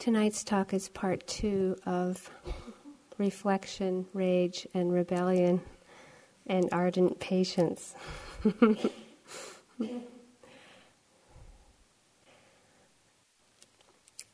Tonight's 0.00 0.42
talk 0.42 0.72
is 0.72 0.88
part 0.88 1.26
two 1.26 1.76
of 1.84 2.30
reflection, 3.18 4.06
rage, 4.14 4.66
and 4.72 4.90
rebellion, 4.90 5.60
and 6.46 6.70
ardent 6.72 7.20
patience. 7.20 7.94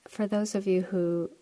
For 0.09 0.29
those 0.29 0.55
of 0.55 0.69
you 0.69 0.83
who 0.83 1.33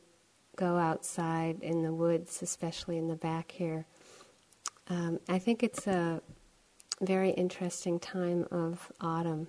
go 0.56 0.78
outside 0.78 1.58
in 1.60 1.82
the 1.82 1.92
woods, 1.92 2.40
especially 2.40 2.96
in 2.96 3.08
the 3.08 3.16
back 3.16 3.52
here, 3.52 3.84
um, 4.88 5.20
I 5.28 5.38
think 5.38 5.62
it's 5.62 5.86
a 5.86 6.22
very 7.02 7.32
interesting 7.32 8.00
time 8.00 8.46
of 8.50 8.90
autumn. 9.02 9.48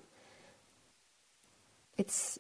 It's 1.98 2.40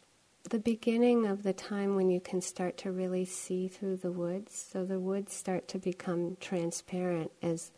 the 0.50 0.60
beginning 0.60 1.26
of 1.26 1.44
the 1.44 1.54
time 1.54 1.96
when 1.96 2.10
you 2.10 2.20
can 2.20 2.40
start 2.40 2.78
to 2.78 2.92
really 2.92 3.26
see 3.26 3.68
through 3.68 3.98
the 3.98 4.12
woods. 4.12 4.68
So 4.72 4.86
the 4.86 5.00
woods 5.00 5.34
start 5.34 5.68
to 5.70 5.80
become 5.80 6.38
transparent 6.40 7.32
as 7.42 7.72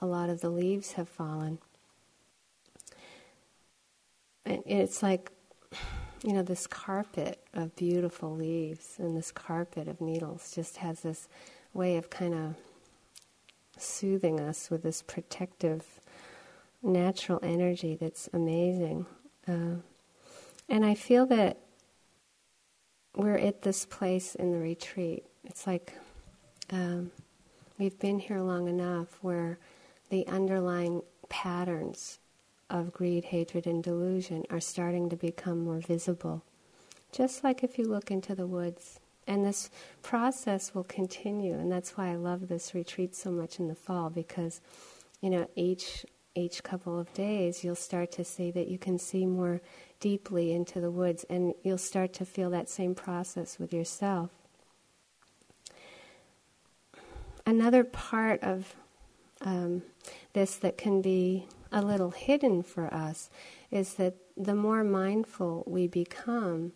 a 0.00 0.06
lot 0.06 0.30
of 0.30 0.40
the 0.40 0.50
leaves 0.50 0.92
have 0.92 1.08
fallen. 1.08 1.58
And 4.44 4.62
it's 4.64 5.02
like, 5.02 5.30
you 6.22 6.32
know, 6.32 6.42
this 6.42 6.66
carpet 6.66 7.44
of 7.52 7.76
beautiful 7.76 8.34
leaves 8.34 8.94
and 8.98 9.16
this 9.16 9.30
carpet 9.30 9.86
of 9.86 10.00
needles 10.00 10.52
just 10.54 10.78
has 10.78 11.00
this 11.00 11.28
way 11.74 11.96
of 11.96 12.08
kind 12.08 12.34
of 12.34 12.54
soothing 13.76 14.40
us 14.40 14.70
with 14.70 14.82
this 14.82 15.02
protective 15.02 15.84
natural 16.82 17.40
energy 17.42 17.94
that's 17.94 18.28
amazing. 18.32 19.04
Uh, 19.46 19.76
and 20.68 20.84
I 20.84 20.94
feel 20.94 21.26
that 21.26 21.58
we're 23.16 23.38
at 23.38 23.62
this 23.62 23.84
place 23.86 24.34
in 24.34 24.52
the 24.52 24.58
retreat. 24.58 25.24
It's 25.44 25.66
like 25.66 25.94
um, 26.70 27.10
we've 27.78 27.98
been 27.98 28.18
here 28.18 28.40
long 28.40 28.68
enough 28.68 29.18
where 29.22 29.58
the 30.10 30.26
underlying 30.28 31.02
patterns 31.28 32.18
of 32.68 32.92
greed, 32.92 33.24
hatred, 33.24 33.66
and 33.66 33.82
delusion 33.82 34.44
are 34.50 34.60
starting 34.60 35.08
to 35.08 35.16
become 35.16 35.64
more 35.64 35.80
visible. 35.80 36.44
Just 37.10 37.42
like 37.42 37.64
if 37.64 37.78
you 37.78 37.86
look 37.86 38.10
into 38.10 38.34
the 38.34 38.46
woods. 38.46 39.00
And 39.28 39.44
this 39.44 39.70
process 40.02 40.72
will 40.72 40.84
continue, 40.84 41.54
and 41.54 41.72
that's 41.72 41.96
why 41.96 42.12
I 42.12 42.14
love 42.14 42.46
this 42.46 42.76
retreat 42.76 43.16
so 43.16 43.32
much 43.32 43.58
in 43.58 43.66
the 43.66 43.74
fall 43.74 44.08
because, 44.08 44.60
you 45.20 45.30
know, 45.30 45.48
each 45.56 46.06
each 46.36 46.62
couple 46.62 47.00
of 47.00 47.12
days 47.14 47.64
you'll 47.64 47.74
start 47.74 48.12
to 48.12 48.22
see 48.22 48.50
that 48.50 48.68
you 48.68 48.78
can 48.78 48.98
see 48.98 49.24
more 49.26 49.62
deeply 50.00 50.52
into 50.52 50.80
the 50.80 50.90
woods, 50.90 51.24
and 51.28 51.54
you'll 51.62 51.78
start 51.78 52.12
to 52.14 52.24
feel 52.24 52.50
that 52.50 52.68
same 52.68 52.94
process 52.94 53.58
with 53.58 53.72
yourself. 53.72 54.30
Another 57.44 57.84
part 57.84 58.42
of 58.42 58.74
um, 59.42 59.82
this 60.32 60.56
that 60.56 60.76
can 60.76 61.00
be 61.00 61.46
a 61.70 61.80
little 61.80 62.10
hidden 62.10 62.62
for 62.62 62.92
us 62.92 63.30
is 63.70 63.94
that 63.94 64.14
the 64.36 64.54
more 64.54 64.82
mindful 64.82 65.62
we 65.66 65.86
become, 65.86 66.72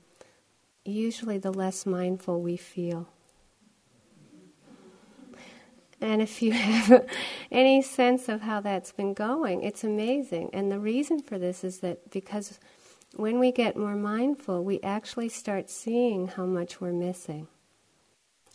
usually 0.85 1.39
the 1.39 1.53
less 1.53 1.87
mindful 1.87 2.41
we 2.41 2.57
feel. 2.57 3.09
And 6.01 6.23
if 6.23 6.41
you 6.41 6.53
have 6.53 7.07
any 7.51 7.83
sense 7.83 8.29
of 8.29 8.43
how 8.43 8.61
that's 8.61 8.93
been 8.93 9.15
going, 9.15 9.63
it's 9.63 9.85
amazing. 9.85 10.51
And 10.53 10.71
the 10.71 10.79
reason 10.79 11.21
for 11.21 11.39
this 11.39 11.63
is 11.63 11.79
that 11.81 12.11
because 12.11 12.59
when 13.17 13.39
we 13.39 13.53
get 13.53 13.77
more 13.77 13.97
mindful, 13.97 14.65
we 14.65 14.81
actually 14.83 15.29
start 15.29 15.69
seeing 15.69 16.29
how 16.29 16.47
much 16.47 16.81
we're 16.81 16.93
missing. 16.93 17.49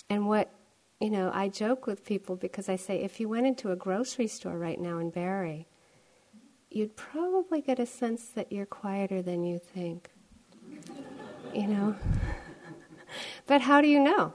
And 0.10 0.28
what, 0.28 0.52
you 1.00 1.10
know, 1.10 1.32
I 1.34 1.50
joke 1.50 1.88
with 1.88 2.06
people 2.06 2.36
because 2.36 2.70
I 2.70 2.76
say 2.76 3.02
if 3.02 3.20
you 3.20 3.28
went 3.28 3.48
into 3.48 3.72
a 3.72 3.76
grocery 3.76 4.28
store 4.28 4.58
right 4.58 4.80
now 4.80 5.00
in 5.00 5.10
Barre, 5.10 5.66
you'd 6.70 6.96
probably 6.96 7.62
get 7.62 7.80
a 7.80 7.86
sense 7.86 8.26
that 8.28 8.52
you're 8.52 8.66
quieter 8.66 9.22
than 9.22 9.44
you 9.44 9.60
think. 9.60 10.10
you 11.54 11.68
know? 11.68 11.96
but 13.48 13.62
how 13.62 13.82
do 13.82 13.88
you 13.88 14.00
know? 14.00 14.34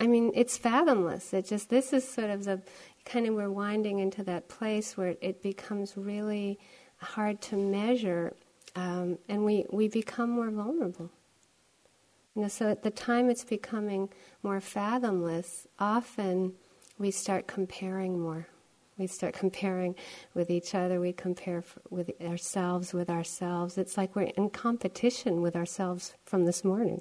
I 0.00 0.06
mean, 0.06 0.30
it's 0.34 0.56
fathomless. 0.56 1.34
It 1.34 1.46
just, 1.46 1.70
this 1.70 1.92
is 1.92 2.08
sort 2.08 2.30
of 2.30 2.44
the 2.44 2.62
kind 3.04 3.26
of 3.26 3.34
we're 3.34 3.50
winding 3.50 3.98
into 3.98 4.22
that 4.24 4.48
place 4.48 4.96
where 4.96 5.16
it 5.20 5.42
becomes 5.42 5.96
really 5.96 6.58
hard 6.98 7.40
to 7.42 7.56
measure, 7.56 8.34
um, 8.76 9.18
and 9.28 9.44
we, 9.44 9.66
we 9.70 9.88
become 9.88 10.30
more 10.30 10.50
vulnerable. 10.50 11.10
You 12.34 12.42
know, 12.42 12.48
so 12.48 12.70
at 12.70 12.82
the 12.82 12.90
time 12.90 13.30
it's 13.30 13.44
becoming 13.44 14.10
more 14.42 14.60
fathomless, 14.60 15.66
often 15.78 16.54
we 16.98 17.10
start 17.10 17.46
comparing 17.46 18.20
more. 18.20 18.46
We 18.98 19.06
start 19.06 19.34
comparing 19.34 19.94
with 20.34 20.50
each 20.50 20.74
other. 20.74 21.00
We 21.00 21.12
compare 21.12 21.58
f- 21.58 21.78
with 21.88 22.10
ourselves 22.20 22.92
with 22.92 23.08
ourselves. 23.08 23.78
It's 23.78 23.96
like 23.96 24.16
we're 24.16 24.32
in 24.36 24.50
competition 24.50 25.40
with 25.40 25.54
ourselves 25.54 26.14
from 26.24 26.44
this 26.44 26.64
morning. 26.64 27.00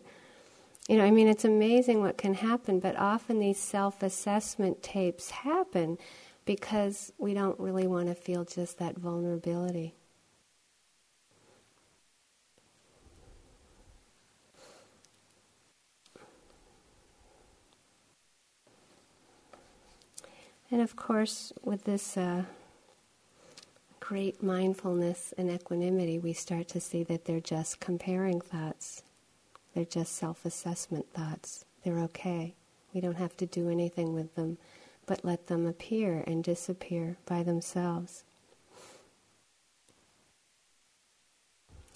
You 0.87 0.97
know, 0.97 1.05
I 1.05 1.11
mean, 1.11 1.27
it's 1.27 1.43
amazing 1.43 1.99
what 1.99 2.17
can 2.17 2.35
happen, 2.35 2.79
but 2.79 2.95
often 2.97 3.39
these 3.39 3.59
self 3.59 4.03
assessment 4.03 4.83
tapes 4.83 5.31
happen 5.31 5.97
because 6.47 7.11
we 7.17 7.33
don't 7.33 7.59
really 7.59 7.85
want 7.85 8.07
to 8.07 8.15
feel 8.15 8.45
just 8.45 8.79
that 8.79 8.97
vulnerability. 8.97 9.93
And 20.71 20.81
of 20.81 20.95
course, 20.95 21.51
with 21.63 21.83
this 21.83 22.17
uh, 22.17 22.43
great 23.99 24.41
mindfulness 24.41 25.33
and 25.37 25.49
equanimity, 25.51 26.17
we 26.17 26.31
start 26.31 26.69
to 26.69 26.79
see 26.79 27.03
that 27.03 27.25
they're 27.25 27.39
just 27.41 27.81
comparing 27.81 28.39
thoughts. 28.39 29.03
They're 29.75 29.85
just 29.85 30.15
self 30.15 30.45
assessment 30.45 31.07
thoughts. 31.13 31.65
They're 31.83 31.99
okay. 31.99 32.55
We 32.93 33.01
don't 33.01 33.15
have 33.15 33.35
to 33.37 33.45
do 33.45 33.69
anything 33.69 34.13
with 34.13 34.33
them 34.35 34.57
but 35.07 35.25
let 35.25 35.47
them 35.47 35.65
appear 35.65 36.23
and 36.27 36.43
disappear 36.43 37.17
by 37.25 37.41
themselves. 37.41 38.23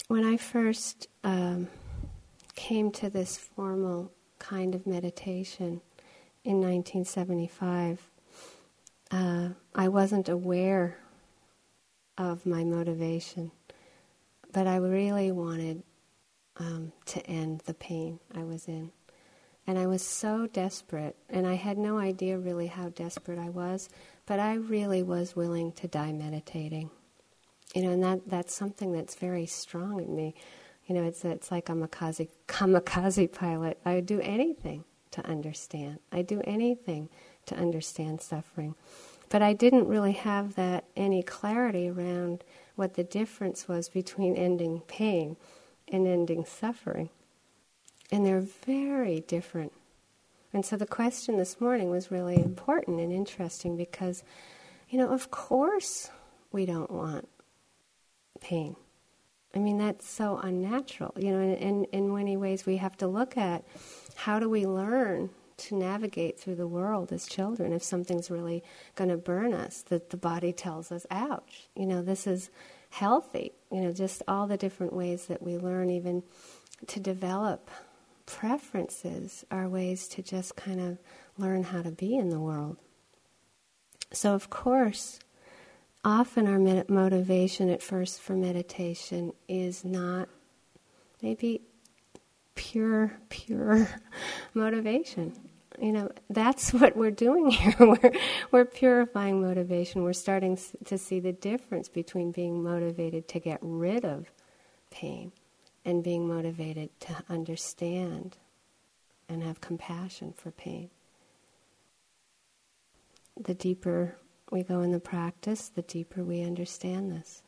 When 0.07 0.25
I 0.25 0.37
first 0.37 1.07
um, 1.23 1.67
came 2.55 2.91
to 2.93 3.09
this 3.09 3.37
formal 3.37 4.11
kind 4.39 4.73
of 4.73 4.87
meditation 4.87 5.81
in 6.43 6.55
1975, 6.55 8.09
uh, 9.11 9.49
I 9.75 9.87
wasn't 9.89 10.29
aware 10.29 10.97
of 12.17 12.45
my 12.45 12.63
motivation, 12.63 13.51
but 14.53 14.67
I 14.67 14.77
really 14.77 15.31
wanted 15.31 15.83
um, 16.57 16.93
to 17.07 17.25
end 17.25 17.61
the 17.65 17.73
pain 17.73 18.19
I 18.33 18.43
was 18.43 18.67
in. 18.67 18.91
And 19.67 19.77
I 19.77 19.85
was 19.87 20.01
so 20.01 20.47
desperate, 20.47 21.15
and 21.29 21.45
I 21.45 21.53
had 21.53 21.77
no 21.77 21.97
idea 21.99 22.37
really 22.37 22.67
how 22.67 22.89
desperate 22.89 23.37
I 23.37 23.49
was, 23.49 23.89
but 24.25 24.39
I 24.39 24.55
really 24.55 25.03
was 25.03 25.35
willing 25.35 25.71
to 25.73 25.87
die 25.87 26.11
meditating. 26.11 26.89
You 27.75 27.83
know, 27.83 27.91
and 27.91 28.03
that, 28.03 28.27
that's 28.27 28.53
something 28.55 28.91
that's 28.91 29.15
very 29.15 29.45
strong 29.45 29.99
in 30.01 30.15
me. 30.15 30.35
You 30.87 30.95
know, 30.95 31.03
it's, 31.03 31.23
it's 31.23 31.51
like 31.51 31.69
I'm 31.69 31.83
a 31.83 31.87
kamikaze, 31.87 32.29
kamikaze 32.47 33.31
pilot. 33.31 33.79
I 33.85 33.95
would 33.95 34.05
do 34.05 34.19
anything 34.21 34.83
to 35.11 35.25
understand. 35.25 35.99
I'd 36.11 36.27
do 36.27 36.41
anything 36.45 37.09
to 37.45 37.55
understand 37.55 38.21
suffering. 38.21 38.75
But 39.29 39.41
I 39.41 39.53
didn't 39.53 39.87
really 39.87 40.13
have 40.13 40.55
that 40.55 40.85
any 40.95 41.23
clarity 41.23 41.87
around 41.87 42.43
what 42.75 42.95
the 42.95 43.03
difference 43.03 43.67
was 43.67 43.87
between 43.87 44.35
ending 44.35 44.81
pain 44.87 45.37
and 45.87 46.07
ending 46.07 46.45
suffering. 46.45 47.09
And 48.11 48.25
they're 48.25 48.41
very 48.41 49.21
different. 49.21 49.71
And 50.53 50.65
so 50.65 50.75
the 50.75 50.85
question 50.85 51.37
this 51.37 51.61
morning 51.61 51.89
was 51.89 52.11
really 52.11 52.35
important 52.35 52.99
and 52.99 53.11
interesting 53.11 53.77
because, 53.77 54.23
you 54.89 54.97
know, 54.97 55.09
of 55.09 55.31
course 55.31 56.09
we 56.51 56.65
don't 56.65 56.91
want 56.91 57.29
pain. 58.41 58.75
I 59.55 59.59
mean, 59.59 59.77
that's 59.77 60.09
so 60.09 60.39
unnatural. 60.41 61.13
You 61.17 61.31
know, 61.31 61.41
in, 61.41 61.85
in 61.85 62.13
many 62.13 62.37
ways 62.37 62.65
we 62.65 62.77
have 62.77 62.97
to 62.97 63.07
look 63.07 63.37
at 63.37 63.63
how 64.15 64.39
do 64.39 64.49
we 64.49 64.65
learn 64.65 65.29
to 65.57 65.75
navigate 65.75 66.39
through 66.39 66.55
the 66.55 66.67
world 66.67 67.11
as 67.11 67.27
children 67.27 67.71
if 67.71 67.83
something's 67.83 68.31
really 68.31 68.63
going 68.95 69.09
to 69.09 69.17
burn 69.17 69.53
us, 69.53 69.83
that 69.83 70.09
the 70.09 70.17
body 70.17 70.51
tells 70.51 70.91
us, 70.91 71.05
ouch, 71.11 71.69
you 71.75 71.85
know, 71.85 72.01
this 72.01 72.25
is 72.25 72.49
healthy. 72.89 73.51
You 73.71 73.81
know, 73.81 73.93
just 73.93 74.23
all 74.27 74.47
the 74.47 74.57
different 74.57 74.93
ways 74.93 75.27
that 75.27 75.41
we 75.41 75.57
learn 75.57 75.89
even 75.89 76.23
to 76.87 76.99
develop 76.99 77.69
preferences 78.31 79.43
are 79.51 79.67
ways 79.67 80.07
to 80.07 80.23
just 80.23 80.55
kind 80.55 80.79
of 80.79 80.97
learn 81.37 81.63
how 81.63 81.81
to 81.81 81.91
be 81.91 82.15
in 82.15 82.29
the 82.29 82.39
world. 82.39 82.77
So, 84.13 84.33
of 84.33 84.49
course, 84.49 85.19
often 86.05 86.47
our 86.47 86.57
med- 86.57 86.89
motivation 86.89 87.69
at 87.69 87.83
first 87.83 88.21
for 88.21 88.33
meditation 88.33 89.33
is 89.49 89.83
not 89.83 90.29
maybe 91.21 91.61
pure, 92.55 93.11
pure 93.27 93.89
motivation. 94.53 95.33
You 95.77 95.91
know, 95.91 96.11
that's 96.29 96.73
what 96.73 96.95
we're 96.95 97.11
doing 97.11 97.49
here. 97.49 97.75
we're, 97.79 98.13
we're 98.51 98.65
purifying 98.65 99.41
motivation. 99.41 100.03
We're 100.03 100.13
starting 100.13 100.57
to 100.85 100.97
see 100.97 101.19
the 101.19 101.33
difference 101.33 101.89
between 101.89 102.31
being 102.31 102.63
motivated 102.63 103.27
to 103.27 103.39
get 103.39 103.59
rid 103.61 104.05
of 104.05 104.31
pain 104.89 105.33
and 105.83 106.03
being 106.03 106.27
motivated 106.27 106.89
to 107.01 107.23
understand 107.29 108.37
and 109.27 109.43
have 109.43 109.61
compassion 109.61 110.33
for 110.33 110.51
pain. 110.51 110.89
The 113.39 113.53
deeper 113.53 114.17
we 114.51 114.63
go 114.63 114.81
in 114.81 114.91
the 114.91 114.99
practice, 114.99 115.69
the 115.69 115.81
deeper 115.81 116.23
we 116.23 116.43
understand 116.43 117.11
this. 117.11 117.41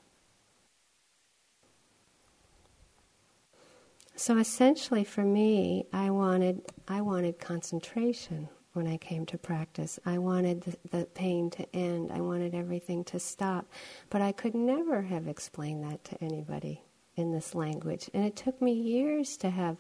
So 4.16 4.38
essentially 4.38 5.04
for 5.04 5.24
me, 5.24 5.86
I 5.92 6.10
wanted 6.10 6.62
I 6.88 7.02
wanted 7.02 7.40
concentration 7.40 8.48
when 8.74 8.88
I 8.88 8.98
came 8.98 9.26
to 9.28 9.38
practice. 9.38 10.00
I 10.06 10.18
wanted 10.18 10.62
the, 10.62 10.98
the, 10.98 11.06
pain 11.06 11.50
to 11.52 11.76
end. 11.76 12.12
I 12.12 12.22
wanted 12.22 12.56
everything 12.56 13.04
to 13.06 13.20
stop. 13.20 13.68
But 14.10 14.22
I 14.22 14.32
could 14.32 14.56
never 14.56 15.04
have 15.04 15.28
explained 15.28 15.84
that 15.84 16.04
to 16.06 16.24
anybody 16.24 16.82
in 17.16 17.32
this 17.32 17.54
language. 17.56 18.10
And 18.14 18.26
it 18.26 18.36
took 18.36 18.62
me 18.62 18.74
years 18.74 19.38
to 19.38 19.50
have 19.50 19.78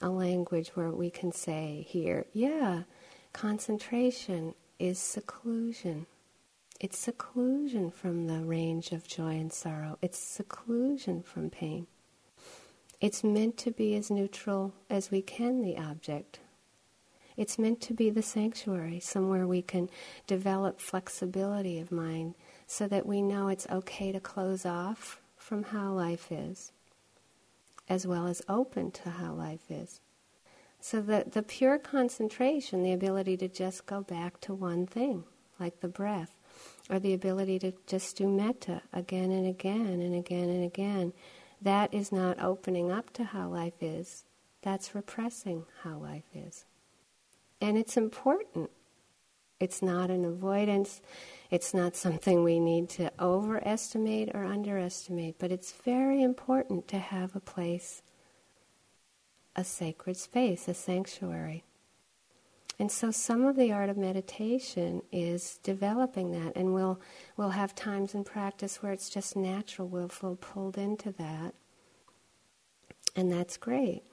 a 0.00 0.08
language 0.08 0.70
where 0.74 0.90
we 0.90 1.10
can 1.10 1.32
say 1.32 1.86
here, 1.88 2.26
yeah, 2.32 2.82
concentration 3.32 4.54
is 4.78 4.98
seclusion. 4.98 6.06
It's 6.80 6.98
seclusion 6.98 7.90
from 7.90 8.26
the 8.26 8.40
range 8.40 8.92
of 8.92 9.06
joy 9.06 9.34
and 9.38 9.52
sorrow. 9.52 9.98
It's 10.00 10.18
seclusion 10.18 11.22
from 11.22 11.50
pain. 11.50 11.86
It's 13.00 13.24
meant 13.24 13.56
to 13.58 13.70
be 13.70 13.94
as 13.96 14.10
neutral 14.10 14.74
as 14.88 15.10
we 15.10 15.22
can, 15.22 15.62
the 15.62 15.76
object. 15.76 16.40
It's 17.36 17.58
meant 17.58 17.80
to 17.82 17.94
be 17.94 18.10
the 18.10 18.22
sanctuary, 18.22 19.00
somewhere 19.00 19.46
we 19.46 19.62
can 19.62 19.88
develop 20.26 20.80
flexibility 20.80 21.78
of 21.78 21.92
mind 21.92 22.34
so 22.66 22.86
that 22.88 23.06
we 23.06 23.22
know 23.22 23.48
it's 23.48 23.66
okay 23.70 24.12
to 24.12 24.20
close 24.20 24.66
off 24.66 25.20
from 25.50 25.64
how 25.64 25.92
life 25.92 26.30
is, 26.30 26.70
as 27.88 28.06
well 28.06 28.28
as 28.28 28.40
open 28.48 28.92
to 28.92 29.10
how 29.10 29.32
life 29.32 29.68
is. 29.68 30.00
So 30.80 31.02
that 31.02 31.32
the 31.32 31.42
pure 31.42 31.76
concentration, 31.76 32.84
the 32.84 32.92
ability 32.92 33.36
to 33.38 33.48
just 33.48 33.84
go 33.84 34.00
back 34.00 34.40
to 34.42 34.54
one 34.54 34.86
thing, 34.86 35.24
like 35.58 35.80
the 35.80 35.88
breath, 35.88 36.36
or 36.88 37.00
the 37.00 37.14
ability 37.14 37.58
to 37.58 37.72
just 37.88 38.16
do 38.16 38.28
metta 38.28 38.82
again 38.92 39.32
and 39.32 39.44
again 39.44 40.00
and 40.00 40.14
again 40.14 40.48
and 40.48 40.64
again 40.64 41.12
that 41.60 41.92
is 41.92 42.12
not 42.12 42.40
opening 42.40 42.92
up 42.92 43.12
to 43.14 43.24
how 43.24 43.48
life 43.48 43.82
is. 43.82 44.22
That's 44.62 44.94
repressing 44.94 45.64
how 45.82 45.98
life 45.98 46.30
is. 46.32 46.64
And 47.60 47.76
it's 47.76 47.96
important. 47.96 48.70
It's 49.58 49.82
not 49.82 50.10
an 50.10 50.24
avoidance. 50.24 51.02
It's 51.50 51.74
not 51.74 51.96
something 51.96 52.44
we 52.44 52.60
need 52.60 52.88
to 52.90 53.10
overestimate 53.18 54.30
or 54.34 54.44
underestimate, 54.44 55.38
but 55.38 55.50
it's 55.50 55.72
very 55.72 56.22
important 56.22 56.86
to 56.88 56.98
have 56.98 57.34
a 57.34 57.40
place, 57.40 58.02
a 59.56 59.64
sacred 59.64 60.16
space, 60.16 60.68
a 60.68 60.74
sanctuary. 60.74 61.64
And 62.78 62.90
so 62.90 63.10
some 63.10 63.44
of 63.44 63.56
the 63.56 63.72
art 63.72 63.90
of 63.90 63.98
meditation 63.98 65.02
is 65.12 65.58
developing 65.62 66.30
that, 66.30 66.56
and 66.56 66.72
we'll, 66.72 67.00
we'll 67.36 67.50
have 67.50 67.74
times 67.74 68.14
in 68.14 68.24
practice 68.24 68.82
where 68.82 68.92
it's 68.92 69.10
just 69.10 69.36
natural, 69.36 69.88
we'll 69.88 70.08
feel 70.08 70.36
pulled 70.36 70.78
into 70.78 71.10
that. 71.12 71.54
And 73.16 73.30
that's 73.30 73.56
great. 73.56 74.04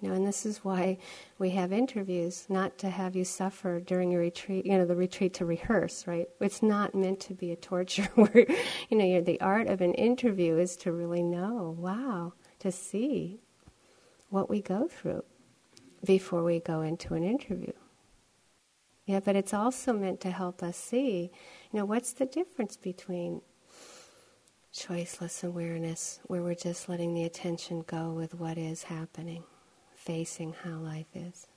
You 0.00 0.08
know, 0.08 0.14
and 0.14 0.26
this 0.26 0.46
is 0.46 0.64
why 0.64 0.98
we 1.38 1.50
have 1.50 1.72
interviews, 1.72 2.46
not 2.48 2.78
to 2.78 2.90
have 2.90 3.16
you 3.16 3.24
suffer 3.24 3.80
during 3.80 4.14
a 4.14 4.18
retreat, 4.18 4.64
you 4.64 4.78
know, 4.78 4.86
the 4.86 4.94
retreat 4.94 5.34
to 5.34 5.44
rehearse, 5.44 6.06
right? 6.06 6.28
It's 6.40 6.62
not 6.62 6.94
meant 6.94 7.18
to 7.20 7.34
be 7.34 7.50
a 7.50 7.56
torture 7.56 8.04
where, 8.14 8.46
you 8.88 8.96
know, 8.96 9.20
the 9.20 9.40
art 9.40 9.66
of 9.66 9.80
an 9.80 9.94
interview 9.94 10.56
is 10.56 10.76
to 10.78 10.92
really 10.92 11.22
know, 11.22 11.74
wow, 11.76 12.34
to 12.60 12.70
see 12.70 13.40
what 14.30 14.48
we 14.48 14.60
go 14.60 14.86
through 14.86 15.24
before 16.04 16.44
we 16.44 16.60
go 16.60 16.80
into 16.82 17.14
an 17.14 17.24
interview. 17.24 17.72
Yeah, 19.06 19.20
but 19.20 19.36
it's 19.36 19.54
also 19.54 19.94
meant 19.94 20.20
to 20.20 20.30
help 20.30 20.62
us 20.62 20.76
see, 20.76 21.30
you 21.72 21.78
know, 21.78 21.86
what's 21.86 22.12
the 22.12 22.26
difference 22.26 22.76
between 22.76 23.40
choiceless 24.72 25.42
awareness, 25.42 26.20
where 26.26 26.42
we're 26.42 26.54
just 26.54 26.88
letting 26.88 27.14
the 27.14 27.24
attention 27.24 27.84
go 27.86 28.12
with 28.12 28.34
what 28.34 28.58
is 28.58 28.84
happening, 28.84 29.44
facing 30.08 30.54
how 30.64 30.78
life 30.78 31.14
is, 31.14 31.48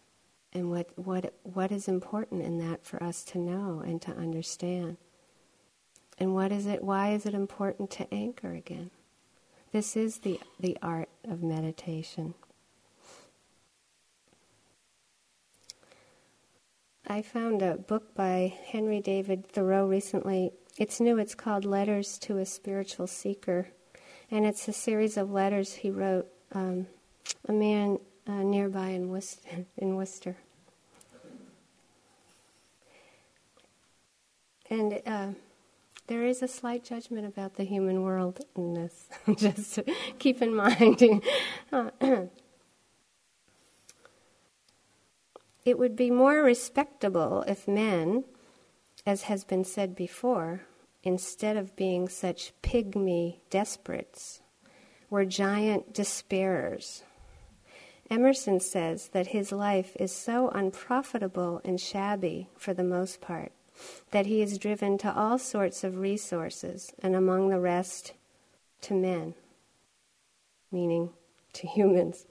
and 0.52 0.70
what 0.70 0.90
what 0.98 1.34
what 1.44 1.72
is 1.72 1.88
important 1.88 2.44
in 2.44 2.58
that 2.58 2.86
for 2.86 3.02
us 3.02 3.24
to 3.24 3.40
know 3.40 3.82
and 3.86 4.02
to 4.02 4.12
understand. 4.12 4.98
And 6.18 6.36
what 6.36 6.52
is 6.52 6.66
it? 6.66 6.84
Why 6.84 7.14
is 7.14 7.26
it 7.26 7.34
important 7.34 7.90
to 7.92 8.14
anchor 8.14 8.52
again? 8.52 8.92
This 9.72 9.96
is 9.96 10.20
the 10.20 10.38
the 10.60 10.78
art 10.82 11.08
of 11.24 11.42
meditation. 11.42 12.34
I 17.08 17.22
found 17.22 17.62
a 17.62 17.78
book 17.78 18.14
by 18.16 18.54
Henry 18.68 19.00
David 19.00 19.48
Thoreau 19.48 19.88
recently. 19.88 20.52
It's 20.78 21.00
new, 21.00 21.18
it's 21.20 21.36
called 21.36 21.64
Letters 21.64 22.18
to 22.20 22.38
a 22.38 22.46
Spiritual 22.46 23.08
Seeker. 23.08 23.70
And 24.30 24.46
it's 24.46 24.68
a 24.68 24.74
series 24.74 25.16
of 25.16 25.32
letters 25.32 25.74
he 25.74 25.90
wrote 25.90 26.28
um, 26.54 26.88
a 27.48 27.54
man 27.54 28.00
uh, 28.32 28.44
nearby 28.44 28.90
in 28.90 29.10
Worcester, 29.10 29.66
in 29.78 29.96
Worcester. 29.96 30.38
And 34.70 35.02
uh, 35.06 35.28
there 36.08 36.26
is 36.26 36.42
a 36.42 36.48
slight 36.48 36.86
judgment 36.86 37.28
about 37.28 37.56
the 37.56 37.66
human 37.66 38.04
world 38.04 38.40
in 38.56 38.74
this, 38.74 39.10
just 39.36 39.80
keep 40.18 40.42
in 40.42 40.56
mind. 40.56 41.04
It 45.64 45.78
would 45.78 45.96
be 45.96 46.10
more 46.10 46.42
respectable 46.42 47.44
if 47.48 47.68
men, 47.68 48.24
as 49.06 49.24
has 49.24 49.44
been 49.44 49.64
said 49.64 49.96
before, 49.96 50.62
instead 51.04 51.56
of 51.56 51.76
being 51.76 52.10
such 52.10 52.52
pygmy 52.64 53.38
desperates, 53.52 54.42
were 55.10 55.26
giant 55.26 55.94
despairers. 55.94 57.04
Emerson 58.12 58.60
says 58.60 59.08
that 59.14 59.28
his 59.28 59.54
life 59.54 59.96
is 59.98 60.14
so 60.14 60.50
unprofitable 60.50 61.62
and 61.64 61.80
shabby 61.80 62.50
for 62.58 62.74
the 62.74 62.84
most 62.84 63.22
part 63.22 63.54
that 64.12 64.26
he 64.26 64.42
is 64.42 64.58
driven 64.58 64.98
to 64.98 65.16
all 65.16 65.40
sorts 65.40 65.84
of 65.84 65.98
resources, 65.98 66.94
and 67.02 67.16
among 67.16 67.48
the 67.48 67.60
rest, 67.60 68.14
to 68.82 68.94
men, 68.94 69.34
meaning 70.72 71.10
to 71.54 71.66
humans. 71.66 72.26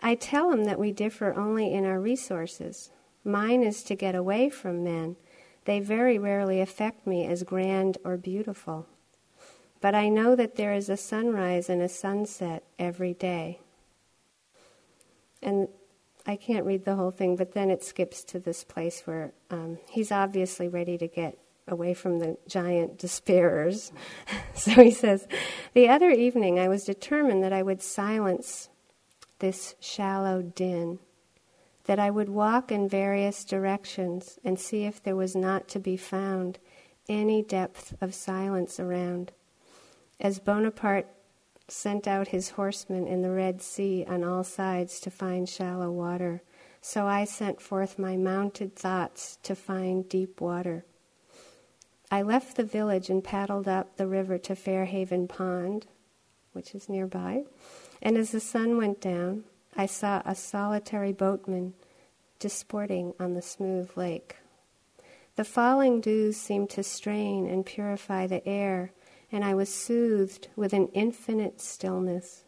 I 0.00 0.14
tell 0.14 0.50
him 0.50 0.64
that 0.64 0.78
we 0.78 0.90
differ 0.90 1.38
only 1.38 1.72
in 1.72 1.84
our 1.84 2.00
resources. 2.00 2.90
Mine 3.22 3.62
is 3.62 3.82
to 3.84 3.94
get 3.94 4.14
away 4.14 4.48
from 4.48 4.82
men. 4.82 5.16
They 5.66 5.78
very 5.78 6.18
rarely 6.18 6.60
affect 6.60 7.06
me 7.06 7.26
as 7.26 7.42
grand 7.42 7.98
or 8.02 8.16
beautiful. 8.16 8.86
But 9.80 9.94
I 9.94 10.08
know 10.08 10.34
that 10.34 10.56
there 10.56 10.72
is 10.72 10.88
a 10.88 10.96
sunrise 10.96 11.68
and 11.68 11.82
a 11.82 11.88
sunset 11.88 12.64
every 12.78 13.14
day. 13.14 13.60
And 15.42 15.68
I 16.26 16.36
can't 16.36 16.66
read 16.66 16.84
the 16.84 16.96
whole 16.96 17.10
thing, 17.10 17.36
but 17.36 17.52
then 17.52 17.70
it 17.70 17.82
skips 17.82 18.22
to 18.24 18.38
this 18.38 18.64
place 18.64 19.02
where 19.04 19.32
um, 19.50 19.78
he's 19.88 20.12
obviously 20.12 20.68
ready 20.68 20.98
to 20.98 21.08
get 21.08 21.38
away 21.66 21.94
from 21.94 22.18
the 22.18 22.36
giant 22.48 22.98
despairers. 22.98 23.92
so 24.54 24.70
he 24.72 24.90
says, 24.90 25.26
The 25.72 25.88
other 25.88 26.10
evening 26.10 26.58
I 26.58 26.68
was 26.68 26.84
determined 26.84 27.42
that 27.42 27.52
I 27.52 27.62
would 27.62 27.82
silence 27.82 28.68
this 29.38 29.74
shallow 29.80 30.42
din, 30.42 30.98
that 31.84 31.98
I 31.98 32.10
would 32.10 32.28
walk 32.28 32.70
in 32.70 32.88
various 32.88 33.44
directions 33.44 34.38
and 34.44 34.58
see 34.58 34.84
if 34.84 35.02
there 35.02 35.16
was 35.16 35.34
not 35.34 35.68
to 35.68 35.78
be 35.78 35.96
found 35.96 36.58
any 37.08 37.42
depth 37.42 37.94
of 38.00 38.14
silence 38.14 38.78
around. 38.78 39.32
As 40.20 40.38
Bonaparte 40.38 41.08
sent 41.70 42.06
out 42.06 42.28
his 42.28 42.50
horsemen 42.50 43.06
in 43.06 43.22
the 43.22 43.30
Red 43.30 43.62
Sea 43.62 44.04
on 44.08 44.24
all 44.24 44.44
sides 44.44 45.00
to 45.00 45.10
find 45.10 45.48
shallow 45.48 45.90
water, 45.90 46.42
so 46.80 47.06
I 47.06 47.24
sent 47.24 47.60
forth 47.60 47.98
my 47.98 48.16
mounted 48.16 48.74
thoughts 48.74 49.38
to 49.42 49.54
find 49.54 50.08
deep 50.08 50.40
water. 50.40 50.84
I 52.10 52.22
left 52.22 52.56
the 52.56 52.64
village 52.64 53.08
and 53.08 53.22
paddled 53.22 53.68
up 53.68 53.96
the 53.96 54.06
river 54.06 54.36
to 54.38 54.56
Fair 54.56 54.86
Haven 54.86 55.28
Pond, 55.28 55.86
which 56.52 56.74
is 56.74 56.88
nearby, 56.88 57.44
and 58.02 58.16
as 58.16 58.32
the 58.32 58.40
sun 58.40 58.76
went 58.76 59.00
down, 59.00 59.44
I 59.76 59.86
saw 59.86 60.22
a 60.24 60.34
solitary 60.34 61.12
boatman 61.12 61.74
disporting 62.40 63.14
on 63.20 63.34
the 63.34 63.42
smooth 63.42 63.90
lake. 63.96 64.36
The 65.36 65.44
falling 65.44 66.00
dews 66.00 66.36
seemed 66.36 66.70
to 66.70 66.82
strain 66.82 67.46
and 67.48 67.64
purify 67.64 68.26
the 68.26 68.46
air, 68.46 68.92
and 69.32 69.44
I 69.44 69.54
was 69.54 69.72
soothed 69.72 70.48
with 70.56 70.72
an 70.72 70.88
infinite 70.88 71.60
stillness. 71.60 72.44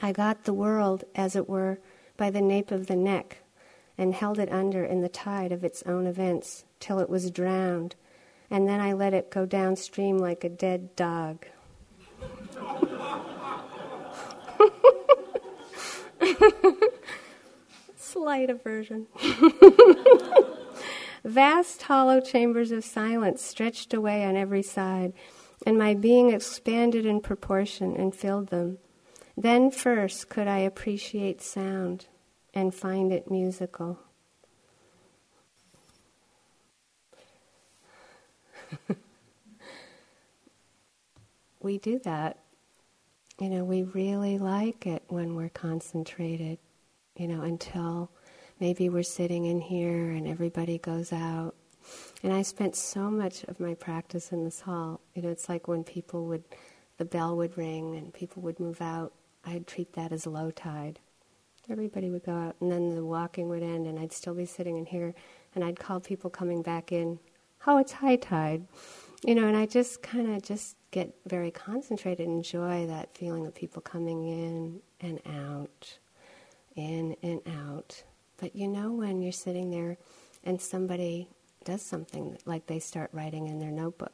I 0.00 0.12
got 0.12 0.44
the 0.44 0.54
world, 0.54 1.04
as 1.14 1.34
it 1.34 1.48
were, 1.48 1.80
by 2.16 2.30
the 2.30 2.40
nape 2.40 2.70
of 2.70 2.86
the 2.86 2.96
neck 2.96 3.38
and 3.98 4.14
held 4.14 4.38
it 4.38 4.50
under 4.52 4.84
in 4.84 5.00
the 5.02 5.08
tide 5.08 5.50
of 5.50 5.64
its 5.64 5.82
own 5.82 6.06
events 6.06 6.64
till 6.78 7.00
it 7.00 7.10
was 7.10 7.32
drowned, 7.32 7.96
and 8.48 8.68
then 8.68 8.80
I 8.80 8.92
let 8.92 9.12
it 9.12 9.30
go 9.30 9.44
downstream 9.44 10.18
like 10.18 10.44
a 10.44 10.48
dead 10.48 10.94
dog. 10.94 11.44
Slight 17.96 18.48
aversion. 18.48 19.08
Vast 21.24 21.82
hollow 21.82 22.20
chambers 22.20 22.70
of 22.70 22.84
silence 22.84 23.42
stretched 23.42 23.92
away 23.92 24.24
on 24.24 24.36
every 24.36 24.62
side, 24.62 25.12
and 25.68 25.76
my 25.76 25.92
being 25.92 26.30
expanded 26.30 27.04
in 27.04 27.20
proportion 27.20 27.94
and 27.94 28.14
filled 28.14 28.48
them. 28.48 28.78
Then 29.36 29.70
first 29.70 30.30
could 30.30 30.48
I 30.48 30.60
appreciate 30.60 31.42
sound 31.42 32.06
and 32.54 32.74
find 32.74 33.12
it 33.12 33.30
musical. 33.30 33.98
we 41.60 41.76
do 41.76 41.98
that. 41.98 42.38
You 43.38 43.50
know, 43.50 43.62
we 43.62 43.82
really 43.82 44.38
like 44.38 44.86
it 44.86 45.02
when 45.08 45.34
we're 45.36 45.50
concentrated, 45.50 46.56
you 47.14 47.28
know, 47.28 47.42
until 47.42 48.10
maybe 48.58 48.88
we're 48.88 49.02
sitting 49.02 49.44
in 49.44 49.60
here 49.60 50.12
and 50.12 50.26
everybody 50.26 50.78
goes 50.78 51.12
out. 51.12 51.54
And 52.22 52.32
I 52.32 52.42
spent 52.42 52.76
so 52.76 53.10
much 53.10 53.44
of 53.44 53.60
my 53.60 53.74
practice 53.74 54.32
in 54.32 54.44
this 54.44 54.60
hall. 54.60 55.00
You 55.14 55.22
know, 55.22 55.30
it's 55.30 55.48
like 55.48 55.68
when 55.68 55.84
people 55.84 56.26
would, 56.26 56.44
the 56.96 57.04
bell 57.04 57.36
would 57.36 57.56
ring 57.56 57.96
and 57.96 58.12
people 58.12 58.42
would 58.42 58.58
move 58.58 58.80
out. 58.80 59.12
I'd 59.44 59.66
treat 59.66 59.92
that 59.94 60.12
as 60.12 60.26
low 60.26 60.50
tide. 60.50 61.00
Everybody 61.70 62.08
would 62.08 62.24
go 62.24 62.32
out, 62.32 62.56
and 62.60 62.72
then 62.72 62.94
the 62.94 63.04
walking 63.04 63.50
would 63.50 63.62
end, 63.62 63.86
and 63.86 63.98
I'd 63.98 64.12
still 64.12 64.32
be 64.32 64.46
sitting 64.46 64.78
in 64.78 64.86
here, 64.86 65.14
and 65.54 65.62
I'd 65.62 65.78
call 65.78 66.00
people 66.00 66.30
coming 66.30 66.62
back 66.62 66.92
in, 66.92 67.18
"Oh, 67.66 67.76
it's 67.76 67.92
high 67.92 68.16
tide," 68.16 68.66
you 69.22 69.34
know, 69.34 69.46
and 69.46 69.54
I 69.54 69.66
just 69.66 70.00
kind 70.00 70.34
of 70.34 70.40
just 70.40 70.76
get 70.92 71.14
very 71.26 71.50
concentrated, 71.50 72.26
and 72.26 72.38
enjoy 72.38 72.86
that 72.86 73.14
feeling 73.14 73.46
of 73.46 73.54
people 73.54 73.82
coming 73.82 74.24
in 74.24 74.80
and 75.02 75.20
out, 75.26 75.98
in 76.74 77.16
and 77.22 77.42
out. 77.46 78.02
But 78.38 78.56
you 78.56 78.66
know 78.66 78.92
when 78.92 79.20
you're 79.20 79.30
sitting 79.30 79.70
there, 79.70 79.98
and 80.44 80.62
somebody 80.62 81.28
does 81.68 81.82
something 81.82 82.38
like 82.44 82.66
they 82.66 82.78
start 82.78 83.10
writing 83.12 83.46
in 83.46 83.58
their 83.58 83.70
notebook. 83.70 84.12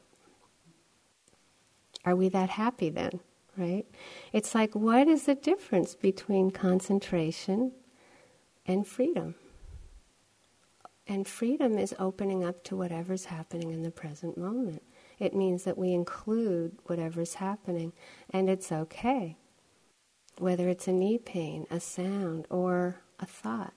Are 2.03 2.15
we 2.15 2.29
that 2.29 2.49
happy 2.49 2.89
then? 2.89 3.19
right? 3.57 3.85
It's 4.33 4.55
like, 4.55 4.75
what 4.75 5.07
is 5.07 5.23
the 5.23 5.35
difference 5.35 5.95
between 5.95 6.51
concentration 6.51 7.71
and 8.65 8.85
freedom? 8.85 9.35
And 11.07 11.27
freedom 11.27 11.77
is 11.77 11.93
opening 11.99 12.43
up 12.43 12.63
to 12.65 12.75
whatever's 12.75 13.25
happening 13.25 13.71
in 13.71 13.83
the 13.83 13.91
present 13.91 14.37
moment. 14.37 14.81
It 15.19 15.35
means 15.35 15.63
that 15.63 15.77
we 15.77 15.93
include 15.93 16.77
whatever's 16.85 17.35
happening, 17.35 17.93
and 18.31 18.49
it's 18.49 18.71
okay. 18.71 19.37
Whether 20.37 20.67
it's 20.67 20.87
a 20.87 20.91
knee 20.91 21.19
pain, 21.19 21.67
a 21.69 21.79
sound, 21.79 22.47
or 22.49 22.97
a 23.19 23.25
thought. 23.25 23.73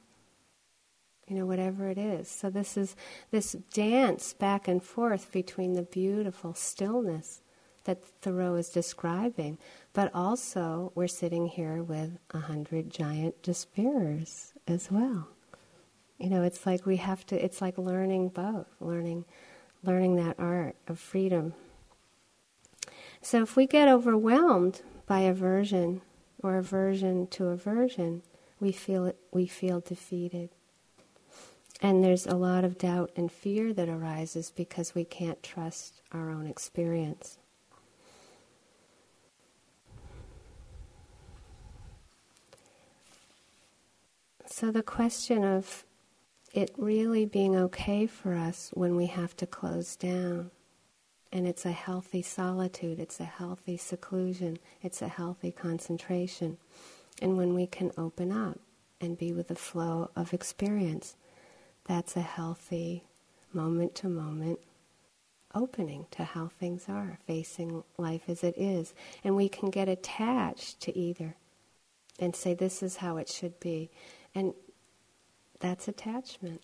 You 1.29 1.37
know, 1.37 1.47
whatever 1.47 1.89
it 1.89 1.99
is. 1.99 2.29
So, 2.29 2.51
this 2.51 2.77
is 2.77 2.97
this 3.31 3.53
dance 3.73 4.33
back 4.33 4.67
and 4.67 4.83
forth 4.83 5.31
between 5.31 5.75
the 5.75 5.83
beautiful 5.83 6.55
stillness 6.55 7.43
that 7.85 8.05
Thoreau 8.21 8.55
is 8.55 8.69
describing, 8.69 9.57
but 9.95 10.15
also 10.15 10.93
we're 10.95 11.09
sitting 11.09 11.47
here 11.47 11.83
with 11.83 12.19
a 12.33 12.41
hundred 12.41 12.91
giant 12.91 13.43
despairers 13.43 14.53
as 14.67 14.91
well. 14.91 15.29
You 16.19 16.29
know, 16.29 16.43
it's 16.43 16.67
like 16.67 16.85
we 16.85 16.97
have 16.97 17.25
to, 17.27 17.43
it's 17.43 17.63
like 17.63 17.79
learning 17.79 18.29
both, 18.29 18.67
learning, 18.81 19.25
learning 19.83 20.17
that 20.17 20.37
art 20.39 20.77
of 20.87 20.99
freedom. 20.99 21.55
So 23.23 23.43
if 23.43 23.57
we 23.57 23.67
get 23.67 23.89
overwhelmed 23.89 24.83
by 25.07 25.21
aversion 25.21 26.03
or 26.43 26.59
aversion 26.59 27.27
to 27.29 27.47
aversion, 27.47 28.23
we 28.61 28.73
feel 28.73 29.13
we 29.33 29.47
feel 29.47 29.81
defeated. 29.81 30.51
And 31.81 32.03
there's 32.03 32.27
a 32.27 32.35
lot 32.35 32.65
of 32.65 32.77
doubt 32.77 33.13
and 33.15 33.31
fear 33.31 33.73
that 33.73 33.89
arises 33.89 34.51
because 34.51 34.95
we 34.95 35.05
can't 35.05 35.43
trust 35.43 36.01
our 36.13 36.31
own 36.31 36.47
experience. 36.47 37.39
So 44.47 44.73
the 44.73 44.83
question 44.83 45.45
of 45.45 45.85
it 46.53 46.73
really 46.77 47.25
being 47.25 47.55
okay 47.55 48.07
for 48.07 48.35
us 48.35 48.71
when 48.73 48.97
we 48.97 49.07
have 49.07 49.37
to 49.37 49.47
close 49.47 49.95
down. 49.95 50.51
And 51.31 51.47
it's 51.47 51.65
a 51.65 51.71
healthy 51.71 52.23
solitude, 52.23 52.99
it's 52.99 53.21
a 53.21 53.25
healthy 53.25 53.77
seclusion, 53.77 54.59
it's 54.83 55.03
a 55.03 55.09
healthy 55.09 55.53
concentration. 55.53 56.57
And 57.21 57.37
when 57.37 57.55
we 57.55 57.67
can 57.67 57.93
open 57.99 58.33
up 58.33 58.59
and 59.01 59.19
be 59.19 59.33
with 59.33 59.49
the 59.49 59.55
flow 59.55 60.11
of 60.17 60.33
experience, 60.33 61.15
that's 61.89 62.17
a 62.17 62.23
healthy 62.23 63.05
moment 63.53 63.95
to 63.97 64.09
moment 64.09 64.61
opening 65.55 66.07
to 66.11 66.23
how 66.23 66.47
things 66.47 66.85
are, 66.89 67.19
facing 67.27 67.83
life 67.97 68.23
as 68.29 68.45
it 68.45 68.55
is. 68.59 68.95
And 69.25 69.35
we 69.35 69.49
can 69.49 69.71
get 69.71 69.89
attached 69.89 70.81
to 70.83 70.97
either 70.97 71.35
and 72.19 72.37
say, 72.37 72.53
this 72.55 72.83
is 72.83 72.97
how 72.97 73.17
it 73.17 73.29
should 73.29 73.59
be. 73.59 73.91
And 74.35 74.53
that's 75.61 75.89
attachment. 75.89 76.61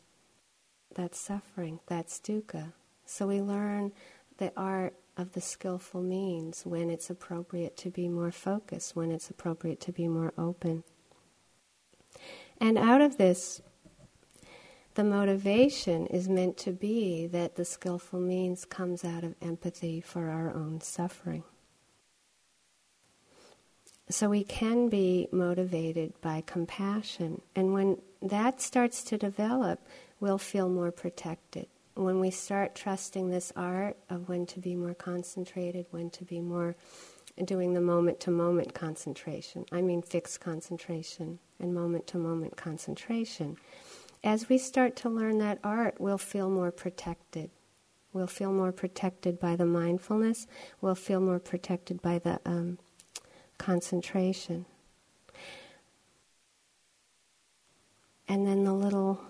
That's 0.94 1.18
suffering. 1.18 1.80
That's 1.86 2.20
dukkha. 2.20 2.72
So 3.06 3.26
we 3.26 3.40
learn 3.40 3.92
the 4.38 4.52
art 4.56 4.94
of 5.16 5.32
the 5.32 5.40
skillful 5.40 6.02
means 6.02 6.66
when 6.66 6.90
it's 6.90 7.08
appropriate 7.08 7.76
to 7.78 7.90
be 7.90 8.08
more 8.08 8.30
focused, 8.30 8.94
when 8.94 9.10
it's 9.10 9.30
appropriate 9.30 9.80
to 9.80 9.92
be 9.92 10.08
more 10.08 10.34
open. 10.36 10.84
And 12.60 12.76
out 12.76 13.00
of 13.00 13.16
this, 13.16 13.60
the 14.94 15.04
motivation 15.04 16.06
is 16.06 16.28
meant 16.28 16.56
to 16.58 16.72
be 16.72 17.26
that 17.26 17.56
the 17.56 17.64
skillful 17.64 18.20
means 18.20 18.64
comes 18.64 19.04
out 19.04 19.24
of 19.24 19.34
empathy 19.42 20.00
for 20.00 20.28
our 20.28 20.50
own 20.50 20.80
suffering. 20.80 21.42
So 24.08 24.28
we 24.28 24.44
can 24.44 24.88
be 24.88 25.28
motivated 25.32 26.12
by 26.20 26.42
compassion. 26.46 27.40
And 27.56 27.72
when 27.72 27.98
that 28.22 28.60
starts 28.60 29.02
to 29.04 29.18
develop, 29.18 29.80
we'll 30.20 30.38
feel 30.38 30.68
more 30.68 30.92
protected. 30.92 31.66
When 31.94 32.20
we 32.20 32.30
start 32.30 32.74
trusting 32.74 33.30
this 33.30 33.52
art 33.56 33.96
of 34.10 34.28
when 34.28 34.46
to 34.46 34.60
be 34.60 34.74
more 34.74 34.94
concentrated, 34.94 35.86
when 35.90 36.10
to 36.10 36.24
be 36.24 36.40
more 36.40 36.76
doing 37.44 37.72
the 37.72 37.80
moment 37.80 38.20
to 38.20 38.30
moment 38.30 38.74
concentration, 38.74 39.64
I 39.72 39.80
mean 39.80 40.02
fixed 40.02 40.40
concentration 40.40 41.38
and 41.58 41.74
moment 41.74 42.06
to 42.08 42.18
moment 42.18 42.56
concentration. 42.56 43.56
As 44.24 44.48
we 44.48 44.56
start 44.56 44.96
to 44.96 45.10
learn 45.10 45.36
that 45.40 45.58
art, 45.62 45.96
we'll 46.00 46.16
feel 46.16 46.48
more 46.48 46.72
protected. 46.72 47.50
We'll 48.14 48.26
feel 48.26 48.52
more 48.52 48.72
protected 48.72 49.38
by 49.38 49.54
the 49.54 49.66
mindfulness. 49.66 50.46
We'll 50.80 50.94
feel 50.94 51.20
more 51.20 51.38
protected 51.38 52.00
by 52.00 52.20
the 52.20 52.40
um, 52.46 52.78
concentration. 53.58 54.64
And 58.26 58.46
then 58.46 58.64
the 58.64 58.72
little 58.72 59.20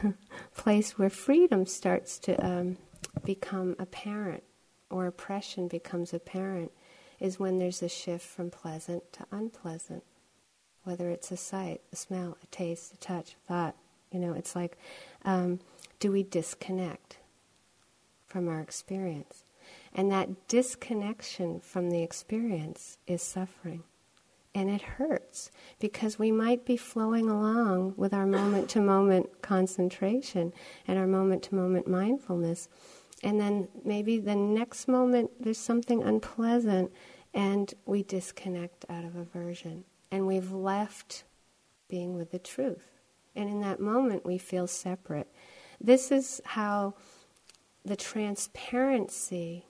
place 0.56 0.96
where 0.96 1.10
freedom 1.10 1.66
starts 1.66 2.16
to 2.20 2.46
um, 2.46 2.76
become 3.24 3.74
apparent 3.80 4.44
or 4.90 5.06
oppression 5.06 5.66
becomes 5.66 6.14
apparent 6.14 6.70
is 7.18 7.40
when 7.40 7.58
there's 7.58 7.82
a 7.82 7.88
shift 7.88 8.26
from 8.26 8.50
pleasant 8.50 9.12
to 9.14 9.26
unpleasant. 9.32 10.04
Whether 10.84 11.10
it's 11.10 11.32
a 11.32 11.36
sight, 11.36 11.80
a 11.92 11.96
smell, 11.96 12.38
a 12.44 12.46
taste, 12.46 12.94
a 12.94 12.96
touch, 12.96 13.32
a 13.32 13.48
thought. 13.48 13.76
You 14.10 14.18
know, 14.20 14.32
it's 14.32 14.56
like, 14.56 14.76
um, 15.24 15.60
do 15.98 16.10
we 16.12 16.22
disconnect 16.22 17.18
from 18.26 18.48
our 18.48 18.60
experience? 18.60 19.44
And 19.94 20.10
that 20.10 20.48
disconnection 20.48 21.60
from 21.60 21.90
the 21.90 22.02
experience 22.02 22.98
is 23.06 23.22
suffering. 23.22 23.84
And 24.54 24.68
it 24.68 24.82
hurts 24.82 25.50
because 25.78 26.18
we 26.18 26.32
might 26.32 26.64
be 26.64 26.76
flowing 26.76 27.28
along 27.28 27.94
with 27.96 28.12
our 28.12 28.26
moment 28.26 28.68
to 28.70 28.80
moment 28.80 29.42
concentration 29.42 30.52
and 30.88 30.98
our 30.98 31.06
moment 31.06 31.44
to 31.44 31.54
moment 31.54 31.86
mindfulness. 31.86 32.68
And 33.22 33.40
then 33.40 33.68
maybe 33.84 34.18
the 34.18 34.34
next 34.34 34.88
moment 34.88 35.30
there's 35.38 35.58
something 35.58 36.02
unpleasant 36.02 36.90
and 37.32 37.72
we 37.86 38.02
disconnect 38.02 38.84
out 38.88 39.04
of 39.04 39.14
aversion. 39.14 39.84
And 40.10 40.26
we've 40.26 40.50
left 40.50 41.22
being 41.88 42.16
with 42.16 42.32
the 42.32 42.40
truth. 42.40 42.89
And 43.34 43.48
in 43.48 43.60
that 43.60 43.80
moment 43.80 44.26
we 44.26 44.38
feel 44.38 44.66
separate. 44.66 45.28
This 45.80 46.10
is 46.10 46.40
how 46.44 46.94
the 47.84 47.96
transparency 47.96 49.66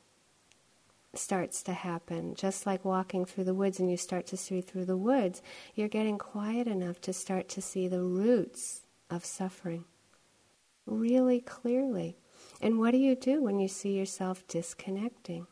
starts 1.15 1.63
to 1.65 1.73
happen. 1.73 2.35
Just 2.35 2.67
like 2.67 2.85
walking 2.85 3.25
through 3.25 3.45
the 3.45 3.55
woods 3.55 3.81
and 3.81 3.91
you 3.91 3.97
start 3.97 4.27
to 4.29 4.37
see 4.37 4.61
through 4.61 4.85
the 4.85 4.97
woods, 4.97 5.43
you're 5.75 5.89
getting 5.89 6.19
quiet 6.19 6.67
enough 6.67 7.01
to 7.03 7.13
start 7.13 7.49
to 7.51 7.63
see 7.63 7.89
the 7.89 8.03
roots 8.03 8.83
of 9.11 9.25
suffering 9.25 9.85
really 10.87 11.41
clearly. 11.41 12.17
And 12.61 12.79
what 12.79 12.93
do 12.93 12.99
you 12.99 13.15
do 13.15 13.43
when 13.43 13.59
you 13.59 13.69
see 13.69 13.97
yourself 13.97 14.47
disconnecting? 14.49 15.47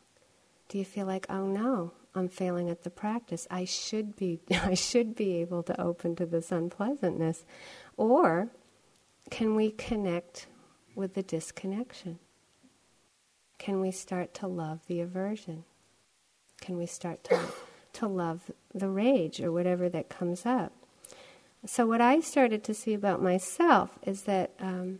Do 0.67 0.77
you 0.77 0.85
feel 0.85 1.07
like, 1.07 1.25
oh 1.29 1.47
no, 1.47 1.93
I'm 2.15 2.27
failing 2.27 2.69
at 2.69 2.83
the 2.83 2.89
practice. 2.89 3.47
I 3.51 3.65
should 3.65 4.15
be 4.15 4.41
I 4.51 4.73
should 4.73 5.15
be 5.15 5.35
able 5.41 5.63
to 5.63 5.79
open 5.79 6.15
to 6.17 6.25
this 6.25 6.51
unpleasantness. 6.51 7.43
Or 7.97 8.49
can 9.29 9.55
we 9.55 9.71
connect 9.71 10.47
with 10.95 11.13
the 11.13 11.23
disconnection? 11.23 12.19
Can 13.57 13.81
we 13.81 13.91
start 13.91 14.33
to 14.35 14.47
love 14.47 14.79
the 14.87 15.01
aversion? 15.01 15.65
Can 16.61 16.77
we 16.77 16.85
start 16.85 17.23
to, 17.25 17.39
to 17.93 18.07
love 18.07 18.51
the 18.73 18.89
rage 18.89 19.41
or 19.41 19.51
whatever 19.51 19.89
that 19.89 20.09
comes 20.09 20.45
up? 20.45 20.71
So, 21.65 21.85
what 21.85 21.99
I 21.99 22.21
started 22.21 22.63
to 22.63 22.73
see 22.73 22.93
about 22.93 23.21
myself 23.21 23.99
is 24.03 24.23
that 24.23 24.51
um, 24.59 24.99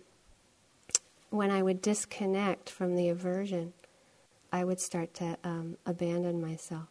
when 1.29 1.51
I 1.51 1.63
would 1.63 1.81
disconnect 1.81 2.69
from 2.69 2.95
the 2.95 3.07
aversion, 3.07 3.73
I 4.51 4.65
would 4.65 4.81
start 4.81 5.13
to 5.15 5.37
um, 5.43 5.77
abandon 5.85 6.41
myself. 6.41 6.87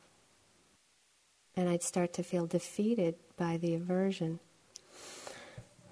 And 1.58 1.68
I'd 1.68 1.82
start 1.82 2.12
to 2.12 2.22
feel 2.22 2.46
defeated 2.46 3.16
by 3.36 3.56
the 3.56 3.74
aversion. 3.74 4.38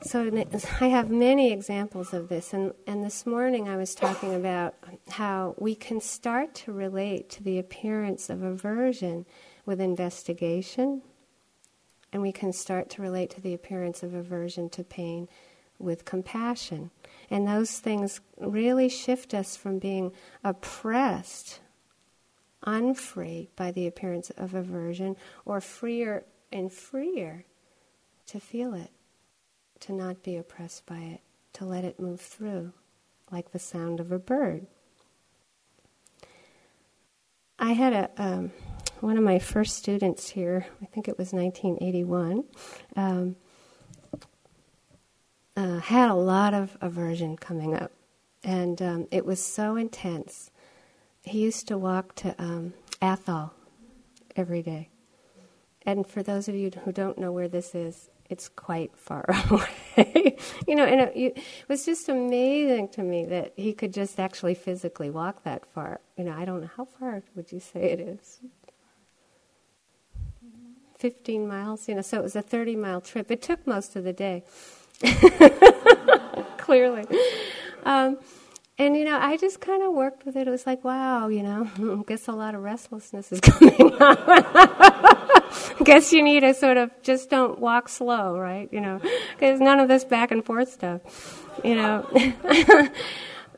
So 0.02 0.30
I 0.80 0.86
have 0.86 1.10
many 1.10 1.50
examples 1.50 2.14
of 2.14 2.28
this, 2.28 2.54
and, 2.54 2.72
and 2.86 3.02
this 3.02 3.26
morning 3.26 3.68
I 3.68 3.76
was 3.76 3.92
talking 3.92 4.32
about 4.32 4.76
how 5.08 5.56
we 5.58 5.74
can 5.74 6.00
start 6.00 6.54
to 6.54 6.72
relate 6.72 7.28
to 7.30 7.42
the 7.42 7.58
appearance 7.58 8.30
of 8.30 8.44
aversion 8.44 9.26
with 9.64 9.80
investigation, 9.80 11.02
and 12.12 12.22
we 12.22 12.30
can 12.30 12.52
start 12.52 12.88
to 12.90 13.02
relate 13.02 13.30
to 13.30 13.40
the 13.40 13.52
appearance 13.52 14.04
of 14.04 14.14
aversion 14.14 14.70
to 14.70 14.84
pain 14.84 15.28
with 15.80 16.04
compassion. 16.04 16.92
And 17.28 17.48
those 17.48 17.80
things 17.80 18.20
really 18.38 18.88
shift 18.88 19.34
us 19.34 19.56
from 19.56 19.80
being 19.80 20.12
oppressed, 20.44 21.58
unfree 22.64 23.50
by 23.56 23.70
the 23.70 23.86
appearance 23.86 24.30
of 24.30 24.54
aversion, 24.54 25.16
or 25.44 25.60
freer 25.60 26.24
and 26.52 26.72
freer 26.72 27.44
to 28.26 28.40
feel 28.40 28.74
it 28.74 28.90
to 29.80 29.92
not 29.92 30.22
be 30.22 30.36
oppressed 30.36 30.86
by 30.86 30.98
it, 30.98 31.20
to 31.52 31.64
let 31.64 31.84
it 31.84 32.00
move 32.00 32.20
through, 32.20 32.72
like 33.30 33.52
the 33.52 33.58
sound 33.58 34.00
of 34.00 34.10
a 34.10 34.18
bird. 34.18 34.66
I 37.58 37.72
had 37.72 37.92
a 37.92 38.10
um, 38.16 38.52
one 39.00 39.16
of 39.16 39.24
my 39.24 39.38
first 39.38 39.76
students 39.76 40.30
here. 40.30 40.66
I 40.82 40.86
think 40.86 41.08
it 41.08 41.18
was 41.18 41.32
1981. 41.32 42.44
Um, 42.96 43.36
uh, 45.56 45.78
had 45.78 46.10
a 46.10 46.14
lot 46.14 46.52
of 46.52 46.76
aversion 46.80 47.36
coming 47.36 47.74
up, 47.74 47.92
and 48.44 48.80
um, 48.82 49.08
it 49.10 49.24
was 49.24 49.42
so 49.42 49.76
intense. 49.76 50.50
He 51.26 51.40
used 51.40 51.66
to 51.68 51.76
walk 51.76 52.14
to 52.16 52.40
um, 52.40 52.72
Athol 53.02 53.52
every 54.36 54.62
day. 54.62 54.90
And 55.84 56.06
for 56.06 56.22
those 56.22 56.48
of 56.48 56.54
you 56.54 56.70
who 56.84 56.92
don't 56.92 57.18
know 57.18 57.32
where 57.32 57.48
this 57.48 57.74
is, 57.74 58.10
it's 58.30 58.48
quite 58.48 58.96
far 58.96 59.24
away. 59.50 60.36
you 60.68 60.76
know, 60.76 60.84
and 60.84 61.00
it, 61.00 61.12
it, 61.16 61.38
was 61.68 61.84
just 61.84 62.08
amazing 62.08 62.88
to 62.90 63.02
me 63.02 63.24
that 63.26 63.52
he 63.56 63.72
could 63.72 63.92
just 63.92 64.20
actually 64.20 64.54
physically 64.54 65.10
walk 65.10 65.42
that 65.42 65.66
far. 65.66 66.00
You 66.16 66.24
know, 66.24 66.32
I 66.32 66.44
don't 66.44 66.60
know 66.60 66.70
how 66.76 66.84
far 66.84 67.22
would 67.34 67.50
you 67.50 67.60
say 67.60 67.90
it 67.90 68.00
is. 68.00 68.40
15 70.98 71.46
miles, 71.46 71.88
you 71.88 71.94
know, 71.96 72.02
so 72.02 72.18
it 72.18 72.22
was 72.22 72.36
a 72.36 72.42
30 72.42 72.76
mile 72.76 73.00
trip. 73.00 73.30
It 73.32 73.42
took 73.42 73.66
most 73.66 73.96
of 73.96 74.04
the 74.04 74.12
day, 74.12 74.44
clearly. 76.56 77.04
Um, 77.84 78.18
and, 78.78 78.96
you 78.96 79.04
know, 79.04 79.18
I 79.18 79.36
just 79.36 79.60
kind 79.60 79.82
of 79.82 79.92
worked 79.94 80.26
with 80.26 80.36
it. 80.36 80.46
It 80.46 80.50
was 80.50 80.66
like, 80.66 80.84
wow, 80.84 81.28
you 81.28 81.42
know, 81.42 82.04
guess 82.06 82.28
a 82.28 82.32
lot 82.32 82.54
of 82.54 82.62
restlessness 82.62 83.32
is 83.32 83.40
coming 83.42 83.92
on. 83.94 84.92
guess 85.84 86.12
you 86.12 86.22
need 86.22 86.40
to 86.40 86.52
sort 86.52 86.76
of 86.76 86.90
just 87.02 87.30
don't 87.30 87.58
walk 87.58 87.88
slow, 87.88 88.38
right? 88.38 88.68
You 88.72 88.80
know, 88.80 89.00
because 89.32 89.60
none 89.60 89.80
of 89.80 89.88
this 89.88 90.04
back 90.04 90.30
and 90.30 90.44
forth 90.44 90.70
stuff, 90.70 91.46
you 91.64 91.74
know. 91.74 92.06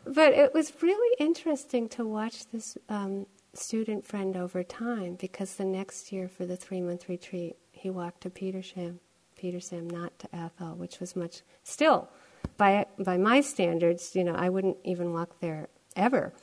but 0.06 0.32
it 0.32 0.54
was 0.54 0.72
really 0.82 1.16
interesting 1.18 1.88
to 1.90 2.06
watch 2.06 2.46
this 2.52 2.78
um, 2.88 3.26
student 3.54 4.06
friend 4.06 4.36
over 4.36 4.62
time 4.62 5.16
because 5.16 5.54
the 5.54 5.64
next 5.64 6.12
year 6.12 6.28
for 6.28 6.46
the 6.46 6.56
three 6.56 6.80
month 6.80 7.08
retreat, 7.08 7.56
he 7.72 7.90
walked 7.90 8.20
to 8.22 8.30
Petersham, 8.30 8.98
Petersham, 9.40 9.90
not 9.90 10.18
to 10.20 10.28
Athol, 10.34 10.76
which 10.76 11.00
was 11.00 11.16
much 11.16 11.42
still 11.64 12.08
by 12.58 12.84
by 12.98 13.16
my 13.16 13.40
standards. 13.40 14.14
You 14.14 14.24
know, 14.24 14.34
I 14.34 14.50
wouldn't 14.50 14.76
even 14.84 15.14
walk 15.14 15.40
there 15.40 15.68
ever 15.96 16.34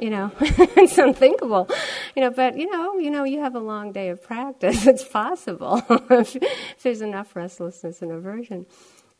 you 0.00 0.10
know 0.10 0.30
it's 0.40 0.98
unthinkable. 0.98 1.68
You 2.14 2.22
know 2.22 2.30
but 2.30 2.56
you 2.56 2.70
know 2.70 2.98
you 2.98 3.10
know 3.10 3.24
you 3.24 3.40
have 3.40 3.54
a 3.54 3.60
long 3.60 3.92
day 3.92 4.08
of 4.08 4.22
practice. 4.22 4.86
It's 4.86 5.04
possible. 5.04 5.82
If, 6.10 6.36
if 6.36 6.82
there's 6.82 7.02
enough 7.02 7.36
restlessness 7.36 8.02
and 8.02 8.12
aversion. 8.12 8.66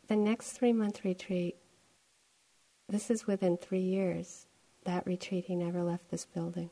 The 0.07 0.15
next 0.15 0.51
three 0.51 0.73
month 0.73 1.03
retreat 1.03 1.55
this 2.87 3.11
is 3.11 3.27
within 3.27 3.57
three 3.57 3.81
years 3.81 4.47
that 4.85 5.05
retreat 5.05 5.45
he 5.45 5.55
never 5.55 5.83
left 5.83 6.09
this 6.09 6.25
building 6.25 6.69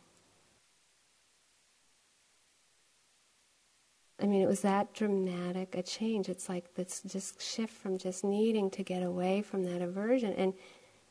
I 4.20 4.26
mean, 4.26 4.42
it 4.42 4.48
was 4.48 4.62
that 4.62 4.94
dramatic 4.94 5.76
a 5.76 5.84
change. 5.84 6.28
It's 6.28 6.50
like 6.50 6.74
this 6.76 7.02
just 7.06 7.42
shift 7.42 7.74
from 7.74 7.98
just 7.98 8.24
needing 8.24 8.70
to 8.72 8.84
get 8.84 9.04
away 9.04 9.42
from 9.42 9.64
that 9.66 9.82
aversion. 9.82 10.34
And 10.34 10.54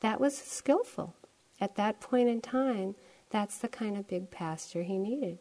that 0.00 0.20
was 0.20 0.36
skillful 0.36 1.14
at 1.60 1.76
that 1.76 2.00
point 2.00 2.28
in 2.28 2.40
time, 2.40 2.94
that's 3.30 3.58
the 3.58 3.68
kind 3.68 3.96
of 3.96 4.08
big 4.08 4.30
pasture 4.30 4.82
he 4.82 4.98
needed. 4.98 5.38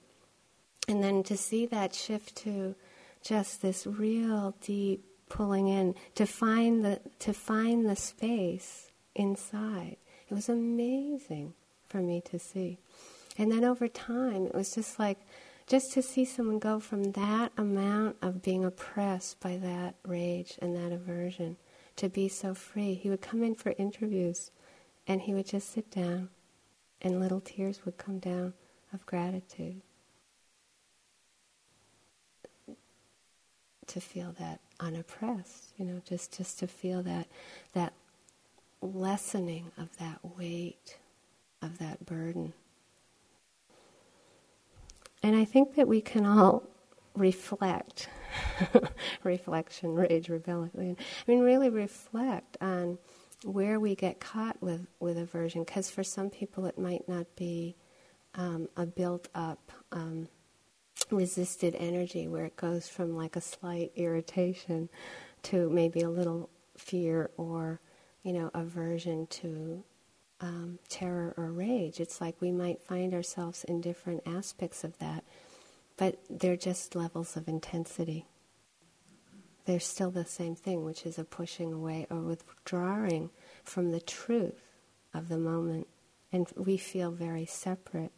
And 0.88 1.04
then 1.04 1.24
to 1.24 1.38
see 1.38 1.66
that 1.68 1.94
shift 1.94 2.36
to 2.38 2.76
just 3.22 3.62
this 3.62 3.88
real 3.88 4.56
deep 4.62 5.04
pulling 5.30 5.68
in 5.68 5.96
to 6.14 6.26
find 6.26 6.86
the 6.86 7.02
to 7.20 7.34
find 7.34 7.90
the 7.90 7.96
space 7.96 8.92
inside. 9.16 9.98
It 10.30 10.34
was 10.34 10.48
amazing 10.48 11.54
for 11.88 11.98
me 11.98 12.22
to 12.26 12.38
see. 12.38 12.78
And 13.38 13.52
then 13.52 13.64
over 13.64 13.88
time 13.88 14.46
it 14.46 14.54
was 14.54 14.74
just 14.74 15.00
like 15.00 15.20
just 15.68 15.92
to 15.94 16.02
see 16.02 16.26
someone 16.26 16.60
go 16.60 16.80
from 16.80 17.12
that 17.14 17.52
amount 17.58 18.18
of 18.22 18.42
being 18.42 18.64
oppressed 18.64 19.40
by 19.40 19.58
that 19.58 19.96
rage 20.06 20.58
and 20.62 20.76
that 20.76 20.92
aversion 20.92 21.58
to 21.96 22.10
be 22.10 22.28
so 22.28 22.54
free. 22.54 22.94
He 22.94 23.10
would 23.10 23.22
come 23.22 23.44
in 23.44 23.56
for 23.56 23.74
interviews 23.78 24.52
and 25.08 25.22
he 25.22 25.34
would 25.34 25.46
just 25.48 25.72
sit 25.72 25.92
down, 25.92 26.30
and 27.02 27.20
little 27.20 27.40
tears 27.40 27.86
would 27.86 27.98
come 27.98 28.18
down 28.20 28.54
of 28.92 29.06
gratitude. 29.06 29.82
To 33.88 34.02
feel 34.02 34.34
that 34.40 34.62
unoppressed, 34.80 35.74
you 35.78 35.86
know, 35.86 36.02
just, 36.10 36.36
just 36.36 36.58
to 36.60 36.68
feel 36.68 37.04
that 37.04 37.28
that 37.74 37.94
lessening 38.82 39.72
of 39.78 39.96
that 39.98 40.20
weight, 40.38 40.98
of 41.62 41.78
that 41.78 42.06
burden. 42.06 42.54
And 45.26 45.36
I 45.36 45.44
think 45.44 45.74
that 45.74 45.88
we 45.88 46.02
can 46.02 46.24
all 46.24 46.62
reflect, 47.16 48.10
reflection, 49.24 49.96
rage, 49.96 50.30
rebellion. 50.30 50.98
I 51.00 51.32
mean, 51.32 51.40
really 51.40 51.72
reflect 51.72 52.58
on 52.62 53.00
where 53.44 53.80
we 53.80 53.96
get 53.96 54.20
caught 54.20 54.62
with, 54.62 54.86
with 55.00 55.18
aversion, 55.18 55.64
because 55.64 55.90
for 55.90 56.04
some 56.04 56.30
people 56.30 56.68
it 56.68 56.78
might 56.78 57.10
not 57.10 57.26
be 57.36 57.76
um, 58.36 58.70
a 58.78 58.86
built 58.86 59.28
up, 59.34 59.72
um, 59.92 60.28
resisted 61.10 61.74
energy 61.74 62.28
where 62.28 62.46
it 62.46 62.56
goes 62.56 62.88
from 62.88 63.16
like 63.16 63.36
a 63.36 63.42
slight 63.42 63.94
irritation 63.96 64.90
to 65.42 65.72
maybe 65.72 66.02
a 66.02 66.10
little 66.10 66.52
fear 66.78 67.32
or, 67.38 67.82
you 68.22 68.32
know, 68.32 68.52
aversion 68.54 69.26
to 69.26 69.84
um, 70.46 70.80
terror 70.90 71.34
or 71.38 71.52
rage. 71.52 72.00
It's 72.00 72.22
like 72.22 72.36
we 72.42 72.52
might 72.52 72.82
find 72.84 73.14
ourselves 73.14 73.66
in 73.66 73.82
different 73.82 74.24
aspects 74.28 74.84
of 74.86 74.98
that, 75.00 75.24
but 75.98 76.20
they're 76.30 76.58
just 76.58 76.96
levels 76.96 77.36
of 77.38 77.48
intensity 77.50 78.26
They're 79.66 79.80
still 79.80 80.12
the 80.12 80.26
same 80.26 80.56
thing, 80.56 80.86
which 80.86 81.06
is 81.06 81.20
a 81.20 81.24
pushing 81.26 81.74
away 81.74 82.08
or 82.10 82.20
withdrawing 82.20 83.32
from 83.64 83.92
the 83.92 84.02
truth 84.02 84.62
of 85.14 85.30
the 85.30 85.38
moment. 85.38 85.88
And 86.32 86.48
we 86.58 86.78
feel 86.78 87.12
very 87.12 87.46
separate. 87.46 88.12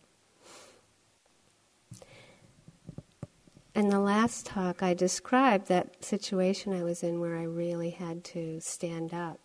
In 3.76 3.90
the 3.90 4.00
last 4.00 4.48
talk, 4.48 4.84
I 4.84 4.94
described 4.94 5.68
that 5.70 6.04
situation 6.04 6.74
I 6.74 6.84
was 6.84 7.04
in 7.04 7.20
where 7.20 7.38
I 7.38 7.44
really 7.44 7.92
had 7.92 8.24
to 8.26 8.60
stand 8.60 9.14
up 9.14 9.40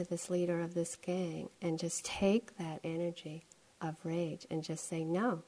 to 0.00 0.08
this 0.08 0.30
leader 0.30 0.60
of 0.60 0.74
this 0.74 0.96
gang 0.96 1.50
and 1.60 1.78
just 1.78 2.04
take 2.04 2.56
that 2.56 2.80
energy 2.82 3.44
of 3.80 3.96
rage 4.02 4.46
and 4.50 4.64
just 4.64 4.88
say, 4.88 5.04
no, 5.04 5.42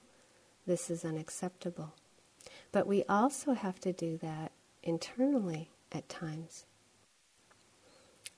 this 0.66 0.90
is 0.90 1.04
unacceptable. 1.04 1.94
But 2.70 2.86
we 2.86 3.04
also 3.08 3.54
have 3.54 3.80
to 3.80 3.92
do 3.92 4.18
that 4.18 4.52
internally 4.82 5.70
at 5.90 6.08
times. 6.08 6.66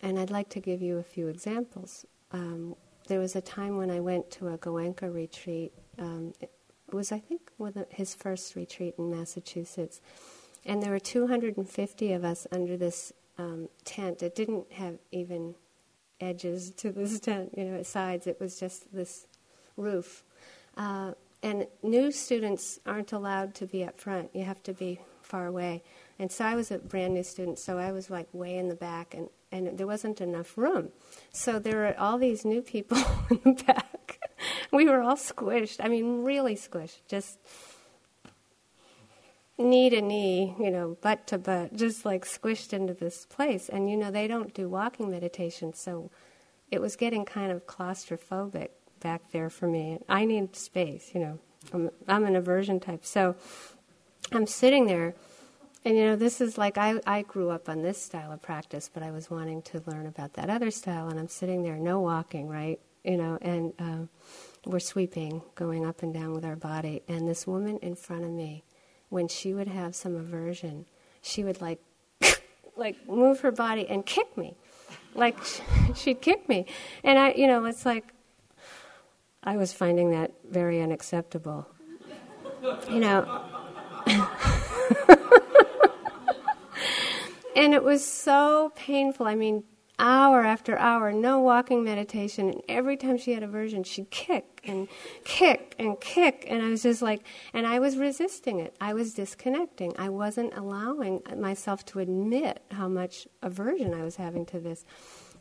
And 0.00 0.18
I'd 0.18 0.30
like 0.30 0.48
to 0.50 0.60
give 0.60 0.80
you 0.80 0.98
a 0.98 1.02
few 1.02 1.28
examples. 1.28 2.06
Um, 2.30 2.76
there 3.08 3.18
was 3.18 3.34
a 3.34 3.40
time 3.40 3.76
when 3.76 3.90
I 3.90 4.00
went 4.00 4.30
to 4.32 4.48
a 4.48 4.58
Goenka 4.58 5.12
retreat. 5.12 5.72
Um, 5.98 6.32
it 6.40 6.50
was, 6.92 7.10
I 7.10 7.18
think, 7.18 7.50
his 7.90 8.14
first 8.14 8.54
retreat 8.54 8.94
in 8.98 9.10
Massachusetts. 9.10 10.00
And 10.64 10.82
there 10.82 10.90
were 10.90 11.00
250 11.00 12.12
of 12.12 12.24
us 12.24 12.46
under 12.52 12.76
this 12.76 13.12
um, 13.36 13.68
tent. 13.84 14.22
It 14.22 14.34
didn't 14.34 14.72
have 14.72 14.98
even 15.10 15.54
edges 16.20 16.70
to 16.72 16.90
this 16.90 17.20
tent, 17.20 17.54
you 17.56 17.64
know, 17.64 17.82
sides. 17.82 18.26
It 18.26 18.40
was 18.40 18.58
just 18.58 18.92
this 18.94 19.26
roof. 19.76 20.24
Uh, 20.76 21.12
and 21.42 21.66
new 21.82 22.10
students 22.10 22.80
aren't 22.86 23.12
allowed 23.12 23.54
to 23.56 23.66
be 23.66 23.84
up 23.84 24.00
front. 24.00 24.30
You 24.32 24.44
have 24.44 24.62
to 24.64 24.72
be 24.72 25.00
far 25.20 25.46
away. 25.46 25.82
And 26.18 26.30
so 26.30 26.44
I 26.44 26.54
was 26.54 26.70
a 26.70 26.78
brand 26.78 27.14
new 27.14 27.22
student, 27.22 27.58
so 27.58 27.78
I 27.78 27.92
was 27.92 28.08
like 28.08 28.28
way 28.32 28.56
in 28.56 28.68
the 28.68 28.74
back, 28.74 29.14
and, 29.14 29.28
and 29.50 29.76
there 29.76 29.86
wasn't 29.86 30.20
enough 30.20 30.56
room. 30.56 30.90
So 31.32 31.58
there 31.58 31.76
were 31.76 31.98
all 31.98 32.18
these 32.18 32.44
new 32.44 32.62
people 32.62 32.98
in 33.30 33.40
the 33.44 33.64
back. 33.64 34.20
we 34.72 34.86
were 34.86 35.02
all 35.02 35.16
squished. 35.16 35.78
I 35.82 35.88
mean, 35.88 36.22
really 36.22 36.54
squished. 36.54 37.00
Just 37.08 37.38
knee 39.56 39.90
to 39.90 40.00
knee, 40.00 40.54
you 40.58 40.70
know, 40.70 40.96
butt 41.00 41.26
to 41.28 41.38
butt, 41.38 41.76
just 41.76 42.04
like 42.04 42.24
squished 42.24 42.72
into 42.72 42.94
this 42.94 43.26
place. 43.26 43.68
And, 43.68 43.88
you 43.88 43.96
know, 43.96 44.10
they 44.10 44.26
don't 44.26 44.52
do 44.52 44.68
walking 44.68 45.10
meditation, 45.10 45.74
so 45.74 46.10
it 46.70 46.80
was 46.80 46.96
getting 46.96 47.24
kind 47.24 47.52
of 47.52 47.66
claustrophobic 47.66 48.70
back 49.00 49.30
there 49.32 49.50
for 49.50 49.68
me. 49.68 49.98
I 50.08 50.24
need 50.24 50.56
space, 50.56 51.12
you 51.14 51.20
know. 51.20 51.38
I'm, 51.72 51.90
I'm 52.08 52.24
an 52.24 52.36
aversion 52.36 52.80
type. 52.80 53.04
So 53.04 53.36
I'm 54.32 54.46
sitting 54.46 54.86
there, 54.86 55.14
and 55.84 55.96
you 55.96 56.04
know, 56.04 56.16
this 56.16 56.40
is 56.40 56.58
like 56.58 56.76
I, 56.78 57.00
I 57.06 57.22
grew 57.22 57.50
up 57.50 57.68
on 57.68 57.82
this 57.82 58.02
style 58.02 58.32
of 58.32 58.42
practice, 58.42 58.90
but 58.92 59.02
I 59.02 59.10
was 59.10 59.30
wanting 59.30 59.62
to 59.62 59.82
learn 59.86 60.06
about 60.06 60.34
that 60.34 60.50
other 60.50 60.70
style, 60.70 61.08
and 61.08 61.18
I'm 61.18 61.28
sitting 61.28 61.62
there, 61.62 61.76
no 61.76 62.00
walking, 62.00 62.48
right? 62.48 62.80
You 63.04 63.18
know, 63.18 63.38
and 63.40 63.72
uh, 63.78 64.06
we're 64.66 64.80
sweeping, 64.80 65.42
going 65.54 65.86
up 65.86 66.02
and 66.02 66.12
down 66.12 66.32
with 66.32 66.44
our 66.44 66.56
body. 66.56 67.02
And 67.06 67.28
this 67.28 67.46
woman 67.46 67.78
in 67.78 67.94
front 67.96 68.24
of 68.24 68.30
me, 68.30 68.64
when 69.14 69.28
she 69.28 69.54
would 69.54 69.68
have 69.68 69.94
some 69.94 70.16
aversion, 70.16 70.86
she 71.22 71.44
would 71.44 71.60
like, 71.60 71.78
like 72.76 73.08
move 73.08 73.38
her 73.38 73.52
body 73.52 73.86
and 73.88 74.04
kick 74.04 74.36
me, 74.36 74.56
like 75.14 75.38
she'd 75.94 76.20
kick 76.20 76.48
me, 76.48 76.66
and 77.04 77.16
I, 77.16 77.30
you 77.34 77.46
know, 77.46 77.64
it's 77.64 77.86
like 77.86 78.12
I 79.44 79.56
was 79.56 79.72
finding 79.72 80.10
that 80.10 80.32
very 80.50 80.82
unacceptable. 80.82 81.68
You 82.90 82.98
know. 82.98 83.44
and 87.54 87.72
it 87.72 87.84
was 87.84 88.04
so 88.04 88.72
painful. 88.74 89.26
I 89.26 89.36
mean, 89.36 89.62
hour 89.98 90.42
after 90.42 90.78
hour, 90.78 91.12
no 91.12 91.40
walking 91.40 91.84
meditation. 91.84 92.50
And 92.50 92.62
every 92.68 92.96
time 92.96 93.16
she 93.16 93.32
had 93.32 93.42
aversion, 93.42 93.84
she'd 93.84 94.10
kick 94.10 94.60
and 94.64 94.88
kick 95.24 95.74
and 95.78 96.00
kick. 96.00 96.46
And 96.48 96.62
I 96.62 96.68
was 96.68 96.82
just 96.82 97.02
like, 97.02 97.22
and 97.52 97.66
I 97.66 97.78
was 97.78 97.96
resisting 97.96 98.60
it. 98.60 98.74
I 98.80 98.94
was 98.94 99.14
disconnecting. 99.14 99.94
I 99.98 100.08
wasn't 100.08 100.54
allowing 100.54 101.22
myself 101.36 101.84
to 101.86 102.00
admit 102.00 102.62
how 102.70 102.88
much 102.88 103.28
aversion 103.42 103.94
I 103.94 104.02
was 104.02 104.16
having 104.16 104.46
to 104.46 104.60
this 104.60 104.84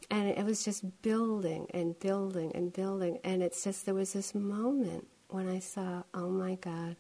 and 0.10 0.30
it 0.30 0.46
was 0.46 0.64
just 0.64 1.02
building 1.02 1.68
and 1.74 2.00
building 2.00 2.52
and 2.56 2.72
building. 2.72 3.20
And 3.24 3.42
it's 3.42 3.64
just, 3.64 3.86
there 3.86 3.96
was 3.96 4.14
this 4.14 4.36
moment 4.36 5.08
when 5.30 5.48
I 5.48 5.60
saw, 5.60 6.04
oh 6.14 6.30
my 6.30 6.56
God, 6.56 6.96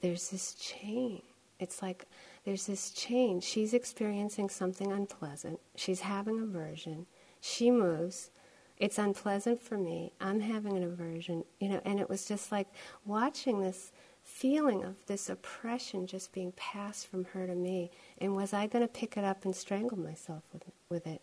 there's 0.00 0.30
this 0.30 0.54
chain. 0.54 1.22
It's 1.58 1.82
like 1.82 2.06
there's 2.44 2.66
this 2.66 2.90
chain. 2.90 3.40
She's 3.40 3.74
experiencing 3.74 4.48
something 4.48 4.90
unpleasant. 4.90 5.60
She's 5.76 6.00
having 6.00 6.40
aversion. 6.40 7.06
She 7.40 7.70
moves. 7.70 8.30
It's 8.76 8.98
unpleasant 8.98 9.60
for 9.60 9.76
me. 9.76 10.12
I'm 10.20 10.40
having 10.40 10.76
an 10.76 10.82
aversion, 10.82 11.44
you 11.58 11.68
know, 11.68 11.80
and 11.84 12.00
it 12.00 12.08
was 12.08 12.24
just 12.24 12.50
like 12.50 12.68
watching 13.04 13.60
this 13.60 13.92
feeling 14.22 14.84
of 14.84 15.04
this 15.06 15.28
oppression 15.28 16.06
just 16.06 16.32
being 16.32 16.52
passed 16.52 17.06
from 17.06 17.24
her 17.26 17.46
to 17.46 17.54
me. 17.54 17.90
And 18.18 18.34
was 18.34 18.54
I 18.54 18.66
going 18.66 18.86
to 18.86 18.92
pick 18.92 19.16
it 19.16 19.24
up 19.24 19.44
and 19.44 19.54
strangle 19.54 19.98
myself 19.98 20.44
with, 20.52 20.64
with 20.88 21.06
it? 21.06 21.20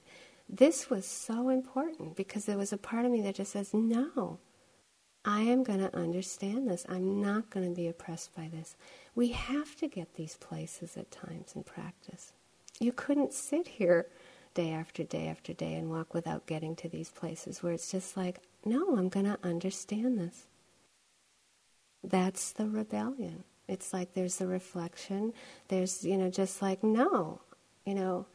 This 0.47 0.89
was 0.89 1.05
so 1.05 1.49
important 1.49 2.15
because 2.15 2.45
there 2.45 2.57
was 2.57 2.71
a 2.71 2.77
part 2.77 3.05
of 3.05 3.11
me 3.11 3.21
that 3.21 3.35
just 3.35 3.51
says, 3.51 3.73
no, 3.73 4.39
I 5.25 5.41
am 5.41 5.63
going 5.63 5.79
to 5.79 5.95
understand 5.95 6.69
this. 6.69 6.85
I'm 6.87 7.21
not 7.21 7.49
going 7.49 7.67
to 7.67 7.75
be 7.75 7.87
oppressed 7.87 8.35
by 8.35 8.47
this. 8.47 8.75
We 9.15 9.29
have 9.29 9.75
to 9.77 9.87
get 9.87 10.15
these 10.15 10.37
places 10.37 10.95
at 10.95 11.11
times 11.11 11.53
in 11.55 11.63
practice. 11.63 12.31
You 12.79 12.91
couldn't 12.91 13.33
sit 13.33 13.67
here 13.67 14.07
day 14.53 14.71
after 14.71 15.03
day 15.03 15.27
after 15.27 15.53
day 15.53 15.73
and 15.75 15.89
walk 15.89 16.13
without 16.13 16.45
getting 16.45 16.75
to 16.77 16.89
these 16.89 17.09
places 17.09 17.61
where 17.61 17.73
it's 17.73 17.91
just 17.91 18.15
like, 18.15 18.39
no, 18.63 18.95
I'm 18.95 19.09
going 19.09 19.25
to 19.25 19.37
understand 19.43 20.17
this 20.17 20.47
that's 22.03 22.53
the 22.53 22.67
rebellion. 22.67 23.43
It's 23.67 23.91
like 23.91 24.13
there's 24.13 24.37
the 24.37 24.47
reflection. 24.47 25.33
There's, 25.67 26.05
you 26.05 26.17
know, 26.17 26.29
just 26.29 26.61
like, 26.61 26.83
no, 26.83 27.41
you 27.85 27.95
know, 27.95 28.25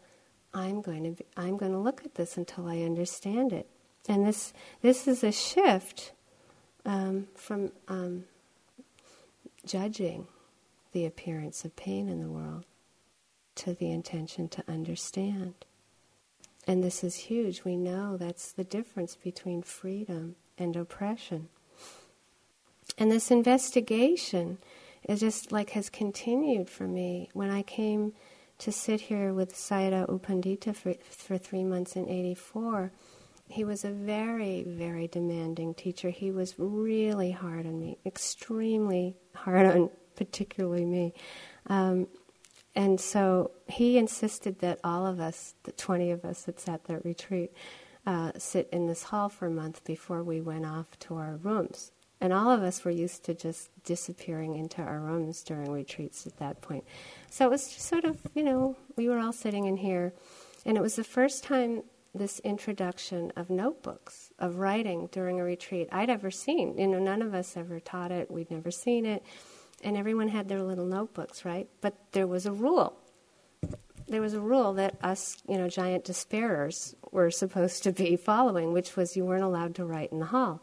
I'm 0.53 0.83
going 0.83 1.05
to 1.05 1.11
be, 1.13 1.25
I'm 1.37 1.57
going 1.57 1.73
to 1.73 1.79
look 1.79 2.05
at 2.05 2.15
this 2.17 2.37
until 2.37 2.67
I 2.67 2.83
understand 2.83 3.53
it. 3.53 3.69
And 4.09 4.27
this 4.27 4.53
this 4.83 5.07
is 5.07 5.23
a 5.25 5.33
shift 5.33 6.13
um, 6.85 7.29
from 7.35 7.73
um, 7.89 8.25
judging 9.65 10.27
the 10.93 11.07
appearance 11.07 11.65
of 11.65 11.75
pain 11.77 12.09
in 12.09 12.21
the 12.21 12.29
world 12.29 12.65
to 13.55 13.75
the 13.75 13.91
intention 13.91 14.49
to 14.49 14.65
understand. 14.69 15.55
And 16.67 16.83
this 16.83 17.03
is 17.03 17.15
huge. 17.15 17.65
We 17.65 17.77
know 17.77 18.17
that's 18.17 18.53
the 18.53 18.65
difference 18.65 19.17
between 19.17 19.63
freedom 19.63 20.37
and 20.57 20.77
oppression. 20.77 21.49
And 22.99 23.11
this 23.11 23.31
investigation 23.31 24.59
is 25.09 25.21
just 25.21 25.51
like 25.51 25.71
has 25.71 25.91
continued 25.91 26.71
for 26.71 26.87
me. 26.87 27.31
When 27.33 27.51
I 27.51 27.63
came 27.63 28.13
to 28.59 28.71
sit 28.71 29.03
here 29.03 29.33
with 29.33 29.55
Sayadaw 29.55 30.09
U 30.09 30.21
Pandita 30.23 30.77
for, 30.77 30.95
for 30.95 31.37
three 31.37 31.65
months 31.65 31.97
in 31.97 32.09
84, 32.09 32.93
he 33.53 33.65
was 33.65 33.85
a 33.85 33.91
very, 33.91 34.63
very 34.63 35.07
demanding 35.07 35.75
teacher. 35.75 36.09
He 36.09 36.31
was 36.31 36.55
really 36.57 37.31
hard 37.31 37.67
on 37.67 37.79
me, 37.79 37.99
extremely 38.07 39.15
hard 39.35 39.67
on 39.67 39.91
particularly 40.17 40.87
me. 40.87 41.13
Um, 41.67 42.07
and 42.75 42.99
so 42.99 43.51
he 43.69 43.99
insisted 43.99 44.61
that 44.61 44.81
all 44.83 45.07
of 45.07 45.21
us, 45.21 45.55
the 45.65 45.73
20 45.73 46.13
of 46.13 46.25
us 46.25 46.45
that 46.45 46.61
sat 46.61 46.85
that 46.85 47.05
retreat, 47.05 47.53
uh, 48.07 48.33
sit 48.39 48.71
in 48.73 48.87
this 48.87 49.03
hall 49.03 49.29
for 49.29 49.47
a 49.47 49.51
month 49.51 49.85
before 49.85 50.23
we 50.23 50.41
went 50.41 50.65
off 50.65 50.99
to 51.01 51.17
our 51.17 51.37
rooms. 51.37 51.93
And 52.23 52.33
all 52.33 52.51
of 52.51 52.63
us 52.63 52.83
were 52.87 52.91
used 52.91 53.23
to 53.25 53.35
just 53.35 53.69
disappearing 53.85 54.57
into 54.57 54.81
our 54.81 54.99
rooms 54.99 55.43
during 55.43 55.71
retreats 55.71 56.27
at 56.27 56.39
that 56.39 56.63
point. 56.63 56.85
So 57.29 57.45
it 57.45 57.51
was 57.51 57.69
just 57.69 57.87
sort 57.87 58.05
of, 58.05 58.17
you 58.35 58.45
know, 58.45 58.77
we 58.97 59.11
were 59.11 59.19
all 59.19 59.35
sitting 59.35 59.67
in 59.67 59.77
here. 59.77 60.15
And 60.65 60.79
it 60.79 60.81
was 60.81 60.97
the 60.97 61.05
first 61.05 61.45
time 61.45 61.83
this 62.15 62.41
introduction 62.41 63.33
of 63.37 63.51
notebooks, 63.51 64.31
of 64.39 64.57
writing 64.57 65.09
during 65.13 65.41
a 65.41 65.45
retreat, 65.45 65.89
I'd 65.91 66.11
ever 66.11 66.31
seen. 66.31 66.79
You 66.79 66.87
know, 66.87 66.99
none 66.99 67.23
of 67.23 67.35
us 67.35 67.57
ever 67.57 67.81
taught 67.81 68.13
it, 68.13 68.31
we'd 68.31 68.51
never 68.51 68.71
seen 68.71 69.07
it. 69.07 69.25
And 69.83 69.97
everyone 69.97 70.29
had 70.29 70.49
their 70.49 70.63
little 70.63 70.87
notebooks, 70.87 71.45
right? 71.45 71.69
But 71.81 71.97
there 72.13 72.27
was 72.27 72.47
a 72.47 72.53
rule. 72.53 72.97
There 74.09 74.21
was 74.21 74.35
a 74.35 74.41
rule 74.41 74.75
that 74.75 74.97
us, 75.03 75.39
you 75.49 75.59
know, 75.59 75.69
giant 75.69 76.05
despairers 76.05 76.95
were 77.11 77.31
supposed 77.31 77.83
to 77.85 77.93
be 77.93 78.17
following, 78.17 78.73
which 78.73 78.97
was 78.97 79.17
you 79.17 79.25
weren't 79.25 79.45
allowed 79.45 79.75
to 79.77 79.85
write 79.85 80.13
in 80.13 80.19
the 80.19 80.27
hall 80.27 80.63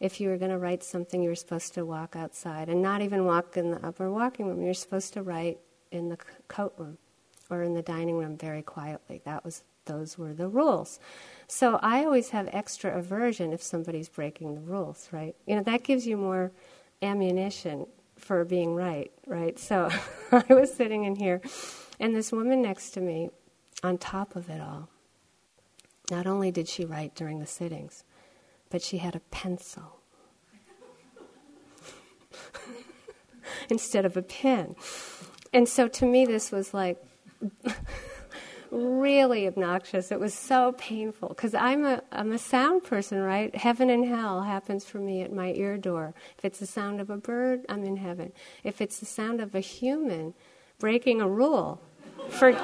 if 0.00 0.18
you 0.18 0.30
were 0.30 0.38
going 0.38 0.50
to 0.50 0.58
write 0.58 0.82
something, 0.82 1.22
you 1.22 1.28
were 1.28 1.34
supposed 1.34 1.74
to 1.74 1.84
walk 1.84 2.16
outside 2.16 2.68
and 2.68 2.80
not 2.80 3.02
even 3.02 3.26
walk 3.26 3.56
in 3.56 3.70
the 3.70 3.86
upper 3.86 4.10
walking 4.10 4.46
room. 4.46 4.62
You're 4.62 4.74
supposed 4.74 5.12
to 5.12 5.22
write 5.22 5.58
in 5.92 6.08
the 6.08 6.18
coat 6.48 6.72
room 6.78 6.96
or 7.50 7.62
in 7.62 7.74
the 7.74 7.82
dining 7.82 8.16
room 8.16 8.36
very 8.38 8.62
quietly. 8.62 9.20
That 9.24 9.44
was 9.44 9.62
those 9.90 10.16
were 10.16 10.32
the 10.32 10.48
rules. 10.48 11.00
So 11.48 11.80
I 11.82 12.04
always 12.04 12.30
have 12.30 12.48
extra 12.52 12.96
aversion 12.96 13.52
if 13.52 13.60
somebody's 13.60 14.08
breaking 14.08 14.54
the 14.54 14.60
rules, 14.60 15.08
right? 15.10 15.34
You 15.46 15.56
know, 15.56 15.62
that 15.64 15.82
gives 15.82 16.06
you 16.06 16.16
more 16.16 16.52
ammunition 17.02 17.86
for 18.16 18.44
being 18.44 18.74
right, 18.74 19.10
right? 19.26 19.58
So 19.58 19.90
I 20.32 20.54
was 20.54 20.72
sitting 20.72 21.04
in 21.04 21.16
here 21.16 21.40
and 21.98 22.14
this 22.14 22.30
woman 22.30 22.62
next 22.62 22.90
to 22.90 23.00
me 23.00 23.30
on 23.82 23.98
top 23.98 24.36
of 24.36 24.48
it 24.48 24.60
all. 24.60 24.88
Not 26.10 26.26
only 26.26 26.52
did 26.52 26.68
she 26.68 26.84
write 26.84 27.16
during 27.16 27.40
the 27.40 27.46
sittings, 27.46 28.04
but 28.68 28.82
she 28.82 28.98
had 28.98 29.16
a 29.16 29.20
pencil 29.30 30.00
instead 33.68 34.04
of 34.04 34.16
a 34.16 34.22
pen. 34.22 34.76
And 35.52 35.68
so 35.68 35.88
to 35.88 36.06
me, 36.06 36.26
this 36.26 36.52
was 36.52 36.72
like 36.72 37.02
really 38.70 39.46
obnoxious. 39.46 40.12
It 40.12 40.20
was 40.20 40.34
so 40.34 40.74
painful 40.78 41.28
because 41.28 41.54
I'm 41.54 41.84
a 41.84 42.02
I'm 42.12 42.32
a 42.32 42.38
sound 42.38 42.84
person, 42.84 43.20
right? 43.20 43.54
Heaven 43.54 43.90
and 43.90 44.06
hell 44.06 44.42
happens 44.42 44.84
for 44.84 44.98
me 44.98 45.22
at 45.22 45.32
my 45.32 45.52
ear 45.52 45.78
door. 45.78 46.14
If 46.38 46.44
it's 46.44 46.60
the 46.60 46.66
sound 46.66 47.00
of 47.00 47.10
a 47.10 47.16
bird, 47.16 47.64
I'm 47.68 47.84
in 47.84 47.96
heaven. 47.96 48.32
If 48.64 48.80
it's 48.80 49.00
the 49.00 49.06
sound 49.06 49.40
of 49.40 49.54
a 49.54 49.60
human 49.60 50.34
breaking 50.78 51.20
a 51.20 51.28
rule, 51.28 51.80
for, 52.28 52.52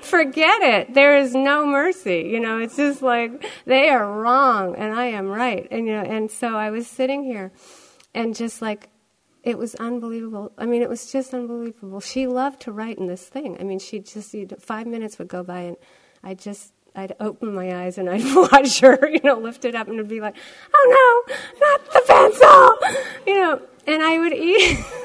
forget 0.00 0.62
it. 0.62 0.94
There 0.94 1.16
is 1.16 1.34
no 1.34 1.66
mercy. 1.66 2.28
You 2.30 2.40
know, 2.40 2.58
it's 2.58 2.76
just 2.76 3.02
like 3.02 3.46
they 3.64 3.88
are 3.88 4.20
wrong 4.20 4.76
and 4.76 4.94
I 4.94 5.06
am 5.06 5.28
right. 5.28 5.66
And 5.70 5.86
you 5.86 5.92
know, 5.92 6.02
and 6.02 6.30
so 6.30 6.56
I 6.56 6.70
was 6.70 6.86
sitting 6.86 7.24
here 7.24 7.52
and 8.14 8.34
just 8.34 8.60
like 8.60 8.88
it 9.42 9.58
was 9.58 9.74
unbelievable. 9.76 10.52
I 10.58 10.66
mean, 10.66 10.82
it 10.82 10.88
was 10.88 11.10
just 11.10 11.32
unbelievable. 11.32 12.00
She 12.00 12.26
loved 12.26 12.60
to 12.62 12.72
write 12.72 12.98
in 12.98 13.06
this 13.06 13.26
thing. 13.26 13.56
I 13.58 13.64
mean, 13.64 13.78
she 13.78 14.00
just 14.00 14.34
five 14.60 14.86
minutes 14.86 15.18
would 15.18 15.28
go 15.28 15.42
by, 15.42 15.60
and 15.60 15.76
I 16.22 16.34
just 16.34 16.72
I'd 16.94 17.14
open 17.20 17.54
my 17.54 17.84
eyes 17.84 17.98
and 17.98 18.08
I'd 18.10 18.24
watch 18.52 18.80
her, 18.80 19.08
you 19.08 19.20
know, 19.22 19.38
lift 19.38 19.64
it 19.64 19.74
up 19.74 19.88
and 19.88 20.06
be 20.08 20.20
like, 20.20 20.36
"Oh 20.74 21.24
no, 21.28 21.66
not 21.66 21.92
the 21.92 22.02
pencil," 22.06 23.24
you 23.26 23.34
know. 23.34 23.62
And 23.86 24.02
I 24.02 24.18
would 24.18 24.32
eat, 24.32 24.78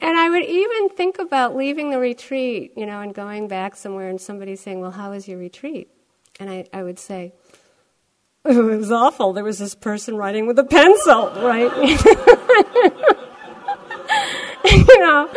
and 0.00 0.16
I 0.16 0.30
would 0.30 0.44
even 0.44 0.90
think 0.90 1.18
about 1.18 1.56
leaving 1.56 1.90
the 1.90 1.98
retreat, 1.98 2.72
you 2.76 2.86
know, 2.86 3.00
and 3.00 3.12
going 3.12 3.48
back 3.48 3.76
somewhere, 3.76 4.08
and 4.08 4.20
somebody 4.20 4.56
saying, 4.56 4.80
"Well, 4.80 4.92
how 4.92 5.10
was 5.10 5.26
your 5.26 5.38
retreat?" 5.38 5.88
And 6.38 6.50
I, 6.50 6.66
I 6.72 6.82
would 6.82 6.98
say, 6.98 7.32
it 8.46 8.62
was 8.62 8.92
awful. 8.92 9.32
There 9.32 9.42
was 9.42 9.58
this 9.58 9.74
person 9.74 10.16
writing 10.16 10.46
with 10.46 10.58
a 10.58 10.64
pencil, 10.64 11.30
right? 11.36 11.74
you 14.66 15.00
know, 15.00 15.30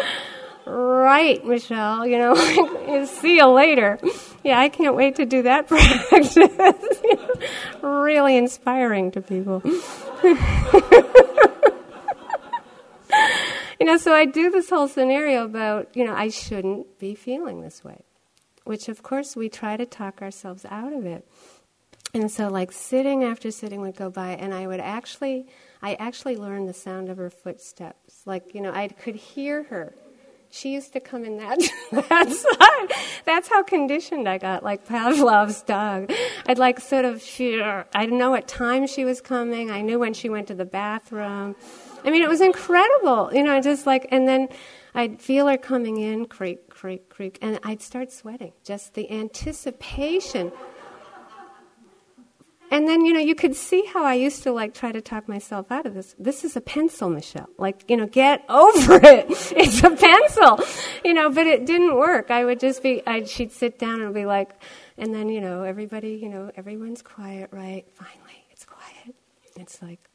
right, 0.65 1.45
Michele, 1.45 2.05
you 2.05 2.17
know, 2.17 3.05
see 3.21 3.37
you 3.37 3.45
later. 3.45 3.97
Yeah, 4.43 4.59
I 4.59 4.67
can't 4.67 4.93
wait 4.93 5.15
to 5.15 5.25
do 5.25 5.43
that 5.43 5.69
practice. 5.69 6.37
really 7.81 8.35
inspiring 8.35 9.11
to 9.11 9.21
people. 9.21 9.61
you 13.79 13.85
know, 13.85 13.95
so 13.95 14.13
I 14.13 14.25
do 14.25 14.51
this 14.51 14.69
whole 14.69 14.89
scenario 14.89 15.45
about, 15.45 15.95
you 15.95 16.03
know, 16.03 16.13
I 16.13 16.27
shouldn't 16.27 16.99
be 16.99 17.15
feeling 17.15 17.61
this 17.61 17.85
way, 17.85 18.01
which 18.65 18.89
of 18.89 19.01
course 19.01 19.37
we 19.37 19.47
try 19.47 19.77
to 19.77 19.85
talk 19.85 20.21
ourselves 20.21 20.65
out 20.69 20.91
of 20.91 21.05
it. 21.05 21.25
And 22.17 22.31
so, 22.31 22.47
like 22.47 22.71
sitting 22.71 23.23
after 23.23 23.51
sitting 23.51 23.79
would 23.81 23.95
go 23.95 24.09
by, 24.09 24.29
and 24.29 24.51
I 24.51 24.65
would 24.65 24.79
actually, 24.79 25.45
I 25.83 25.93
actually 25.99 26.35
learned 26.35 26.67
the 26.67 26.73
sound 26.73 27.09
of 27.09 27.17
her 27.17 27.29
footsteps. 27.29 28.23
Like 28.25 28.55
you 28.55 28.61
know, 28.61 28.73
I 28.73 28.87
could 28.87 29.15
hear 29.15 29.63
her. 29.65 29.93
She 30.49 30.73
used 30.73 30.93
to 30.93 30.99
come 30.99 31.23
in 31.23 31.37
that 31.37 31.59
that 31.91 32.31
side. 32.31 32.97
That's 33.25 33.47
how 33.47 33.61
conditioned 33.61 34.27
I 34.27 34.39
got, 34.39 34.63
like 34.63 34.87
Pavlov's 34.87 35.61
dog. 35.61 36.11
I'd 36.47 36.57
like 36.57 36.79
sort 36.79 37.05
of, 37.05 37.23
I'd 37.93 38.11
know 38.11 38.31
what 38.31 38.47
time 38.47 38.87
she 38.87 39.05
was 39.05 39.21
coming. 39.21 39.69
I 39.69 39.81
knew 39.81 39.99
when 39.99 40.15
she 40.15 40.27
went 40.27 40.47
to 40.47 40.55
the 40.55 40.65
bathroom. 40.65 41.55
I 42.03 42.09
mean, 42.09 42.23
it 42.23 42.29
was 42.29 42.41
incredible. 42.41 43.29
You 43.31 43.43
know, 43.43 43.61
just 43.61 43.85
like, 43.85 44.07
and 44.09 44.27
then 44.27 44.47
I'd 44.95 45.21
feel 45.21 45.47
her 45.47 45.57
coming 45.57 45.97
in, 45.97 46.25
creak, 46.25 46.69
creak, 46.71 47.09
creak, 47.09 47.37
and 47.43 47.59
I'd 47.63 47.83
start 47.83 48.11
sweating. 48.11 48.53
Just 48.63 48.95
the 48.95 49.11
anticipation 49.11 50.51
and 52.69 52.87
then, 52.87 53.05
you 53.05 53.13
know, 53.13 53.19
you 53.19 53.35
could 53.35 53.55
see 53.55 53.85
how 53.85 54.03
I 54.03 54.15
used 54.15 54.43
to 54.43 54.51
like 54.51 54.73
try 54.73 54.91
to 54.91 55.01
talk 55.01 55.27
myself 55.27 55.71
out 55.71 55.85
of 55.85 55.93
this. 55.93 56.15
This 56.19 56.43
is 56.43 56.55
a 56.55 56.61
pencil, 56.61 57.09
Michele. 57.09 57.49
Like, 57.57 57.89
you 57.89 57.95
know, 57.95 58.07
get 58.07 58.43
over 58.49 58.95
it. 58.95 59.25
It's 59.29 59.83
a 59.83 59.91
pencil. 59.91 60.59
You 61.03 61.13
know, 61.13 61.29
but 61.29 61.47
it 61.47 61.65
didn't 61.65 61.95
work. 61.95 62.29
I 62.31 62.43
would 62.45 62.59
just 62.59 62.83
be, 62.83 63.05
I'd, 63.07 63.29
she'd 63.29 63.51
sit 63.51 63.79
down 63.79 64.01
and 64.01 64.13
be 64.13 64.25
like, 64.25 64.61
and 64.97 65.13
then, 65.13 65.29
you 65.29 65.41
know, 65.41 65.63
everybody, 65.63 66.19
you 66.21 66.29
know, 66.29 66.51
everyone's 66.55 67.01
quiet, 67.01 67.49
right? 67.51 67.85
Finally, 67.93 68.45
it's 68.51 68.65
quiet. 68.65 69.15
It's 69.55 69.81
like 69.81 70.09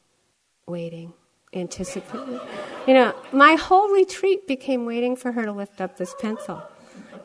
waiting, 0.67 1.13
anticipating. 1.53 2.39
You 2.87 2.93
know, 2.93 3.15
my 3.31 3.55
whole 3.55 3.89
retreat 3.89 4.47
became 4.47 4.85
waiting 4.85 5.15
for 5.15 5.31
her 5.31 5.45
to 5.45 5.51
lift 5.51 5.81
up 5.81 5.97
this 5.97 6.13
pencil 6.19 6.63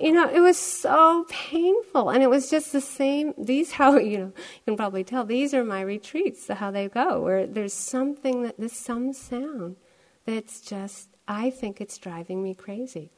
you 0.01 0.13
know, 0.13 0.29
it 0.29 0.41
was 0.41 0.59
so 0.59 1.27
painful. 1.29 2.11
And 2.11 2.23
it 2.23 2.31
was 2.31 2.51
just 2.51 2.73
the 2.73 2.81
same. 2.81 3.35
These, 3.39 3.73
how, 3.79 3.99
you 3.99 4.19
know, 4.19 4.27
you 4.27 4.63
can 4.65 4.77
probably 4.77 5.05
tell, 5.05 5.25
these 5.25 5.55
are 5.55 5.65
my 5.65 5.81
retreats, 5.81 6.49
how 6.49 6.71
they 6.71 6.89
go, 6.89 7.21
where 7.21 7.47
there's 7.47 7.75
something 7.75 8.43
that, 8.43 8.59
there's 8.59 8.73
some 8.73 9.13
sound 9.13 9.77
that's 10.25 10.61
just, 10.61 11.09
I 11.27 11.51
think 11.51 11.81
it's 11.81 11.99
driving 11.99 12.43
me 12.43 12.55
crazy. 12.55 13.13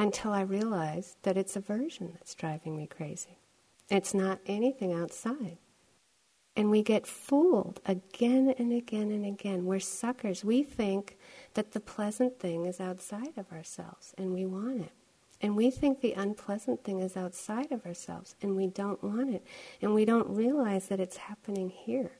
Until 0.00 0.32
I 0.32 0.42
realize 0.42 1.16
that 1.22 1.36
it's 1.36 1.56
aversion 1.56 2.12
that's 2.12 2.34
driving 2.36 2.76
me 2.76 2.86
crazy. 2.86 3.38
It's 3.90 4.14
not 4.14 4.38
anything 4.46 4.92
outside. 4.92 5.58
And 6.54 6.70
we 6.70 6.82
get 6.82 7.06
fooled 7.06 7.80
again 7.84 8.54
and 8.58 8.72
again 8.72 9.10
and 9.10 9.24
again. 9.24 9.64
We're 9.64 9.80
suckers. 9.80 10.44
We 10.44 10.62
think 10.62 11.16
that 11.54 11.72
the 11.72 11.80
pleasant 11.80 12.38
thing 12.38 12.64
is 12.64 12.80
outside 12.80 13.36
of 13.36 13.50
ourselves 13.52 14.14
and 14.18 14.32
we 14.32 14.44
want 14.46 14.82
it. 14.82 14.92
And 15.40 15.56
we 15.56 15.70
think 15.70 16.00
the 16.00 16.14
unpleasant 16.14 16.82
thing 16.82 17.00
is 17.00 17.16
outside 17.16 17.70
of 17.70 17.86
ourselves, 17.86 18.34
and 18.42 18.56
we 18.56 18.66
don't 18.66 19.02
want 19.02 19.32
it. 19.32 19.44
And 19.80 19.94
we 19.94 20.04
don't 20.04 20.28
realize 20.28 20.88
that 20.88 21.00
it's 21.00 21.16
happening 21.16 21.70
here. 21.70 22.12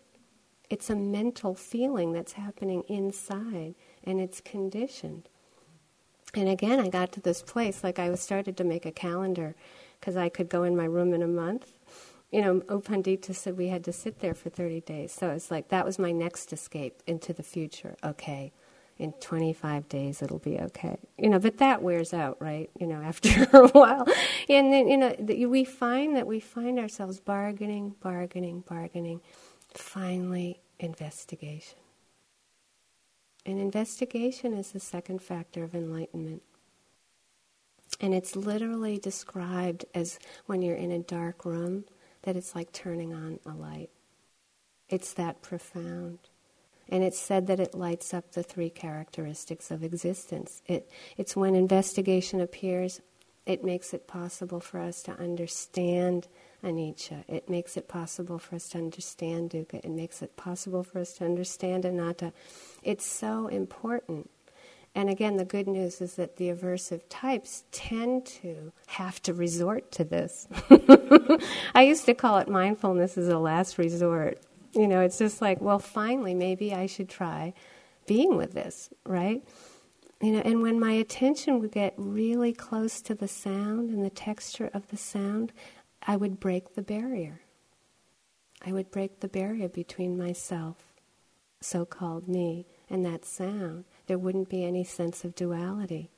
It's 0.70 0.90
a 0.90 0.94
mental 0.94 1.54
feeling 1.54 2.12
that's 2.12 2.32
happening 2.32 2.84
inside, 2.88 3.74
and 4.04 4.20
it's 4.20 4.40
conditioned. 4.40 5.28
And 6.34 6.48
again, 6.48 6.78
I 6.78 6.88
got 6.88 7.12
to 7.12 7.20
this 7.20 7.42
place, 7.42 7.82
like 7.82 7.98
I 7.98 8.14
started 8.14 8.56
to 8.58 8.64
make 8.64 8.84
a 8.84 8.92
calendar 8.92 9.56
because 9.98 10.16
I 10.16 10.28
could 10.28 10.48
go 10.48 10.62
in 10.62 10.76
my 10.76 10.84
room 10.84 11.14
in 11.14 11.22
a 11.22 11.26
month. 11.26 11.72
You 12.30 12.42
know, 12.42 12.54
U 12.68 12.80
Pandita 12.80 13.34
said 13.34 13.56
we 13.56 13.68
had 13.68 13.82
to 13.84 13.92
sit 13.92 14.20
there 14.20 14.34
for 14.34 14.50
30 14.50 14.82
days. 14.82 15.12
So 15.12 15.30
it's 15.30 15.50
like 15.50 15.68
that 15.68 15.86
was 15.86 15.98
my 15.98 16.12
next 16.12 16.52
escape 16.52 17.02
into 17.06 17.32
the 17.32 17.42
future. 17.42 17.96
Okay, 18.04 18.52
in 18.98 19.12
25 19.12 19.88
days 19.88 20.22
it'll 20.22 20.38
be 20.40 20.58
okay. 20.58 20.98
You 21.16 21.30
know, 21.30 21.38
but 21.38 21.58
that 21.58 21.82
wears 21.82 22.12
out, 22.12 22.36
right? 22.40 22.70
You 22.78 22.86
know, 22.86 23.00
after 23.02 23.48
a 23.52 23.68
while. 23.68 24.06
And 24.48 24.72
then, 24.72 24.88
you 24.88 24.96
know, 24.96 25.14
we 25.48 25.64
find 25.64 26.16
that 26.16 26.26
we 26.26 26.40
find 26.40 26.78
ourselves 26.78 27.20
bargaining, 27.20 27.94
bargaining, 28.00 28.64
bargaining. 28.68 29.20
Finally, 29.74 30.60
investigation. 30.80 31.78
And 33.46 33.58
investigation 33.58 34.52
is 34.54 34.72
the 34.72 34.80
second 34.80 35.22
factor 35.22 35.64
of 35.64 35.74
enlightenment. 35.74 36.42
And 38.00 38.14
it's 38.14 38.36
literally 38.36 38.98
described 38.98 39.84
as 39.94 40.18
when 40.46 40.62
you're 40.62 40.76
in 40.76 40.92
a 40.92 40.98
dark 40.98 41.44
room, 41.44 41.84
that 42.22 42.36
it's 42.36 42.54
like 42.54 42.72
turning 42.72 43.14
on 43.14 43.38
a 43.46 43.50
light. 43.54 43.90
It's 44.88 45.14
that 45.14 45.42
profound. 45.42 46.18
And 46.88 47.04
it's 47.04 47.18
said 47.18 47.46
that 47.48 47.60
it 47.60 47.74
lights 47.74 48.14
up 48.14 48.32
the 48.32 48.42
three 48.42 48.70
characteristics 48.70 49.70
of 49.70 49.84
existence. 49.84 50.62
It, 50.66 50.90
it's 51.16 51.36
when 51.36 51.54
investigation 51.54 52.40
appears, 52.40 53.00
it 53.44 53.64
makes 53.64 53.94
it 53.94 54.06
possible 54.06 54.60
for 54.60 54.80
us 54.80 55.02
to 55.04 55.12
understand 55.12 56.28
anicca. 56.62 57.24
It 57.28 57.48
makes 57.48 57.76
it 57.76 57.88
possible 57.88 58.38
for 58.38 58.56
us 58.56 58.68
to 58.70 58.78
understand 58.78 59.50
dukkha. 59.50 59.76
It 59.84 59.90
makes 59.90 60.22
it 60.22 60.36
possible 60.36 60.82
for 60.82 60.98
us 60.98 61.14
to 61.14 61.24
understand 61.24 61.84
anatta. 61.84 62.32
It's 62.82 63.06
so 63.06 63.46
important. 63.46 64.30
And 64.94 65.08
again, 65.08 65.36
the 65.36 65.44
good 65.44 65.68
news 65.68 66.00
is 66.00 66.16
that 66.16 66.36
the 66.36 66.48
aversive 66.48 67.02
types 67.08 67.64
tend 67.70 68.26
to 68.26 68.72
have 68.86 69.22
to 69.22 69.32
resort 69.32 69.92
to 69.92 70.04
this. 70.04 70.48
I 71.74 71.82
used 71.82 72.06
to 72.06 72.14
call 72.14 72.38
it 72.38 72.48
mindfulness 72.48 73.16
as 73.16 73.28
a 73.28 73.38
last 73.38 73.78
resort. 73.78 74.40
You 74.78 74.86
know, 74.86 75.00
it's 75.00 75.18
just 75.18 75.42
like, 75.42 75.60
well, 75.60 75.80
finally, 75.80 76.34
maybe 76.34 76.72
I 76.72 76.86
should 76.86 77.08
try 77.08 77.52
being 78.06 78.36
with 78.36 78.52
this, 78.52 78.90
right? 79.04 79.42
You 80.22 80.32
know, 80.32 80.42
and 80.44 80.62
when 80.62 80.78
my 80.78 80.92
attention 80.92 81.58
would 81.58 81.72
get 81.72 81.94
really 81.96 82.52
close 82.52 83.00
to 83.02 83.14
the 83.16 83.26
sound 83.26 83.90
and 83.90 84.04
the 84.04 84.10
texture 84.10 84.70
of 84.72 84.86
the 84.86 84.96
sound, 84.96 85.52
I 86.06 86.14
would 86.16 86.38
break 86.38 86.76
the 86.76 86.82
barrier. 86.82 87.40
I 88.64 88.72
would 88.72 88.92
break 88.92 89.18
the 89.18 89.26
barrier 89.26 89.68
between 89.68 90.16
myself, 90.16 90.76
so 91.60 91.84
called 91.84 92.28
me, 92.28 92.64
and 92.88 93.04
that 93.04 93.24
sound. 93.24 93.84
There 94.06 94.16
wouldn't 94.16 94.48
be 94.48 94.64
any 94.64 94.84
sense 94.84 95.24
of 95.24 95.34
duality. 95.34 96.12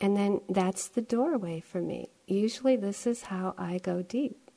And 0.00 0.16
then 0.16 0.40
that's 0.48 0.88
the 0.88 1.02
doorway 1.02 1.60
for 1.60 1.80
me. 1.80 2.08
Usually, 2.26 2.74
this 2.74 3.06
is 3.06 3.22
how 3.22 3.54
I 3.56 3.78
go 3.78 4.02
deep. 4.02 4.47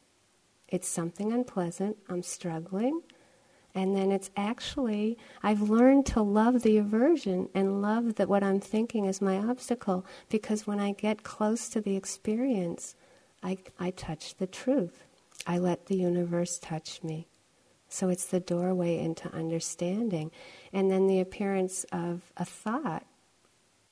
It's 0.71 0.87
something 0.87 1.31
unpleasant, 1.31 1.97
I'm 2.09 2.23
struggling, 2.23 3.01
and 3.73 3.95
then 3.95 4.11
it's 4.11 4.29
actually, 4.35 5.17
I've 5.43 5.61
learned 5.61 6.05
to 6.07 6.21
love 6.21 6.61
the 6.61 6.77
aversion 6.77 7.49
and 7.53 7.81
love 7.81 8.15
that 8.15 8.27
what 8.27 8.43
I'm 8.43 8.59
thinking 8.59 9.05
is 9.05 9.21
my 9.21 9.37
obstacle 9.37 10.05
because 10.29 10.67
when 10.67 10.79
I 10.79 10.91
get 10.91 11.23
close 11.23 11.69
to 11.69 11.81
the 11.81 11.95
experience, 11.95 12.95
I, 13.41 13.57
I 13.79 13.91
touch 13.91 14.35
the 14.35 14.47
truth. 14.47 15.05
I 15.47 15.57
let 15.57 15.85
the 15.85 15.95
universe 15.95 16.59
touch 16.59 17.01
me. 17.03 17.27
So 17.87 18.09
it's 18.09 18.25
the 18.25 18.39
doorway 18.39 18.99
into 18.99 19.33
understanding. 19.33 20.31
And 20.71 20.91
then 20.91 21.07
the 21.07 21.19
appearance 21.19 21.85
of 21.91 22.31
a 22.37 22.45
thought 22.45 23.05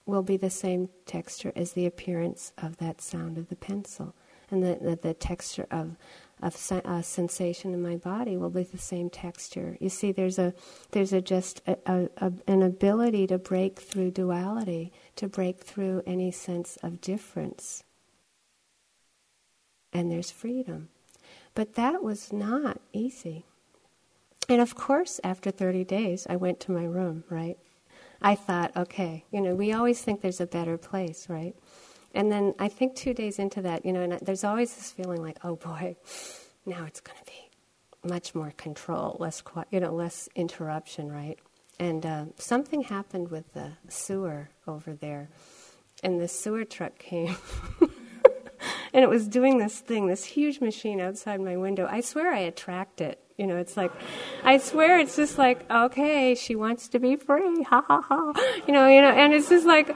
will 0.06 0.24
be 0.24 0.38
the 0.38 0.50
same 0.50 0.90
texture 1.06 1.52
as 1.56 1.74
the 1.74 1.86
appearance 1.86 2.52
of 2.58 2.78
that 2.78 3.02
sound 3.02 3.38
of 3.38 3.50
the 3.50 3.56
pencil. 3.56 4.14
And 4.52 4.64
the, 4.64 4.78
the, 4.82 4.96
the 4.96 5.14
texture 5.14 5.68
of, 5.70 5.96
of 6.42 6.56
uh, 6.72 7.02
sensation 7.02 7.74
in 7.74 7.82
my 7.82 7.96
body 7.96 8.38
will 8.38 8.50
be 8.50 8.64
the 8.64 8.78
same 8.78 9.10
texture. 9.10 9.78
You 9.80 9.90
see, 9.90 10.12
there's 10.12 10.40
a 10.40 10.54
there's 10.92 11.12
a 11.12 11.22
just 11.22 11.62
a, 11.68 11.78
a, 11.86 12.10
a, 12.18 12.34
an 12.48 12.62
ability 12.62 13.28
to 13.28 13.38
break 13.38 13.80
through 13.80 14.12
duality, 14.12 14.94
to 15.18 15.28
break 15.28 15.60
through 15.60 16.02
any 16.06 16.32
sense 16.32 16.78
of 16.82 17.02
difference, 17.02 17.84
and 19.92 20.12
there's 20.12 20.32
freedom. 20.32 20.90
But 21.56 21.76
that 21.76 22.04
was 22.04 22.32
not 22.32 22.80
easy. 22.94 23.46
And 24.48 24.62
of 24.62 24.76
course, 24.76 25.20
after 25.24 25.52
30 25.52 25.84
days, 25.84 26.26
I 26.30 26.36
went 26.38 26.60
to 26.62 26.72
my 26.72 26.86
room. 26.86 27.26
Right? 27.30 27.58
I 28.22 28.36
thought, 28.36 28.76
okay, 28.76 29.26
you 29.32 29.42
know, 29.42 29.56
we 29.56 29.72
always 29.72 30.02
think 30.02 30.22
there's 30.22 30.42
a 30.42 30.48
better 30.48 30.78
place, 30.78 31.30
right? 31.30 31.56
And 32.14 32.32
then 32.32 32.56
I 32.60 32.68
think 32.68 32.96
two 32.96 33.14
days 33.14 33.40
into 33.40 33.62
that, 33.62 33.86
you 33.86 33.94
know, 33.94 34.02
and 34.02 34.14
there's 34.22 34.44
always 34.44 34.74
this 34.76 34.92
feeling 34.92 35.22
like, 35.22 35.38
oh 35.44 35.56
boy, 35.56 35.96
now 36.66 36.86
it's 36.86 37.02
going 37.02 37.18
to 37.20 37.26
be 37.26 37.50
much 38.08 38.34
more 38.34 38.52
control, 38.58 39.18
less, 39.20 39.44
you 39.72 39.80
know, 39.80 39.94
less 39.94 40.30
interruption, 40.36 41.12
right? 41.12 41.38
And 41.80 42.06
uh, 42.06 42.26
something 42.38 42.82
happened 42.82 43.30
with 43.30 43.54
the 43.54 43.74
sewer 43.88 44.50
over 44.68 44.94
there, 44.94 45.30
and 46.04 46.20
the 46.20 46.28
sewer 46.28 46.66
truck 46.66 46.98
came. 46.98 47.38
and 48.94 49.04
it 49.04 49.10
was 49.10 49.28
doing 49.28 49.58
this 49.58 49.80
thing, 49.80 50.08
this 50.08 50.26
huge 50.26 50.60
machine 50.60 51.00
outside 51.00 51.40
my 51.40 51.58
window. 51.58 51.88
I 51.90 52.02
swear 52.02 52.34
I 52.34 52.40
attract 52.40 53.02
it. 53.02 53.20
You 53.38 53.48
know, 53.48 53.56
it's 53.56 53.78
like, 53.78 53.92
I 54.44 54.58
swear 54.58 55.00
it's 55.00 55.16
just 55.16 55.38
like, 55.38 55.70
okay, 55.72 56.36
she 56.36 56.56
wants 56.56 56.90
to 56.90 57.00
be 57.00 57.16
free, 57.16 57.64
ha 57.64 57.82
ha 57.88 58.02
ha. 58.02 58.34
You 58.68 58.74
know, 58.74 58.88
you 58.88 59.02
know, 59.02 59.12
and 59.12 59.34
it's 59.34 59.48
just 59.48 59.66
like, 59.66 59.96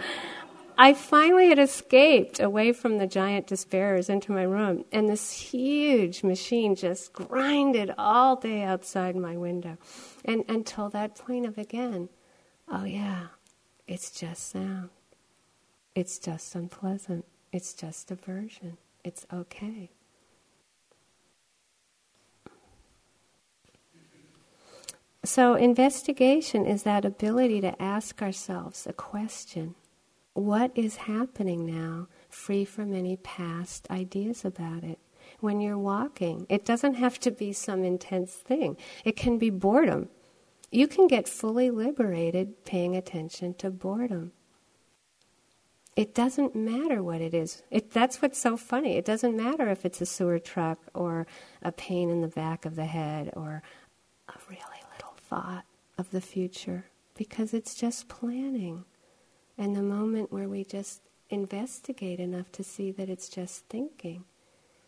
I 0.78 0.94
finally 0.94 1.50
had 1.50 1.60
escaped 1.60 2.40
away 2.40 2.74
from 2.74 2.98
the 2.98 3.06
giant 3.06 3.48
despairers 3.48 4.10
into 4.10 4.32
my 4.32 4.44
room, 4.44 4.86
and 4.92 5.08
this 5.08 5.32
huge 5.32 6.24
machine 6.24 6.76
just 6.76 7.14
grinded 7.14 7.94
all 7.98 8.36
day 8.36 8.64
outside 8.64 9.16
my 9.16 9.38
window. 9.38 9.78
And 10.26 10.44
until 10.50 10.90
that 10.90 11.16
point 11.16 11.46
of 11.46 11.58
again, 11.58 12.10
oh 12.68 12.86
yeah, 12.86 13.28
it's 13.88 14.10
just 14.12 14.50
sound. 14.50 14.90
It's 15.96 16.18
just 16.18 16.56
unpleasant. 16.56 17.26
It's 17.52 17.74
just 17.74 18.10
aversion. 18.10 18.78
It's 19.04 19.28
okay. 19.32 19.92
So, 25.26 25.54
investigation 25.56 26.66
is 26.66 26.84
that 26.84 27.06
ability 27.06 27.62
to 27.62 27.82
ask 27.82 28.22
ourselves 28.22 28.86
a 28.86 28.92
question 28.92 29.76
what 30.34 30.72
is 30.76 30.96
happening 30.96 31.66
now, 31.66 32.08
free 32.30 32.66
from 32.66 32.94
any 32.94 33.18
past 33.18 33.88
ideas 33.90 34.44
about 34.44 34.84
it. 34.84 35.00
When 35.40 35.62
you're 35.62 35.78
walking, 35.78 36.46
it 36.50 36.66
doesn't 36.66 36.96
have 36.96 37.20
to 37.22 37.32
be 37.32 37.54
some 37.54 37.84
intense 37.84 38.34
thing, 38.34 38.78
it 39.06 39.16
can 39.16 39.38
be 39.38 39.50
boredom. 39.50 40.10
You 40.72 40.88
can 40.88 41.08
get 41.08 41.30
fully 41.30 41.70
liberated 41.70 42.66
paying 42.66 42.96
attention 42.96 43.54
to 43.56 43.70
boredom. 43.70 44.32
It 45.96 46.16
doesn't 46.16 46.56
matter 46.56 47.04
what 47.04 47.22
it 47.22 47.36
is. 47.36 47.62
It, 47.70 47.92
that's 47.92 48.22
what's 48.24 48.40
so 48.40 48.58
funny. 48.58 48.98
It 48.98 49.06
doesn't 49.06 49.38
matter 49.38 49.70
if 49.70 49.86
it's 49.86 50.02
a 50.02 50.08
sewer 50.08 50.40
truck 50.40 50.80
or 50.96 51.28
a 51.62 51.72
pain 51.72 52.10
in 52.10 52.22
the 52.22 52.28
back 52.28 52.66
of 52.66 52.76
the 52.76 52.86
head 52.86 53.30
or 53.36 53.62
a 54.28 54.34
really 54.50 54.82
little 54.96 55.14
thought 55.30 55.66
of 56.00 56.10
the 56.10 56.22
future 56.22 56.86
because 57.14 57.54
it's 57.54 57.76
just 57.76 58.08
planning. 58.08 58.86
And 59.58 59.76
the 59.76 59.84
moment 59.84 60.32
where 60.32 60.48
we 60.48 60.64
just 60.64 61.02
investigate 61.30 62.20
enough 62.20 62.52
to 62.54 62.64
see 62.64 62.92
that 62.92 63.10
it's 63.10 63.30
just 63.30 63.66
thinking, 63.68 64.26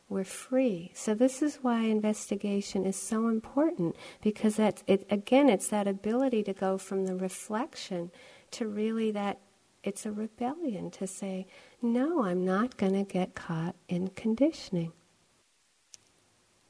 we're 0.08 0.24
free. 0.24 0.92
So 0.94 1.16
this 1.16 1.42
is 1.42 1.60
why 1.62 1.82
investigation 1.82 2.86
is 2.86 2.96
so 2.96 3.28
important 3.28 3.96
because 4.22 4.56
that's 4.58 4.84
it 4.86 5.06
again 5.10 5.50
it's 5.50 5.68
that 5.70 5.88
ability 5.88 6.44
to 6.44 6.54
go 6.54 6.78
from 6.78 7.06
the 7.06 7.16
reflection 7.16 8.12
to 8.52 8.68
really 8.68 9.12
that 9.12 9.40
it's 9.86 10.06
a 10.06 10.12
rebellion 10.12 10.90
to 10.90 11.06
say, 11.06 11.46
no, 11.82 12.24
I'm 12.24 12.44
not 12.44 12.76
going 12.76 12.94
to 12.94 13.04
get 13.04 13.36
caught 13.36 13.76
in 13.88 14.08
conditioning. 14.10 14.92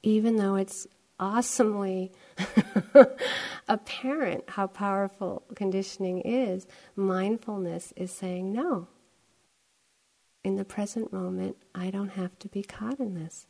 Even 0.03 0.35
though 0.35 0.55
it's 0.55 0.85
awesomely 1.19 2.11
apparent 3.67 4.43
how 4.49 4.67
powerful 4.67 5.43
conditioning 5.55 6.19
is, 6.21 6.67
mindfulness 6.95 7.93
is 7.95 8.11
saying, 8.11 8.51
no. 8.51 8.87
In 10.43 10.57
the 10.57 10.65
present 10.65 11.11
moment, 11.11 11.57
I 11.73 11.89
don't 11.89 12.09
have 12.09 12.37
to 12.39 12.47
be 12.47 12.61
caught 12.61 12.99
in 12.99 13.15
this. 13.15 13.47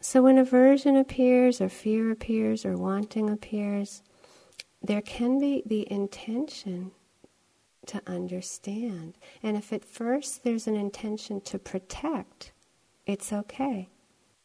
So 0.00 0.22
when 0.22 0.38
aversion 0.38 0.96
appears, 0.96 1.60
or 1.60 1.68
fear 1.68 2.12
appears, 2.12 2.64
or 2.64 2.76
wanting 2.76 3.28
appears, 3.28 4.02
there 4.80 5.00
can 5.00 5.40
be 5.40 5.64
the 5.66 5.90
intention 5.90 6.92
to 7.86 8.00
understand. 8.06 9.16
And 9.42 9.56
if 9.56 9.72
at 9.72 9.84
first 9.84 10.44
there's 10.44 10.68
an 10.68 10.76
intention 10.76 11.40
to 11.42 11.58
protect, 11.58 12.52
it's 13.04 13.32
okay. 13.32 13.88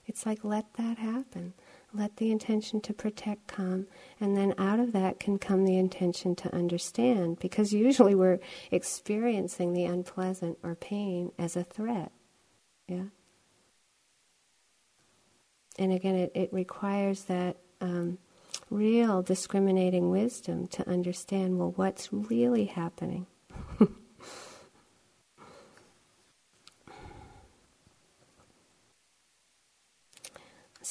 It's 0.06 0.26
like 0.26 0.44
let 0.44 0.74
that 0.74 0.98
happen. 0.98 1.54
Let 1.94 2.18
the 2.18 2.32
intention 2.32 2.80
to 2.82 2.94
protect 2.94 3.48
come, 3.48 3.88
and 4.20 4.38
then 4.38 4.54
out 4.58 4.80
of 4.80 4.94
that 4.94 5.20
can 5.20 5.38
come 5.38 5.66
the 5.66 5.78
intention 5.78 6.36
to 6.38 6.56
understand, 6.56 7.40
because 7.40 7.74
usually 7.74 8.16
we're 8.16 8.40
experiencing 8.72 9.74
the 9.74 9.86
unpleasant 9.86 10.58
or 10.64 10.76
pain 10.76 11.34
as 11.38 11.58
a 11.58 11.66
threat. 11.66 12.12
Yeah? 12.88 13.06
And 15.78 15.92
again, 15.92 16.16
it, 16.16 16.32
it 16.34 16.54
requires 16.54 17.24
that 17.26 17.58
um, 17.82 18.20
real 18.70 19.22
discriminating 19.22 20.10
wisdom 20.10 20.68
to 20.68 20.90
understand 20.90 21.58
well, 21.58 21.74
what's 21.76 22.14
really 22.14 22.66
happening? 22.66 23.28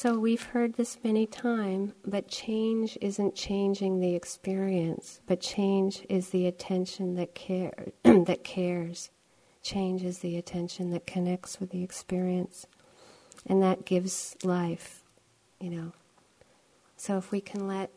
So 0.03 0.19
we've 0.19 0.43
heard 0.43 0.77
this 0.77 0.97
many 1.05 1.27
times, 1.27 1.93
but 2.07 2.27
change 2.27 2.97
isn't 3.03 3.35
changing 3.35 4.01
the 4.01 4.15
experience, 4.15 5.21
but 5.27 5.43
change 5.43 6.07
is 6.09 6.31
the 6.31 6.47
attention 6.47 7.17
that 7.17 7.35
care 7.35 7.89
that 8.05 8.43
cares. 8.43 9.11
Change 9.63 10.03
is 10.03 10.21
the 10.21 10.39
attention 10.39 10.89
that 10.93 11.07
connects 11.07 11.61
with 11.61 11.69
the 11.69 11.83
experience, 11.83 12.67
and 13.45 13.63
that 13.63 13.85
gives 13.85 14.39
life, 14.43 15.03
you 15.61 15.69
know. 15.69 15.93
So 16.97 17.19
if 17.19 17.31
we 17.31 17.43
can 17.43 17.69
let 17.69 17.91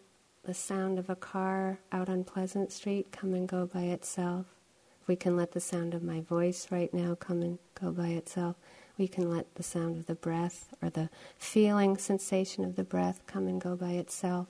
the 0.44 0.54
sound 0.54 1.00
of 1.00 1.10
a 1.10 1.16
car 1.16 1.80
out 1.94 2.10
on 2.10 2.26
Pleasant 2.26 2.74
Street 2.74 3.14
come 3.14 3.34
and 3.34 3.48
go 3.48 3.66
by 3.66 3.84
itself, 3.84 4.48
if 5.02 5.08
we 5.08 5.16
can 5.16 5.38
let 5.38 5.54
the 5.54 5.62
sound 5.62 5.94
of 5.94 6.04
my 6.04 6.20
voice 6.20 6.68
right 6.70 6.94
now 6.94 7.16
come 7.16 7.42
and 7.42 7.60
go 7.80 7.92
by 7.92 8.08
itself, 8.08 8.58
we 8.98 9.08
can 9.08 9.30
let 9.30 9.56
the 9.56 9.64
sound 9.64 9.98
of 9.98 10.06
the 10.06 10.16
breath 10.16 10.74
or 10.82 10.90
the 10.90 11.10
feeling, 11.38 11.98
sensation 11.98 12.64
of 12.64 12.76
the 12.76 12.84
breath 12.84 13.22
come 13.26 13.48
and 13.48 13.60
go 13.60 13.76
by 13.76 13.92
itself. 13.92 14.48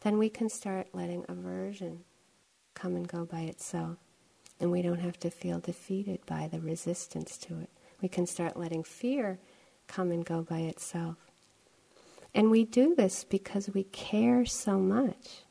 Then 0.00 0.18
we 0.18 0.28
can 0.28 0.48
start 0.48 0.88
letting 0.92 1.24
aversion 1.28 2.00
come 2.74 2.96
and 2.96 3.08
go 3.08 3.24
by 3.24 3.42
itself. 3.42 3.98
And 4.60 4.70
we 4.70 4.82
don't 4.82 5.00
have 5.00 5.18
to 5.20 5.30
feel 5.30 5.58
defeated 5.58 6.20
by 6.26 6.48
the 6.48 6.60
resistance 6.60 7.38
to 7.38 7.60
it. 7.60 7.70
We 8.00 8.08
can 8.08 8.26
start 8.26 8.56
letting 8.56 8.84
fear 8.84 9.38
come 9.86 10.10
and 10.10 10.24
go 10.24 10.42
by 10.42 10.60
itself. 10.60 11.16
And 12.34 12.50
we 12.50 12.64
do 12.64 12.94
this 12.94 13.24
because 13.24 13.70
we 13.72 13.84
care 13.84 14.44
so 14.44 14.78
much. 14.78 15.44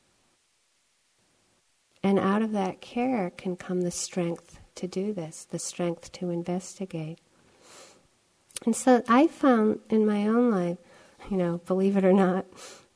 And 2.03 2.19
out 2.19 2.41
of 2.41 2.51
that 2.51 2.81
care 2.81 3.29
can 3.29 3.55
come 3.55 3.81
the 3.81 3.91
strength 3.91 4.59
to 4.75 4.87
do 4.87 5.13
this, 5.13 5.47
the 5.49 5.59
strength 5.59 6.11
to 6.13 6.29
investigate. 6.29 7.19
And 8.65 8.75
so 8.75 9.03
I 9.09 9.27
found 9.27 9.79
in 9.89 10.05
my 10.05 10.27
own 10.27 10.49
life, 10.49 10.77
you 11.29 11.37
know, 11.37 11.59
believe 11.65 11.97
it 11.97 12.05
or 12.05 12.13
not, 12.13 12.45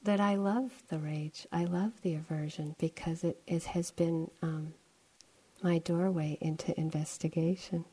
that 0.04 0.22
I 0.22 0.36
love 0.36 0.72
the 0.88 1.00
rage. 1.00 1.46
I 1.52 1.66
love 1.66 2.02
the 2.02 2.16
aversion 2.16 2.76
because 2.80 3.24
it, 3.24 3.42
it 3.46 3.66
has 3.66 3.92
been 3.92 4.32
um, 4.42 4.74
my 5.62 5.80
doorway 5.80 6.38
into 6.40 6.78
investigation. 6.80 7.84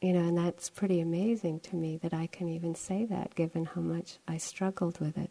You 0.00 0.12
know, 0.12 0.20
and 0.20 0.38
that's 0.38 0.70
pretty 0.70 1.00
amazing 1.00 1.58
to 1.60 1.74
me 1.74 1.96
that 1.96 2.14
I 2.14 2.28
can 2.28 2.48
even 2.48 2.76
say 2.76 3.04
that 3.06 3.34
given 3.34 3.64
how 3.64 3.80
much 3.80 4.18
I 4.28 4.36
struggled 4.36 5.00
with 5.00 5.18
it. 5.18 5.30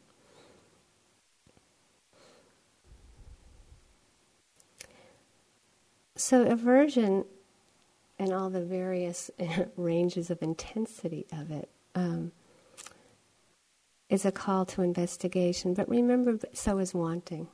So, 6.17 6.41
aversion 6.41 7.23
and 8.19 8.33
all 8.33 8.49
the 8.49 8.63
various 8.63 9.29
ranges 9.77 10.29
of 10.29 10.41
intensity 10.41 11.25
of 11.31 11.51
it 11.51 11.69
um, 11.95 12.31
is 14.09 14.25
a 14.25 14.31
call 14.31 14.65
to 14.65 14.81
investigation. 14.81 15.73
But 15.73 15.89
remember, 15.89 16.39
so 16.53 16.79
is 16.79 16.93
wanting. 16.93 17.47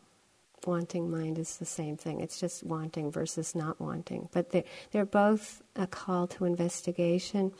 wanting 0.65 1.09
mind 1.09 1.37
is 1.37 1.57
the 1.57 1.65
same 1.65 1.97
thing. 1.97 2.21
It's 2.21 2.39
just 2.39 2.63
wanting 2.63 3.11
versus 3.11 3.55
not 3.55 3.79
wanting. 3.79 4.29
But 4.31 4.51
they're, 4.51 4.63
they're 4.91 5.05
both 5.05 5.61
a 5.75 5.87
call 5.87 6.27
to 6.27 6.45
investigation, 6.45 7.51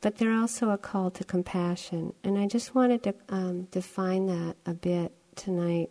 but 0.00 0.16
they're 0.16 0.34
also 0.34 0.70
a 0.70 0.78
call 0.78 1.10
to 1.12 1.24
compassion. 1.24 2.14
And 2.24 2.38
I 2.38 2.46
just 2.46 2.74
wanted 2.74 3.02
to 3.04 3.14
um, 3.28 3.64
define 3.70 4.26
that 4.26 4.56
a 4.66 4.74
bit 4.74 5.12
tonight. 5.36 5.90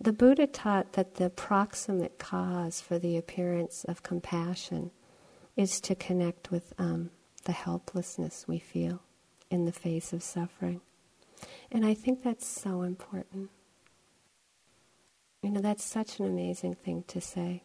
The 0.00 0.12
Buddha 0.12 0.46
taught 0.46 0.94
that 0.94 1.14
the 1.14 1.30
proximate 1.30 2.18
cause 2.18 2.80
for 2.80 2.98
the 2.98 3.16
appearance 3.16 3.84
of 3.84 4.02
compassion 4.02 4.90
is 5.56 5.80
to 5.82 5.94
connect 5.94 6.50
with 6.50 6.72
um, 6.78 7.10
the 7.44 7.52
helplessness 7.52 8.46
we 8.48 8.58
feel 8.58 9.02
in 9.50 9.64
the 9.64 9.72
face 9.72 10.12
of 10.12 10.22
suffering. 10.22 10.80
And 11.70 11.84
I 11.84 11.94
think 11.94 12.22
that's 12.22 12.46
so 12.46 12.82
important. 12.82 13.50
You 15.42 15.50
know, 15.50 15.60
that's 15.60 15.84
such 15.84 16.18
an 16.18 16.26
amazing 16.26 16.74
thing 16.74 17.04
to 17.08 17.20
say 17.20 17.64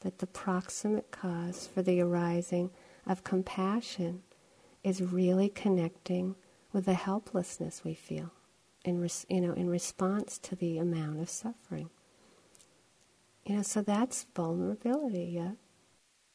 that 0.00 0.18
the 0.18 0.26
proximate 0.26 1.10
cause 1.10 1.68
for 1.72 1.82
the 1.82 2.00
arising 2.00 2.70
of 3.06 3.24
compassion 3.24 4.22
is 4.84 5.02
really 5.02 5.48
connecting 5.48 6.36
with 6.72 6.84
the 6.84 6.94
helplessness 6.94 7.82
we 7.84 7.94
feel 7.94 8.30
in 8.84 9.00
res- 9.00 9.26
you 9.28 9.40
know 9.40 9.52
in 9.52 9.68
response 9.68 10.38
to 10.38 10.54
the 10.54 10.78
amount 10.78 11.20
of 11.20 11.28
suffering. 11.28 11.90
You 13.44 13.56
know, 13.56 13.62
so 13.62 13.80
that's 13.80 14.26
vulnerability, 14.36 15.30
yeah. 15.34 15.52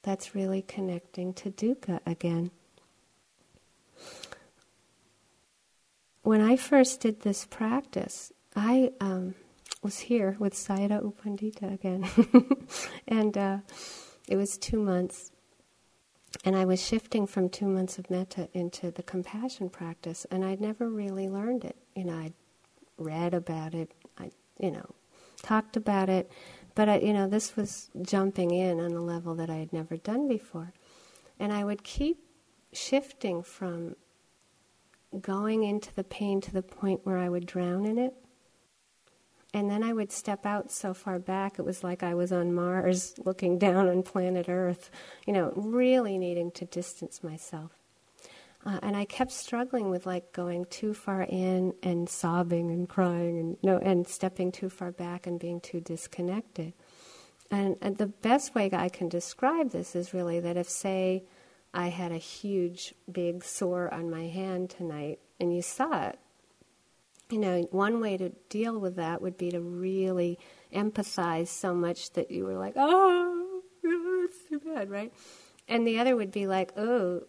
That's 0.03 0.35
really 0.35 0.61
connecting 0.61 1.33
to 1.35 1.51
dukkha 1.51 1.99
again. 2.05 2.51
When 6.21 6.41
I 6.41 6.55
first 6.55 7.01
did 7.01 7.21
this 7.21 7.45
practice, 7.45 8.31
I 8.55 8.91
um, 9.01 9.35
was 9.81 9.99
here 9.99 10.37
with 10.39 10.53
Sayadaw 10.53 11.03
U 11.03 11.13
Pandita 11.23 11.73
again, 11.73 12.07
and 13.07 13.37
uh, 13.37 13.57
it 14.29 14.37
was 14.37 14.57
two 14.57 14.79
months 14.79 15.31
and 16.43 16.55
I 16.55 16.65
was 16.65 16.85
shifting 16.85 17.27
from 17.27 17.49
two 17.49 17.67
months 17.67 17.97
of 17.97 18.09
metta 18.09 18.49
into 18.53 18.91
the 18.91 19.03
compassion 19.03 19.69
practice, 19.69 20.25
and 20.29 20.43
I'd 20.43 20.59
never 20.59 20.89
really 20.89 21.29
learned 21.29 21.63
it. 21.63 21.77
You 21.95 22.05
know, 22.05 22.17
I'd 22.17 22.33
read 22.97 23.33
about 23.33 23.73
it, 23.73 23.91
I, 24.17 24.31
you 24.59 24.71
know, 24.71 24.85
talked 25.41 25.77
about 25.77 26.09
it, 26.09 26.31
but 26.75 26.89
I, 26.89 26.99
you 26.99 27.13
know, 27.13 27.27
this 27.27 27.55
was 27.55 27.89
jumping 28.01 28.51
in 28.51 28.79
on 28.79 28.91
a 28.91 29.01
level 29.01 29.35
that 29.35 29.49
I 29.49 29.55
had 29.55 29.73
never 29.73 29.97
done 29.97 30.27
before, 30.27 30.73
and 31.39 31.51
I 31.53 31.63
would 31.63 31.83
keep 31.83 32.19
shifting 32.71 33.43
from 33.43 33.95
going 35.19 35.63
into 35.63 35.93
the 35.93 36.03
pain 36.03 36.41
to 36.41 36.51
the 36.51 36.63
point 36.63 37.01
where 37.03 37.17
I 37.17 37.29
would 37.29 37.45
drown 37.45 37.85
in 37.85 37.97
it 37.97 38.15
and 39.53 39.69
then 39.69 39.83
I 39.83 39.93
would 39.93 40.11
step 40.11 40.45
out 40.45 40.71
so 40.71 40.95
far 40.95 41.19
back, 41.19 41.59
it 41.59 41.61
was 41.65 41.83
like 41.83 42.01
I 42.01 42.15
was 42.15 42.31
on 42.31 42.53
Mars 42.53 43.13
looking 43.23 43.59
down 43.59 43.87
on 43.87 44.01
planet 44.01 44.49
Earth, 44.49 44.89
you 45.27 45.33
know, 45.33 45.53
really 45.55 46.17
needing 46.17 46.49
to 46.51 46.65
distance 46.65 47.23
myself. 47.23 47.71
Uh, 48.65 48.79
and 48.81 48.95
I 48.95 49.03
kept 49.03 49.31
struggling 49.31 49.89
with 49.89 50.05
like 50.05 50.31
going 50.31 50.65
too 50.65 50.93
far 50.93 51.23
in 51.23 51.73
and 51.83 52.07
sobbing 52.07 52.71
and 52.71 52.87
crying 52.87 53.37
and 53.37 53.57
know, 53.61 53.77
and 53.77 54.07
stepping 54.07 54.51
too 54.51 54.69
far 54.69 54.91
back 54.91 55.27
and 55.27 55.37
being 55.39 55.59
too 55.59 55.81
disconnected. 55.81 56.73
And, 57.51 57.75
and 57.81 57.97
the 57.97 58.07
best 58.07 58.55
way 58.55 58.69
I 58.71 58.87
can 58.89 59.09
describe 59.09 59.71
this 59.71 59.95
is 59.95 60.13
really 60.13 60.39
that 60.39 60.55
if, 60.55 60.69
say, 60.69 61.25
I 61.73 61.89
had 61.89 62.11
a 62.11 62.17
huge, 62.17 62.93
big 63.11 63.43
sore 63.43 63.93
on 63.93 64.09
my 64.09 64.27
hand 64.27 64.69
tonight 64.69 65.19
and 65.39 65.53
you 65.53 65.61
saw 65.61 66.07
it, 66.07 66.19
you 67.29 67.39
know, 67.39 67.67
one 67.71 67.99
way 67.99 68.15
to 68.15 68.29
deal 68.49 68.79
with 68.79 68.95
that 68.95 69.21
would 69.21 69.37
be 69.37 69.51
to 69.51 69.59
really 69.59 70.39
empathize 70.73 71.47
so 71.47 71.73
much 71.73 72.11
that 72.11 72.31
you 72.31 72.45
were 72.45 72.57
like, 72.57 72.73
oh, 72.77 73.61
it's 73.83 74.49
too 74.49 74.59
bad, 74.59 74.89
right? 74.89 75.11
And 75.67 75.85
the 75.85 75.99
other 75.99 76.15
would 76.15 76.31
be 76.31 76.47
like, 76.47 76.71
oh, 76.77 77.23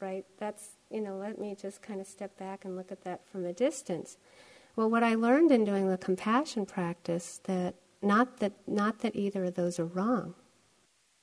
right, 0.00 0.24
that's, 0.38 0.66
you 0.90 1.00
know, 1.00 1.16
let 1.16 1.38
me 1.38 1.56
just 1.60 1.82
kind 1.82 2.00
of 2.00 2.06
step 2.06 2.36
back 2.36 2.64
and 2.64 2.76
look 2.76 2.90
at 2.90 3.04
that 3.04 3.26
from 3.30 3.44
a 3.44 3.52
distance. 3.52 4.16
Well, 4.76 4.90
what 4.90 5.02
I 5.02 5.14
learned 5.14 5.50
in 5.50 5.64
doing 5.64 5.88
the 5.88 5.98
compassion 5.98 6.66
practice 6.66 7.40
that 7.44 7.74
not 8.02 8.38
that 8.38 8.52
not 8.66 9.00
that 9.00 9.14
either 9.14 9.44
of 9.44 9.54
those 9.54 9.78
are 9.78 9.84
wrong 9.84 10.34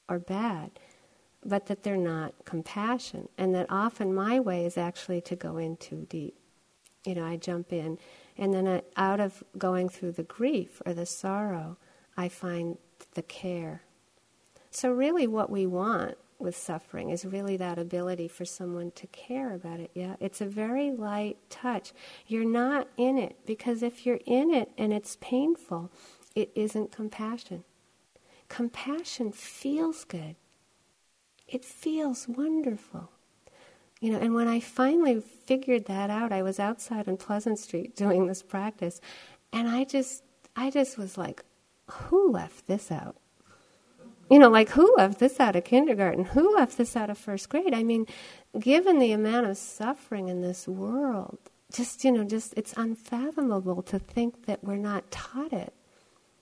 or 0.08 0.20
bad, 0.20 0.72
but 1.44 1.66
that 1.66 1.84
they're 1.84 1.98
not 1.98 2.34
compassion, 2.46 3.30
and 3.38 3.54
that 3.56 3.66
often 3.70 4.14
my 4.14 4.40
way 4.40 4.66
is 4.66 4.78
actually 4.78 5.22
to 5.22 5.36
go 5.36 5.58
in 5.58 5.78
too 5.78 6.06
deep. 6.10 6.36
You 7.06 7.16
know, 7.16 7.26
I 7.26 7.38
jump 7.38 7.72
in 7.72 7.98
and 8.38 8.54
then 8.54 8.68
I, 8.68 8.82
out 8.96 9.20
of 9.20 9.44
going 9.58 9.90
through 9.90 10.14
the 10.14 10.24
grief 10.24 10.82
or 10.86 10.94
the 10.94 11.06
sorrow, 11.06 11.78
I 12.16 12.30
find 12.30 12.78
the 13.14 13.22
care. 13.22 13.82
So, 14.70 14.92
really, 14.92 15.26
what 15.26 15.50
we 15.50 15.66
want 15.66 16.18
with 16.40 16.56
suffering 16.56 17.10
is 17.10 17.26
really 17.26 17.58
that 17.58 17.80
ability 17.80 18.28
for 18.28 18.46
someone 18.46 18.92
to 18.92 19.08
care 19.08 19.54
about 19.54 19.80
it. 19.80 19.92
Yeah, 19.94 20.16
it's 20.20 20.42
a 20.42 20.46
very 20.46 20.92
light 20.92 21.38
touch. 21.50 21.94
You're 22.28 22.46
not 22.46 22.88
in 22.98 23.18
it 23.18 23.38
because 23.46 23.82
if 23.84 24.06
you're 24.06 24.20
in 24.26 24.54
it 24.54 24.72
and 24.78 24.94
it's 24.94 25.18
painful, 25.20 25.92
it 26.36 26.52
isn't 26.56 26.92
compassion. 26.92 27.64
Compassion 28.50 29.32
feels 29.32 30.04
good. 30.04 30.36
It 31.48 31.66
feels 31.66 32.28
wonderful. 32.28 33.10
You 34.00 34.12
know, 34.12 34.20
and 34.20 34.36
when 34.36 34.48
I 34.48 34.60
finally 34.60 35.20
figured 35.20 35.86
that 35.86 36.10
out, 36.10 36.32
I 36.32 36.44
was 36.44 36.60
outside 36.60 37.08
on 37.08 37.18
Pleasant 37.18 37.58
Street 37.58 37.96
doing 37.96 38.28
this 38.28 38.44
practice, 38.44 39.02
and 39.52 39.68
I 39.68 39.86
just, 39.86 40.24
I 40.56 40.70
just 40.70 40.98
was 40.98 41.18
like, 41.18 41.44
who 41.90 42.32
left 42.32 42.68
this 42.68 42.92
out? 42.92 43.16
You 44.30 44.40
know, 44.40 44.50
like 44.50 44.70
who 44.70 44.94
left 44.98 45.20
this 45.20 45.40
out 45.40 45.56
of 45.56 45.64
kindergarten? 45.64 46.26
Who 46.26 46.56
left 46.56 46.78
this 46.78 46.96
out 46.96 47.10
of 47.10 47.18
first 47.18 47.50
grade? 47.50 47.74
I 47.74 47.84
mean, 47.84 48.06
given 48.60 49.00
the 49.00 49.14
amount 49.14 49.48
of 49.48 49.58
suffering 49.58 50.28
in 50.28 50.42
this 50.42 50.68
world, 50.68 51.38
just, 51.72 52.04
you 52.04 52.12
know, 52.12 52.24
just 52.24 52.54
it's 52.58 52.74
unfathomable 52.76 53.82
to 53.84 54.00
think 54.00 54.46
that 54.46 54.64
we're 54.64 54.76
not 54.76 55.12
taught 55.12 55.54
it 55.54 55.74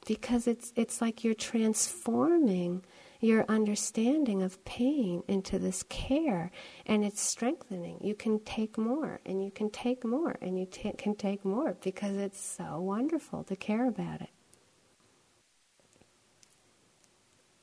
because 0.08 0.48
it's, 0.48 0.72
it's 0.76 1.02
like 1.02 1.24
you're 1.24 1.34
transforming 1.34 2.84
your 3.22 3.46
understanding 3.48 4.44
of 4.44 4.64
pain 4.66 5.24
into 5.28 5.58
this 5.58 5.84
care 5.84 6.52
and 6.86 7.04
it's 7.04 7.22
strengthening. 7.22 7.98
You 8.02 8.14
can 8.14 8.40
take 8.40 8.78
more 8.78 9.20
and 9.26 9.44
you 9.44 9.52
can 9.52 9.70
take 9.70 10.04
more 10.04 10.36
and 10.42 10.60
you 10.60 10.68
can 10.68 11.16
take 11.16 11.44
more 11.46 11.78
because 11.82 12.18
it's 12.18 12.44
so 12.44 12.80
wonderful 12.80 13.44
to 13.46 13.56
care 13.56 13.88
about 13.88 14.22
it. 14.22 14.30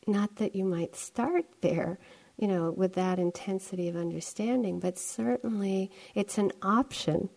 Not 0.07 0.37
that 0.37 0.55
you 0.57 0.65
might 0.65 0.97
start 0.97 1.45
there, 1.61 1.99
you 2.37 2.49
know, 2.49 2.73
with 2.73 2.95
that 2.95 3.19
intensity 3.19 3.89
of 3.89 3.97
understanding, 3.97 4.81
but 4.81 4.99
certainly 4.99 5.91
it's 6.15 6.39
an 6.39 6.51
option 6.63 7.29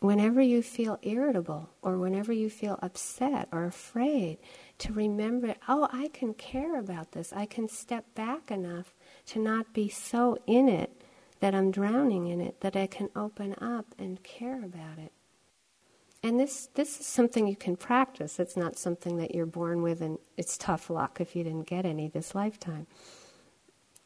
whenever 0.00 0.40
you 0.40 0.62
feel 0.62 0.98
irritable 1.02 1.70
or 1.82 1.98
whenever 1.98 2.32
you 2.32 2.48
feel 2.48 2.78
upset 2.82 3.48
or 3.52 3.64
afraid, 3.64 4.38
to 4.78 4.92
remember, 4.92 5.54
oh, 5.68 5.88
I 5.92 6.08
can 6.08 6.34
care 6.34 6.78
about 6.78 7.12
this. 7.12 7.32
I 7.32 7.46
can 7.46 7.68
step 7.68 8.14
back 8.14 8.50
enough 8.50 8.94
to 9.26 9.38
not 9.38 9.74
be 9.74 9.88
so 9.88 10.38
in 10.46 10.68
it 10.68 11.02
that 11.40 11.54
I'm 11.54 11.70
drowning 11.70 12.26
in 12.26 12.40
it, 12.40 12.60
that 12.60 12.76
I 12.76 12.86
can 12.86 13.08
open 13.14 13.54
up 13.60 13.94
and 13.98 14.22
care 14.22 14.64
about 14.64 14.98
it. 14.98 15.12
And 16.22 16.38
this, 16.38 16.68
this 16.74 17.00
is 17.00 17.06
something 17.06 17.46
you 17.46 17.56
can 17.56 17.76
practice. 17.76 18.38
It's 18.38 18.56
not 18.56 18.78
something 18.78 19.16
that 19.16 19.34
you're 19.34 19.46
born 19.46 19.82
with 19.82 20.02
and 20.02 20.18
it's 20.36 20.58
tough 20.58 20.90
luck 20.90 21.18
if 21.20 21.34
you 21.34 21.42
didn't 21.44 21.66
get 21.66 21.86
any 21.86 22.08
this 22.08 22.34
lifetime. 22.34 22.86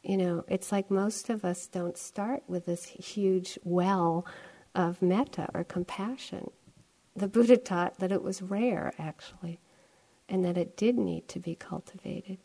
You 0.02 0.18
know, 0.18 0.44
it's 0.46 0.70
like 0.70 0.90
most 0.90 1.28
of 1.28 1.44
us 1.44 1.66
don't 1.66 1.98
start 1.98 2.44
with 2.46 2.66
this 2.66 2.84
huge 2.84 3.58
well 3.64 4.26
of 4.74 5.02
metta 5.02 5.48
or 5.54 5.64
compassion. 5.64 6.50
The 7.16 7.28
Buddha 7.28 7.56
taught 7.56 7.98
that 7.98 8.12
it 8.12 8.22
was 8.22 8.42
rare, 8.42 8.92
actually, 8.98 9.60
and 10.28 10.44
that 10.44 10.58
it 10.58 10.76
did 10.76 10.96
need 10.98 11.26
to 11.28 11.40
be 11.40 11.54
cultivated. 11.54 12.38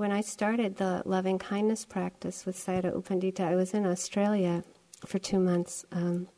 When 0.00 0.12
I 0.12 0.22
started 0.22 0.76
the 0.76 1.02
loving 1.04 1.38
kindness 1.38 1.84
practice 1.84 2.46
with 2.46 2.56
Sayadaw 2.56 2.94
U 2.94 3.02
Pandita, 3.02 3.40
I 3.40 3.54
was 3.54 3.74
in 3.74 3.84
Australia 3.84 4.64
for 5.04 5.18
two 5.18 5.38
months. 5.38 5.84
Um, 5.92 6.28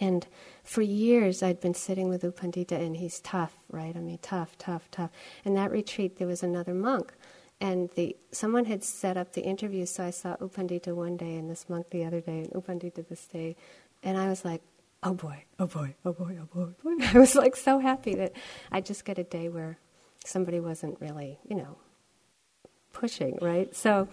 and 0.00 0.26
for 0.64 0.80
years, 0.80 1.42
I'd 1.42 1.60
been 1.60 1.74
sitting 1.74 2.08
with 2.08 2.24
U 2.24 2.32
Pandita, 2.32 2.80
and 2.80 2.96
he's 2.96 3.20
tough, 3.20 3.58
right? 3.70 3.94
I 3.94 4.00
mean, 4.00 4.18
tough, 4.22 4.56
tough, 4.56 4.90
tough. 4.90 5.10
And 5.44 5.54
that 5.54 5.70
retreat, 5.70 6.16
there 6.16 6.26
was 6.26 6.42
another 6.42 6.72
monk, 6.72 7.12
and 7.60 7.90
the 7.90 8.16
someone 8.32 8.64
had 8.64 8.82
set 8.82 9.18
up 9.18 9.34
the 9.34 9.42
interview. 9.42 9.84
So 9.84 10.04
I 10.04 10.10
saw 10.10 10.36
U 10.40 10.48
Pandita 10.48 10.94
one 10.94 11.18
day, 11.18 11.36
and 11.36 11.50
this 11.50 11.68
monk 11.68 11.90
the 11.90 12.06
other 12.06 12.22
day, 12.22 12.38
and 12.38 12.50
U 12.54 12.62
Pandita 12.66 13.06
this 13.06 13.26
day, 13.26 13.54
and 14.02 14.16
I 14.16 14.30
was 14.30 14.46
like, 14.46 14.62
"Oh 15.02 15.12
boy, 15.12 15.44
oh 15.58 15.66
boy, 15.66 15.94
oh 16.06 16.14
boy, 16.14 16.38
oh 16.40 16.48
boy, 16.54 16.68
oh 16.70 16.96
boy!" 16.96 17.04
I 17.14 17.18
was 17.18 17.34
like 17.34 17.54
so 17.54 17.80
happy 17.80 18.14
that 18.14 18.32
I 18.72 18.80
just 18.80 19.04
get 19.04 19.18
a 19.18 19.24
day 19.24 19.50
where 19.50 19.78
somebody 20.24 20.58
wasn't 20.58 20.98
really, 21.02 21.38
you 21.46 21.54
know, 21.54 21.76
pushing, 22.92 23.38
right? 23.40 23.74
So 23.74 24.08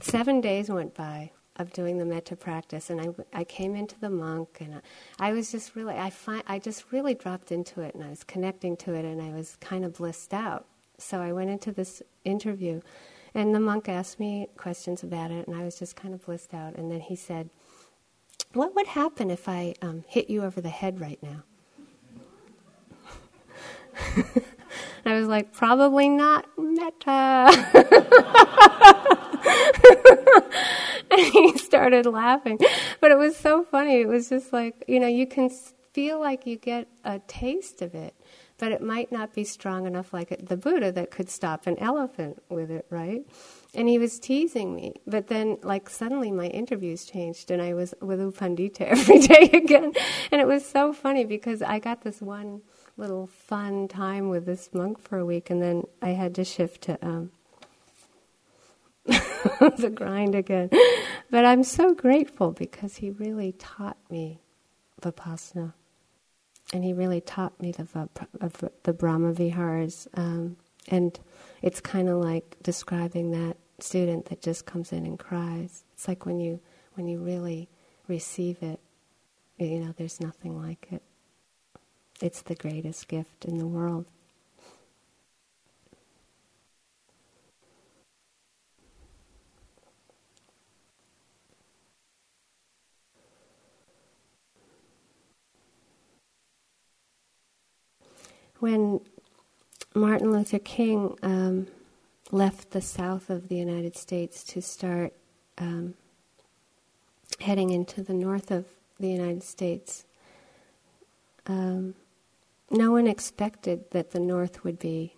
seven 0.00 0.40
days 0.40 0.68
went 0.70 0.94
by 0.94 1.32
of 1.56 1.72
doing 1.72 1.98
the 1.98 2.04
metta 2.04 2.34
practice, 2.36 2.88
and 2.90 3.00
I, 3.00 3.40
I 3.40 3.44
came 3.44 3.76
into 3.76 3.98
the 4.00 4.08
monk, 4.08 4.58
and 4.60 4.76
I, 4.76 5.28
I 5.28 5.32
was 5.32 5.52
just 5.52 5.76
really, 5.76 5.94
I, 5.94 6.08
find, 6.08 6.42
I 6.46 6.58
just 6.58 6.90
really 6.90 7.14
dropped 7.14 7.52
into 7.52 7.82
it, 7.82 7.94
and 7.94 8.02
I 8.02 8.08
was 8.08 8.24
connecting 8.24 8.76
to 8.78 8.94
it, 8.94 9.04
and 9.04 9.20
I 9.20 9.30
was 9.30 9.56
kind 9.60 9.84
of 9.84 9.94
blissed 9.94 10.32
out. 10.32 10.66
So 10.96 11.20
I 11.20 11.32
went 11.32 11.50
into 11.50 11.70
this 11.70 12.02
interview, 12.24 12.80
and 13.34 13.54
the 13.54 13.60
monk 13.60 13.88
asked 13.88 14.18
me 14.18 14.48
questions 14.56 15.02
about 15.02 15.30
it, 15.30 15.46
and 15.46 15.56
I 15.56 15.64
was 15.64 15.78
just 15.78 15.96
kind 15.96 16.14
of 16.14 16.24
blissed 16.24 16.54
out. 16.54 16.76
And 16.76 16.90
then 16.90 17.00
he 17.00 17.14
said, 17.14 17.50
What 18.54 18.74
would 18.74 18.86
happen 18.86 19.30
if 19.30 19.48
I 19.48 19.74
um, 19.82 20.04
hit 20.08 20.30
you 20.30 20.42
over 20.42 20.60
the 20.60 20.70
head 20.70 21.00
right 21.00 21.20
now? 21.22 21.44
I 25.04 25.18
was 25.18 25.28
like, 25.28 25.52
Probably 25.52 26.08
not 26.08 26.46
metta. 26.56 27.50
and 31.10 31.20
he 31.20 31.58
started 31.58 32.06
laughing. 32.06 32.58
But 33.00 33.10
it 33.10 33.18
was 33.18 33.36
so 33.36 33.64
funny. 33.64 34.00
It 34.00 34.08
was 34.08 34.28
just 34.28 34.52
like, 34.52 34.84
you 34.86 35.00
know, 35.00 35.08
you 35.08 35.26
can 35.26 35.50
feel 35.92 36.20
like 36.20 36.46
you 36.46 36.56
get 36.56 36.88
a 37.04 37.18
taste 37.26 37.82
of 37.82 37.94
it, 37.94 38.14
but 38.58 38.72
it 38.72 38.82
might 38.82 39.10
not 39.10 39.34
be 39.34 39.44
strong 39.44 39.86
enough 39.86 40.12
like 40.12 40.46
the 40.46 40.56
Buddha 40.56 40.92
that 40.92 41.10
could 41.10 41.28
stop 41.28 41.66
an 41.66 41.78
elephant 41.78 42.42
with 42.48 42.70
it, 42.70 42.86
right? 42.90 43.22
And 43.74 43.88
he 43.88 43.98
was 43.98 44.18
teasing 44.18 44.74
me. 44.74 44.94
But 45.06 45.28
then, 45.28 45.58
like, 45.62 45.88
suddenly 45.88 46.30
my 46.30 46.46
interviews 46.46 47.04
changed, 47.04 47.50
and 47.50 47.62
I 47.62 47.74
was 47.74 47.94
with 48.00 48.20
U 48.20 48.32
Pandita 48.32 48.80
every 48.94 49.20
day 49.20 49.50
again. 49.52 49.92
And 50.30 50.40
it 50.40 50.46
was 50.46 50.64
so 50.66 50.92
funny 50.92 51.24
because 51.24 51.62
I 51.62 51.78
got 51.78 52.02
this 52.02 52.20
one 52.20 52.62
little 53.00 53.26
fun 53.26 53.88
time 53.88 54.28
with 54.28 54.46
this 54.46 54.70
monk 54.72 55.00
for 55.00 55.18
a 55.18 55.24
week, 55.24 55.50
and 55.50 55.62
then 55.62 55.84
I 56.02 56.10
had 56.10 56.34
to 56.36 56.44
shift 56.44 56.82
to 56.82 56.98
um, 57.04 57.30
the 59.06 59.92
grind 59.92 60.34
again. 60.34 60.70
But 61.30 61.44
I'm 61.44 61.64
so 61.64 61.94
grateful 61.94 62.52
because 62.52 62.96
he 62.96 63.10
really 63.10 63.52
taught 63.52 63.96
me 64.10 64.40
Vipassana. 65.00 65.72
And 66.72 66.84
he 66.84 66.92
really 66.92 67.20
taught 67.20 67.60
me 67.60 67.72
the, 67.72 68.70
the 68.84 68.92
Brahma 68.92 69.32
Viharas. 69.32 70.06
Um, 70.14 70.56
and 70.88 71.18
it's 71.62 71.80
kind 71.80 72.08
of 72.08 72.18
like 72.18 72.56
describing 72.62 73.32
that 73.32 73.56
student 73.80 74.26
that 74.26 74.40
just 74.40 74.66
comes 74.66 74.92
in 74.92 75.04
and 75.04 75.18
cries. 75.18 75.84
It's 75.94 76.06
like 76.06 76.26
when 76.26 76.38
you, 76.38 76.60
when 76.94 77.08
you 77.08 77.18
really 77.18 77.68
receive 78.06 78.62
it, 78.62 78.78
you 79.58 79.80
know, 79.80 79.94
there's 79.96 80.20
nothing 80.20 80.60
like 80.60 80.88
it. 80.92 81.02
It's 82.20 82.42
the 82.42 82.54
greatest 82.54 83.08
gift 83.08 83.44
in 83.44 83.58
the 83.58 83.66
world. 83.66 84.06
when 98.60 99.00
Martin 99.94 100.30
Luther 100.30 100.58
King 100.58 101.16
um, 101.22 101.66
left 102.30 102.70
the 102.70 102.80
south 102.80 103.28
of 103.30 103.48
the 103.48 103.56
United 103.56 103.96
States 103.96 104.44
to 104.44 104.62
start 104.62 105.12
um, 105.58 105.94
heading 107.40 107.70
into 107.70 108.02
the 108.02 108.12
north 108.12 108.50
of 108.50 108.66
the 108.98 109.08
United 109.08 109.42
States, 109.42 110.04
um, 111.46 111.94
no 112.70 112.92
one 112.92 113.06
expected 113.06 113.90
that 113.90 114.12
the 114.12 114.20
north 114.20 114.64
would 114.64 114.78
be 114.78 115.16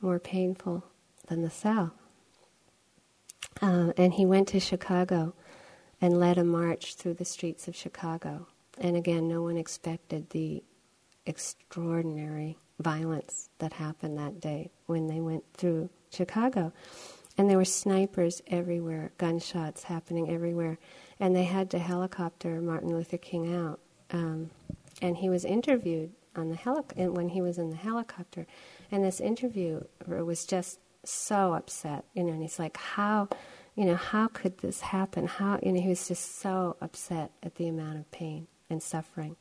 more 0.00 0.18
painful 0.18 0.84
than 1.28 1.42
the 1.42 1.50
south. 1.50 1.92
Uh, 3.60 3.92
and 3.96 4.14
he 4.14 4.26
went 4.26 4.48
to 4.48 4.58
Chicago 4.58 5.34
and 6.00 6.18
led 6.18 6.38
a 6.38 6.44
march 6.44 6.94
through 6.94 7.14
the 7.14 7.24
streets 7.24 7.68
of 7.68 7.76
Chicago. 7.76 8.48
And 8.80 8.96
again, 8.96 9.28
no 9.28 9.42
one 9.42 9.56
expected 9.56 10.30
the 10.30 10.64
extraordinary 11.26 12.58
violence 12.80 13.50
that 13.58 13.74
happened 13.74 14.18
that 14.18 14.40
day 14.40 14.70
when 14.86 15.06
they 15.06 15.20
went 15.20 15.44
through 15.54 15.90
Chicago. 16.10 16.72
And 17.38 17.48
there 17.48 17.56
were 17.56 17.64
snipers 17.64 18.42
everywhere, 18.48 19.12
gunshots 19.18 19.84
happening 19.84 20.30
everywhere. 20.30 20.78
And 21.20 21.36
they 21.36 21.44
had 21.44 21.70
to 21.70 21.78
helicopter 21.78 22.60
Martin 22.60 22.94
Luther 22.94 23.18
King 23.18 23.54
out. 23.54 23.78
Um, 24.10 24.50
and 25.00 25.16
he 25.16 25.28
was 25.28 25.44
interviewed 25.44 26.10
on 26.36 26.48
the 26.50 26.56
helic- 26.56 26.96
when 27.12 27.30
he 27.30 27.40
was 27.40 27.58
in 27.58 27.70
the 27.70 27.76
helicopter. 27.76 28.46
And 28.90 29.04
this 29.04 29.20
interviewer 29.20 29.86
was 30.06 30.44
just 30.44 30.78
so 31.04 31.54
upset, 31.54 32.04
you 32.14 32.24
know, 32.24 32.32
and 32.32 32.42
he's 32.42 32.58
like, 32.58 32.76
how, 32.76 33.28
you 33.74 33.84
know, 33.84 33.96
how 33.96 34.28
could 34.28 34.58
this 34.58 34.80
happen? 34.80 35.26
How, 35.26 35.58
you 35.62 35.72
know, 35.72 35.80
he 35.80 35.88
was 35.88 36.08
just 36.08 36.40
so 36.40 36.76
upset 36.80 37.32
at 37.42 37.56
the 37.56 37.68
amount 37.68 37.98
of 37.98 38.10
pain 38.10 38.46
and 38.70 38.82
suffering. 38.82 39.36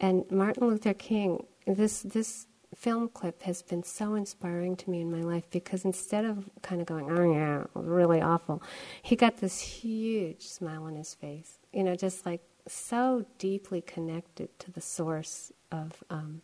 And 0.00 0.30
Martin 0.30 0.68
Luther 0.68 0.94
King, 0.94 1.46
this 1.66 2.02
this 2.02 2.46
film 2.74 3.08
clip 3.08 3.42
has 3.42 3.62
been 3.62 3.82
so 3.82 4.14
inspiring 4.14 4.76
to 4.76 4.90
me 4.90 5.00
in 5.00 5.10
my 5.10 5.22
life 5.22 5.48
because 5.50 5.84
instead 5.84 6.24
of 6.24 6.48
kind 6.62 6.80
of 6.80 6.86
going, 6.86 7.10
oh 7.10 7.32
yeah, 7.32 7.64
really 7.74 8.20
awful, 8.20 8.62
he 9.02 9.16
got 9.16 9.38
this 9.38 9.60
huge 9.60 10.42
smile 10.42 10.84
on 10.84 10.94
his 10.96 11.14
face. 11.14 11.58
You 11.72 11.84
know, 11.84 11.94
just 11.94 12.26
like 12.26 12.42
so 12.66 13.26
deeply 13.38 13.80
connected 13.80 14.56
to 14.58 14.70
the 14.70 14.80
source 14.80 15.52
of 15.70 16.02
um, 16.10 16.42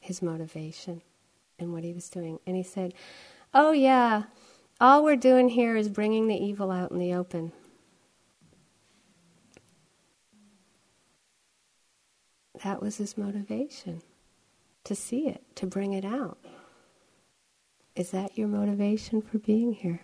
his 0.00 0.22
motivation 0.22 1.02
and 1.58 1.72
what 1.72 1.84
he 1.84 1.92
was 1.92 2.08
doing. 2.08 2.38
And 2.46 2.56
he 2.56 2.62
said, 2.62 2.94
oh 3.52 3.72
yeah, 3.72 4.24
all 4.80 5.02
we're 5.02 5.16
doing 5.16 5.48
here 5.48 5.76
is 5.76 5.88
bringing 5.88 6.28
the 6.28 6.36
evil 6.36 6.70
out 6.70 6.90
in 6.90 6.98
the 6.98 7.14
open. 7.14 7.52
That 12.64 12.80
was 12.80 12.96
his 12.96 13.18
motivation 13.18 14.02
to 14.84 14.94
see 14.94 15.28
it, 15.28 15.42
to 15.56 15.66
bring 15.66 15.92
it 15.92 16.04
out. 16.04 16.38
Is 17.94 18.10
that 18.10 18.38
your 18.38 18.48
motivation 18.48 19.20
for 19.22 19.38
being 19.38 19.72
here? 19.72 20.00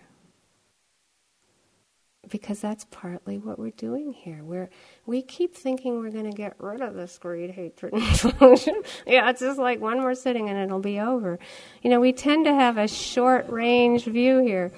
Because 2.33 2.59
that's 2.59 2.87
partly 2.89 3.37
what 3.37 3.59
we're 3.59 3.69
doing 3.77 4.11
here. 4.11 4.39
We're, 4.43 4.71
we 5.05 5.21
keep 5.21 5.55
thinking 5.55 5.99
we're 5.99 6.09
going 6.09 6.29
to 6.31 6.35
get 6.35 6.55
rid 6.57 6.81
of 6.81 6.95
this 6.95 7.19
greed, 7.19 7.51
hatred, 7.51 7.93
and 7.93 8.19
delusion. 8.19 8.81
yeah, 9.05 9.29
it's 9.29 9.41
just 9.41 9.59
like 9.59 9.79
one 9.79 9.99
more 9.99 10.15
sitting 10.15 10.49
and 10.49 10.57
it'll 10.57 10.79
be 10.79 10.99
over. 10.99 11.37
You 11.83 11.91
know, 11.91 11.99
we 11.99 12.11
tend 12.11 12.45
to 12.45 12.53
have 12.55 12.79
a 12.79 12.87
short 12.87 13.47
range 13.49 14.05
view 14.05 14.39
here 14.39 14.71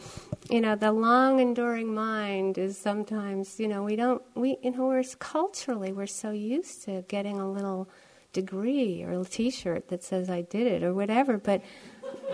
you 0.49 0.61
know, 0.61 0.75
the 0.75 0.91
long 0.91 1.39
enduring 1.39 1.93
mind 1.93 2.57
is 2.57 2.77
sometimes, 2.77 3.59
you 3.59 3.67
know, 3.67 3.83
we 3.83 3.95
don't, 3.95 4.21
we, 4.35 4.57
you 4.61 4.71
know, 4.71 4.85
we're 4.87 5.03
culturally, 5.17 5.91
we're 5.91 6.05
so 6.05 6.31
used 6.31 6.83
to 6.83 7.03
getting 7.07 7.39
a 7.39 7.51
little 7.51 7.89
degree 8.31 9.01
or 9.03 9.19
a 9.19 9.25
t 9.25 9.49
shirt 9.49 9.87
that 9.87 10.03
says 10.03 10.29
I 10.29 10.41
did 10.41 10.67
it 10.67 10.83
or 10.83 10.93
whatever, 10.93 11.37
but, 11.37 11.63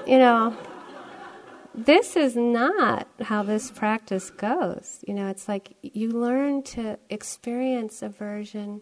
you 0.05 0.17
know, 0.17 0.57
this 1.74 2.15
is 2.15 2.36
not 2.36 3.07
how 3.22 3.43
this 3.43 3.72
practice 3.72 4.30
goes. 4.30 5.03
You 5.07 5.13
know, 5.13 5.28
it's 5.28 5.47
like 5.47 5.76
you 5.82 6.09
learn 6.09 6.63
to 6.63 6.99
experience 7.09 8.01
aversion, 8.01 8.82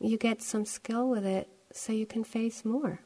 you 0.00 0.16
get 0.16 0.42
some 0.42 0.64
skill 0.64 1.08
with 1.08 1.24
it 1.24 1.48
so 1.72 1.92
you 1.92 2.06
can 2.06 2.24
face 2.24 2.64
more 2.64 3.00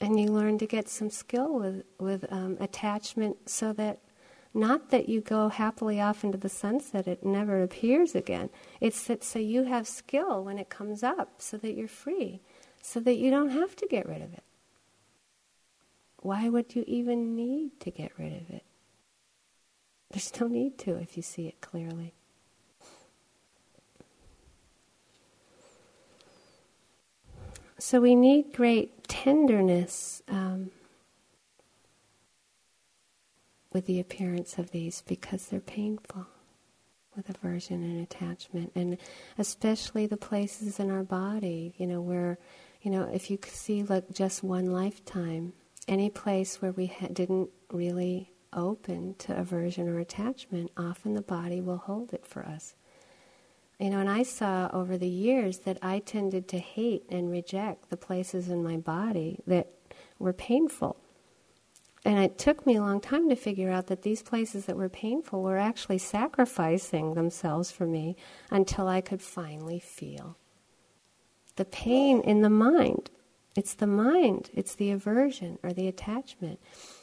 and 0.00 0.20
you 0.20 0.28
learn 0.28 0.58
to 0.58 0.66
get 0.66 0.88
some 0.88 1.10
skill 1.10 1.58
with 1.58 1.82
with 1.98 2.30
um, 2.30 2.56
attachment, 2.60 3.48
so 3.48 3.72
that 3.72 4.00
not 4.52 4.90
that 4.90 5.08
you 5.08 5.20
go 5.20 5.48
happily 5.48 6.00
off 6.00 6.24
into 6.24 6.38
the 6.38 6.48
sunset, 6.48 7.06
it 7.06 7.24
never 7.24 7.62
appears 7.62 8.14
again. 8.14 8.50
It's 8.80 9.04
that 9.04 9.24
so 9.24 9.38
you 9.38 9.64
have 9.64 9.86
skill 9.86 10.44
when 10.44 10.58
it 10.58 10.68
comes 10.68 11.02
up, 11.02 11.34
so 11.38 11.56
that 11.58 11.74
you're 11.74 11.88
free, 11.88 12.40
so 12.82 13.00
that 13.00 13.16
you 13.16 13.30
don't 13.30 13.50
have 13.50 13.76
to 13.76 13.86
get 13.86 14.06
rid 14.08 14.22
of 14.22 14.32
it. 14.32 14.44
Why 16.20 16.48
would 16.48 16.74
you 16.74 16.84
even 16.86 17.36
need 17.36 17.78
to 17.80 17.90
get 17.90 18.12
rid 18.18 18.32
of 18.32 18.50
it? 18.50 18.64
There's 20.10 20.32
no 20.40 20.46
need 20.46 20.78
to 20.78 20.96
if 20.96 21.16
you 21.16 21.22
see 21.22 21.46
it 21.46 21.60
clearly. 21.60 22.14
So 27.78 28.00
we 28.00 28.14
need 28.14 28.52
great 28.54 29.06
tenderness 29.06 30.22
um, 30.28 30.70
with 33.72 33.86
the 33.86 34.00
appearance 34.00 34.58
of 34.58 34.70
these 34.70 35.02
because 35.06 35.46
they're 35.46 35.60
painful 35.60 36.26
with 37.14 37.28
aversion 37.30 37.82
and 37.82 38.02
attachment, 38.02 38.72
and 38.74 38.98
especially 39.38 40.06
the 40.06 40.16
places 40.16 40.78
in 40.78 40.90
our 40.90 41.02
body, 41.02 41.74
you 41.78 41.86
know, 41.86 42.00
where, 42.00 42.38
you 42.82 42.90
know, 42.90 43.08
if 43.12 43.30
you 43.30 43.38
see 43.46 43.82
like 43.82 44.10
just 44.12 44.42
one 44.42 44.72
lifetime, 44.72 45.52
any 45.88 46.10
place 46.10 46.60
where 46.62 46.72
we 46.72 46.86
ha- 46.86 47.08
didn't 47.12 47.50
really 47.70 48.32
open 48.52 49.14
to 49.18 49.38
aversion 49.38 49.88
or 49.88 49.98
attachment, 49.98 50.70
often 50.76 51.14
the 51.14 51.22
body 51.22 51.60
will 51.60 51.76
hold 51.78 52.12
it 52.12 52.26
for 52.26 52.44
us. 52.44 52.74
You 53.78 53.90
know, 53.90 53.98
and 54.00 54.08
I 54.08 54.22
saw 54.22 54.70
over 54.72 54.96
the 54.96 55.08
years 55.08 55.58
that 55.60 55.78
I 55.82 55.98
tended 55.98 56.48
to 56.48 56.58
hate 56.58 57.04
and 57.10 57.30
reject 57.30 57.90
the 57.90 57.96
places 57.96 58.48
in 58.48 58.62
my 58.64 58.76
body 58.78 59.40
that 59.46 59.68
were 60.18 60.32
painful. 60.32 60.96
and 62.04 62.18
it 62.20 62.38
took 62.38 62.64
me 62.66 62.76
a 62.76 62.80
long 62.80 63.00
time 63.00 63.28
to 63.28 63.34
figure 63.36 63.70
out 63.70 63.88
that 63.88 64.02
these 64.02 64.22
places 64.22 64.66
that 64.66 64.76
were 64.76 64.88
painful 64.88 65.42
were 65.42 65.58
actually 65.58 65.98
sacrificing 65.98 67.14
themselves 67.14 67.72
for 67.72 67.84
me 67.86 68.16
until 68.50 68.86
I 68.86 69.00
could 69.00 69.20
finally 69.22 69.80
feel 69.80 70.36
the 71.56 71.64
pain 71.64 72.20
in 72.20 72.42
the 72.42 72.50
mind. 72.50 73.10
It's 73.56 73.74
the 73.74 73.86
mind, 73.86 74.50
it's 74.52 74.74
the 74.74 74.90
aversion 74.90 75.58
or 75.62 75.72
the 75.72 75.88
attachment. 75.88 76.60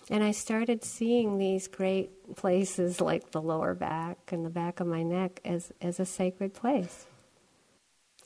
And 0.09 0.23
I 0.23 0.31
started 0.31 0.83
seeing 0.83 1.37
these 1.37 1.67
great 1.67 2.35
places 2.35 3.01
like 3.01 3.31
the 3.31 3.41
lower 3.41 3.73
back 3.73 4.31
and 4.31 4.45
the 4.45 4.49
back 4.49 4.79
of 4.79 4.87
my 4.87 5.03
neck 5.03 5.39
as, 5.43 5.71
as 5.81 5.99
a 5.99 6.05
sacred 6.05 6.53
place. 6.53 7.07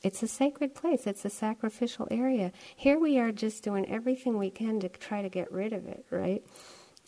It's 0.02 0.22
a 0.22 0.28
sacred 0.28 0.74
place. 0.74 1.06
It's 1.06 1.24
a 1.24 1.30
sacrificial 1.30 2.06
area. 2.10 2.52
Here 2.76 2.98
we 2.98 3.18
are 3.18 3.32
just 3.32 3.64
doing 3.64 3.88
everything 3.88 4.38
we 4.38 4.50
can 4.50 4.78
to 4.80 4.88
try 4.88 5.22
to 5.22 5.28
get 5.28 5.50
rid 5.50 5.72
of 5.72 5.86
it, 5.86 6.06
right? 6.10 6.44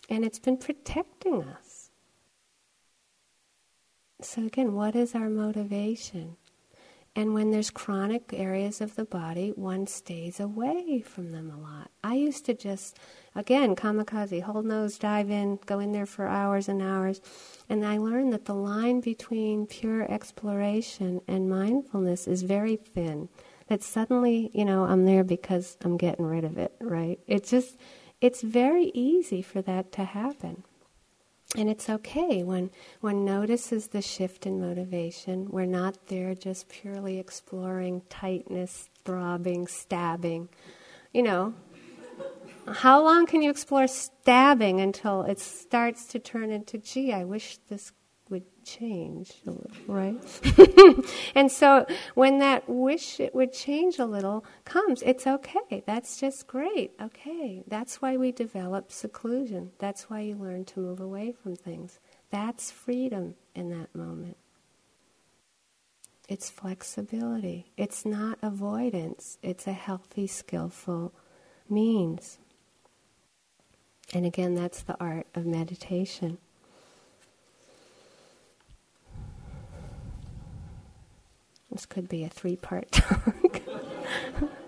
And 0.09 0.25
it's 0.25 0.41
been 0.41 0.57
protecting 0.57 1.45
us. 1.45 1.91
So, 4.23 4.45
again, 4.45 4.75
what 4.75 4.97
is 4.97 5.14
our 5.14 5.31
motivation? 5.31 6.37
And 7.17 7.35
when 7.35 7.51
there's 7.51 7.71
chronic 7.71 8.33
areas 8.33 8.81
of 8.81 8.95
the 8.95 9.05
body, 9.05 9.51
one 9.57 9.89
stays 9.89 10.39
away 10.39 11.01
from 11.01 11.33
them 11.33 11.51
a 11.51 11.59
lot. 11.59 11.91
I 12.05 12.15
used 12.15 12.47
to 12.47 12.55
just, 12.55 12.99
again, 13.35 13.75
kamikaze, 13.75 14.43
hold 14.43 14.65
nose, 14.65 14.97
dive 14.97 15.29
in, 15.29 15.59
go 15.67 15.81
in 15.81 15.91
there 15.91 16.07
for 16.07 16.29
hours 16.29 16.69
and 16.69 16.81
hours. 16.81 17.21
And 17.69 17.85
I 17.85 17.99
learned 17.99 18.33
that 18.33 18.45
the 18.45 18.55
line 18.55 19.01
between 19.01 19.67
pure 19.67 20.11
exploration 20.11 21.21
and 21.27 21.51
mindfulness 21.51 22.29
is 22.29 22.43
very 22.43 22.77
thin. 22.77 23.29
That 23.67 23.83
suddenly, 23.83 24.51
you 24.55 24.65
know, 24.65 24.85
I'm 24.85 25.05
there 25.05 25.25
because 25.25 25.77
I'm 25.83 25.97
getting 25.97 26.27
rid 26.27 26.45
of 26.45 26.59
it, 26.59 26.75
right? 26.81 27.19
It's 27.27 27.51
just, 27.51 27.77
it's 28.21 28.43
very 28.43 28.93
easy 28.95 29.43
for 29.43 29.63
that 29.63 29.91
to 29.93 30.05
happen. 30.05 30.63
And 31.57 31.69
it's 31.69 31.91
okay 31.91 32.45
when 32.45 32.71
one 33.01 33.25
notices 33.25 33.89
the 33.89 34.03
shift 34.03 34.47
in 34.47 34.61
motivation. 34.61 35.51
We're 35.51 35.67
not 35.67 36.07
there 36.07 36.35
just 36.35 36.69
purely 36.69 37.19
exploring 37.19 38.03
tightness, 38.09 38.89
throbbing, 39.05 39.67
stabbing. 39.67 40.49
You 41.13 41.25
know, 41.25 41.55
how 42.69 43.03
long 43.03 43.27
can 43.27 43.43
you 43.43 43.51
explore 43.51 43.89
stabbing 43.89 44.81
until 44.81 45.23
it 45.23 45.41
starts 45.41 46.07
to 46.07 46.21
turn 46.21 46.51
into, 46.53 46.79
gee, 46.79 47.13
I 47.13 47.25
wish 47.25 47.59
this 47.69 47.93
change, 48.65 49.33
right? 49.87 50.17
and 51.35 51.51
so 51.51 51.87
when 52.15 52.39
that 52.39 52.69
wish 52.69 53.21
it 53.21 53.35
would 53.35 53.53
change 53.53 53.99
a 53.99 54.05
little 54.05 54.45
comes, 54.65 55.03
it's 55.03 55.27
okay. 55.27 55.83
That's 55.87 56.19
just 56.19 56.47
great. 56.47 56.93
Okay. 57.01 57.63
That's 57.67 58.03
why 58.03 58.17
we 58.17 58.33
develop 58.33 58.93
seclusion. 58.93 59.73
That's 59.79 60.11
why 60.11 60.21
you 60.21 60.37
learn 60.37 60.65
to 60.67 60.81
move 60.81 61.01
away 61.01 61.33
from 61.33 61.57
things. 61.57 61.99
That's 62.31 62.71
freedom 62.71 63.35
in 63.55 63.71
that 63.71 63.95
moment. 63.95 64.37
It's 66.29 66.49
flexibility. 66.49 67.73
It's 67.77 68.05
not 68.05 68.39
avoidance. 68.41 69.39
It's 69.43 69.67
a 69.67 69.73
healthy, 69.73 70.29
skillful 70.29 71.13
means. 71.69 72.39
And 74.13 74.27
again, 74.27 74.55
that's 74.55 74.83
the 74.83 74.97
art 75.01 75.27
of 75.35 75.47
meditation. 75.47 76.39
This 81.81 81.87
could 81.87 82.11
be 82.11 82.24
a 82.24 82.28
three 82.28 82.57
part 82.57 82.93
talk. 82.93 83.62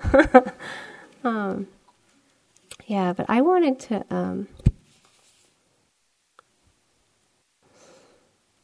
um, 1.24 1.68
yeah, 2.86 3.12
but 3.12 3.26
I 3.28 3.42
wanted 3.42 3.78
to 3.80 4.06
um, 4.08 4.48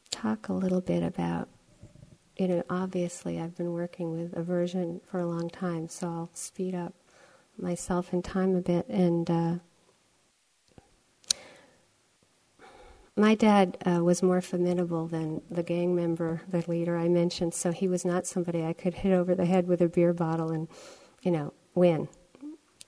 talk 0.09 0.49
a 0.49 0.53
little 0.53 0.81
bit 0.81 1.03
about, 1.03 1.47
you 2.37 2.47
know, 2.47 2.63
obviously 2.71 3.39
I've 3.39 3.55
been 3.55 3.71
working 3.71 4.19
with 4.19 4.35
aversion 4.35 4.99
for 5.05 5.19
a 5.19 5.27
long 5.27 5.51
time, 5.51 5.87
so 5.87 6.07
I'll 6.07 6.31
speed 6.33 6.73
up 6.73 6.95
myself 7.55 8.13
in 8.13 8.23
time 8.23 8.55
a 8.55 8.61
bit 8.61 8.87
and. 8.89 9.29
Uh, 9.29 9.55
my 13.19 13.35
dad 13.35 13.77
uh, 13.85 14.01
was 14.01 14.23
more 14.23 14.39
formidable 14.39 15.05
than 15.05 15.41
the 15.51 15.61
gang 15.61 15.93
member, 15.93 16.41
the 16.47 16.63
leader 16.69 16.97
I 16.97 17.09
mentioned, 17.09 17.53
so 17.53 17.71
he 17.71 17.87
was 17.87 18.05
not 18.05 18.25
somebody 18.25 18.63
I 18.63 18.71
could 18.71 18.93
hit 18.93 19.11
over 19.11 19.35
the 19.35 19.45
head 19.45 19.67
with 19.67 19.81
a 19.81 19.89
beer 19.89 20.13
bottle 20.13 20.51
and, 20.51 20.69
you 21.21 21.31
know, 21.31 21.53
win. 21.75 22.07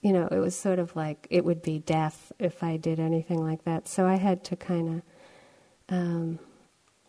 You 0.01 0.13
know, 0.13 0.27
it 0.27 0.39
was 0.39 0.55
sort 0.55 0.79
of 0.79 0.95
like 0.95 1.27
it 1.29 1.43
would 1.43 1.61
be 1.61 1.79
death 1.79 2.31
if 2.39 2.63
I 2.63 2.77
did 2.77 2.99
anything 2.99 3.43
like 3.43 3.65
that. 3.65 3.89
So 3.89 4.07
I 4.07 4.15
had 4.15 4.43
to 4.45 4.55
kind 4.55 5.03
of 5.89 5.95
um, 5.95 6.39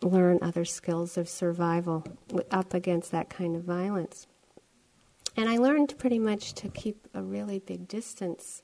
learn 0.03 0.41
other 0.43 0.65
skills 0.65 1.17
of 1.17 1.29
survival 1.29 2.05
up 2.51 2.75
against 2.75 3.13
that 3.13 3.31
kind 3.31 3.55
of 3.55 3.63
violence. 3.63 4.27
And 5.37 5.49
I 5.49 5.59
learned 5.59 5.97
pretty 5.97 6.19
much 6.19 6.55
to 6.55 6.69
keep 6.69 7.07
a 7.15 7.23
really 7.23 7.61
big 7.61 7.87
distance 7.87 8.63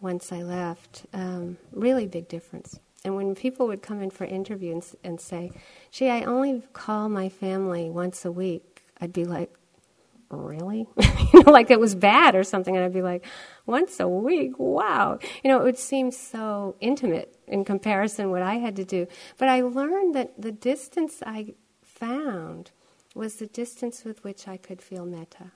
once 0.00 0.32
I 0.32 0.42
left, 0.42 1.06
um, 1.14 1.56
really 1.72 2.06
big 2.06 2.28
difference. 2.28 2.80
And 3.06 3.14
when 3.14 3.36
people 3.36 3.68
would 3.68 3.82
come 3.82 4.02
in 4.02 4.10
for 4.10 4.24
interviews 4.24 4.96
and, 5.04 5.12
and 5.12 5.20
say, 5.20 5.52
gee, 5.92 6.10
I 6.10 6.22
only 6.22 6.64
call 6.72 7.08
my 7.08 7.28
family 7.28 7.88
once 7.88 8.24
a 8.24 8.32
week, 8.32 8.82
I'd 9.00 9.12
be 9.12 9.24
like, 9.24 9.54
really? 10.28 10.88
you 11.32 11.44
know, 11.44 11.52
like 11.52 11.70
it 11.70 11.78
was 11.78 11.94
bad 11.94 12.34
or 12.34 12.42
something. 12.42 12.74
And 12.74 12.84
I'd 12.84 12.92
be 12.92 13.02
like, 13.02 13.24
once 13.64 14.00
a 14.00 14.08
week? 14.08 14.58
Wow. 14.58 15.20
You 15.44 15.50
know, 15.52 15.60
it 15.60 15.62
would 15.62 15.78
seem 15.78 16.10
so 16.10 16.74
intimate 16.80 17.38
in 17.46 17.64
comparison 17.64 18.32
what 18.32 18.42
I 18.42 18.54
had 18.54 18.74
to 18.74 18.84
do. 18.84 19.06
But 19.38 19.50
I 19.50 19.60
learned 19.60 20.16
that 20.16 20.42
the 20.42 20.50
distance 20.50 21.22
I 21.24 21.54
found 21.84 22.72
was 23.14 23.36
the 23.36 23.46
distance 23.46 24.04
with 24.04 24.24
which 24.24 24.48
I 24.48 24.56
could 24.56 24.82
feel 24.82 25.06
metta. 25.06 25.52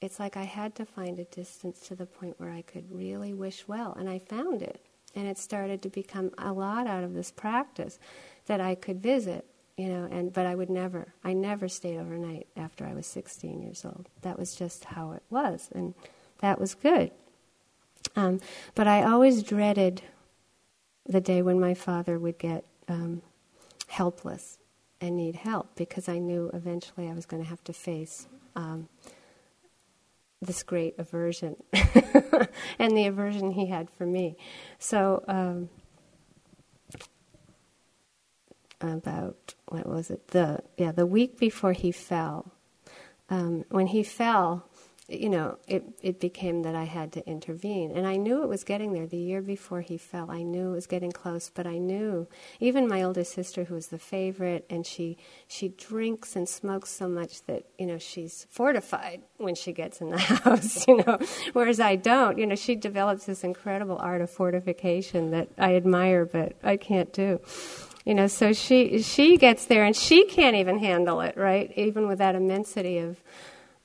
It's 0.00 0.18
like 0.18 0.38
I 0.38 0.44
had 0.44 0.74
to 0.76 0.86
find 0.86 1.18
a 1.18 1.24
distance 1.24 1.80
to 1.88 1.94
the 1.94 2.06
point 2.06 2.40
where 2.40 2.50
I 2.50 2.62
could 2.62 2.90
really 2.90 3.34
wish 3.34 3.68
well, 3.68 3.92
and 3.92 4.08
I 4.08 4.18
found 4.18 4.62
it 4.62 4.85
and 5.16 5.26
it 5.26 5.38
started 5.38 5.82
to 5.82 5.88
become 5.88 6.30
a 6.38 6.52
lot 6.52 6.86
out 6.86 7.02
of 7.02 7.14
this 7.14 7.30
practice 7.30 7.98
that 8.46 8.60
I 8.60 8.74
could 8.74 9.02
visit, 9.02 9.46
you 9.76 9.88
know, 9.88 10.06
and 10.10 10.32
but 10.32 10.46
I 10.46 10.54
would 10.54 10.70
never, 10.70 11.14
I 11.24 11.32
never 11.32 11.68
stayed 11.68 11.98
overnight 11.98 12.46
after 12.56 12.84
I 12.84 12.94
was 12.94 13.06
16 13.06 13.62
years 13.62 13.84
old. 13.84 14.08
That 14.22 14.38
was 14.38 14.54
just 14.54 14.84
how 14.84 15.12
it 15.12 15.22
was, 15.30 15.70
and 15.74 15.94
that 16.38 16.60
was 16.60 16.74
good. 16.74 17.10
Um, 18.14 18.40
but 18.74 18.86
I 18.86 19.02
always 19.02 19.42
dreaded 19.42 20.02
the 21.06 21.20
day 21.20 21.42
when 21.42 21.58
my 21.58 21.74
father 21.74 22.18
would 22.18 22.38
get 22.38 22.64
um, 22.88 23.22
helpless 23.88 24.58
and 25.00 25.16
need 25.16 25.36
help 25.36 25.74
because 25.76 26.08
I 26.08 26.18
knew 26.18 26.50
eventually 26.52 27.08
I 27.08 27.14
was 27.14 27.26
going 27.26 27.42
to 27.42 27.48
have 27.48 27.64
to 27.64 27.72
face 27.72 28.26
um, 28.54 28.88
this 30.42 30.62
great 30.62 30.94
aversion 30.98 31.56
and 32.78 32.96
the 32.96 33.06
aversion 33.06 33.52
he 33.52 33.66
had 33.66 33.90
for 33.90 34.06
me. 34.06 34.36
So, 34.78 35.24
um, 35.28 35.68
about 38.80 39.54
what 39.68 39.86
was 39.86 40.10
it? 40.10 40.28
The 40.28 40.60
yeah, 40.76 40.92
the 40.92 41.06
week 41.06 41.38
before 41.38 41.72
he 41.72 41.92
fell. 41.92 42.52
Um, 43.28 43.64
when 43.70 43.88
he 43.88 44.04
fell, 44.04 44.68
you 45.08 45.28
know, 45.28 45.56
it, 45.68 45.84
it 46.02 46.18
became 46.18 46.62
that 46.62 46.74
I 46.74 46.82
had 46.84 47.12
to 47.12 47.26
intervene. 47.28 47.92
And 47.92 48.06
I 48.06 48.16
knew 48.16 48.42
it 48.42 48.48
was 48.48 48.64
getting 48.64 48.92
there. 48.92 49.06
The 49.06 49.16
year 49.16 49.40
before 49.40 49.80
he 49.80 49.96
fell, 49.96 50.32
I 50.32 50.42
knew 50.42 50.70
it 50.70 50.74
was 50.74 50.88
getting 50.88 51.12
close, 51.12 51.48
but 51.48 51.64
I 51.64 51.78
knew, 51.78 52.26
even 52.58 52.88
my 52.88 53.02
older 53.04 53.22
sister, 53.22 53.64
who 53.64 53.74
was 53.74 53.88
the 53.88 54.00
favorite, 54.00 54.66
and 54.68 54.84
she, 54.84 55.16
she 55.46 55.68
drinks 55.68 56.34
and 56.34 56.48
smokes 56.48 56.90
so 56.90 57.08
much 57.08 57.44
that, 57.46 57.66
you 57.78 57.86
know, 57.86 57.98
she's 57.98 58.48
fortified 58.50 59.22
when 59.36 59.54
she 59.54 59.72
gets 59.72 60.00
in 60.00 60.10
the 60.10 60.18
house, 60.18 60.86
you 60.88 60.96
know, 60.96 61.18
whereas 61.52 61.78
I 61.78 61.94
don't. 61.94 62.36
You 62.36 62.46
know, 62.46 62.56
she 62.56 62.74
develops 62.74 63.26
this 63.26 63.44
incredible 63.44 63.98
art 63.98 64.22
of 64.22 64.30
fortification 64.30 65.30
that 65.30 65.48
I 65.56 65.76
admire, 65.76 66.24
but 66.24 66.54
I 66.64 66.76
can't 66.76 67.12
do 67.12 67.40
you 68.04 68.14
know 68.14 68.28
so 68.28 68.52
she 68.52 69.02
she 69.02 69.36
gets 69.36 69.66
there 69.66 69.84
and 69.84 69.96
she 69.96 70.24
can't 70.26 70.54
even 70.54 70.78
handle 70.78 71.20
it 71.20 71.36
right 71.36 71.72
even 71.74 72.06
with 72.06 72.18
that 72.18 72.36
immensity 72.36 72.98
of 72.98 73.20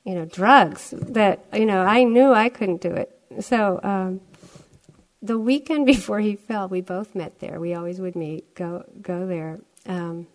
you 0.04 0.16
know, 0.16 0.26
drugs 0.26 0.94
that, 0.98 1.46
you 1.54 1.66
know, 1.66 1.82
I 1.82 2.04
knew 2.04 2.34
I 2.34 2.50
couldn't 2.50 2.82
do 2.82 2.92
it. 2.92 3.18
So 3.42 3.80
um, 3.84 4.22
the 5.22 5.38
weekend 5.38 5.86
before 5.96 6.20
he 6.20 6.36
fell, 6.36 6.68
we 6.68 6.82
both 6.82 7.16
met 7.16 7.40
there. 7.40 7.60
We 7.60 7.74
always 7.74 8.00
would 8.00 8.16
meet, 8.16 8.56
go, 8.56 8.86
go 9.02 9.28
there. 9.28 9.60
Um, 9.86 10.28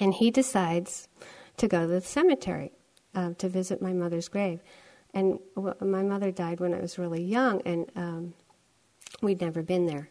and 0.00 0.14
he 0.14 0.30
decides 0.30 1.08
to 1.56 1.68
go 1.68 1.82
to 1.82 1.86
the 1.86 2.00
cemetery 2.00 2.72
uh, 3.14 3.32
to 3.38 3.48
visit 3.48 3.82
my 3.82 3.92
mother's 3.92 4.28
grave. 4.28 4.60
And 5.14 5.38
w- 5.56 5.74
my 5.80 6.02
mother 6.02 6.30
died 6.30 6.60
when 6.60 6.74
I 6.74 6.80
was 6.80 6.98
really 6.98 7.22
young, 7.22 7.62
and 7.62 7.90
um, 7.96 8.34
we'd 9.22 9.40
never 9.40 9.62
been 9.62 9.86
there. 9.86 10.10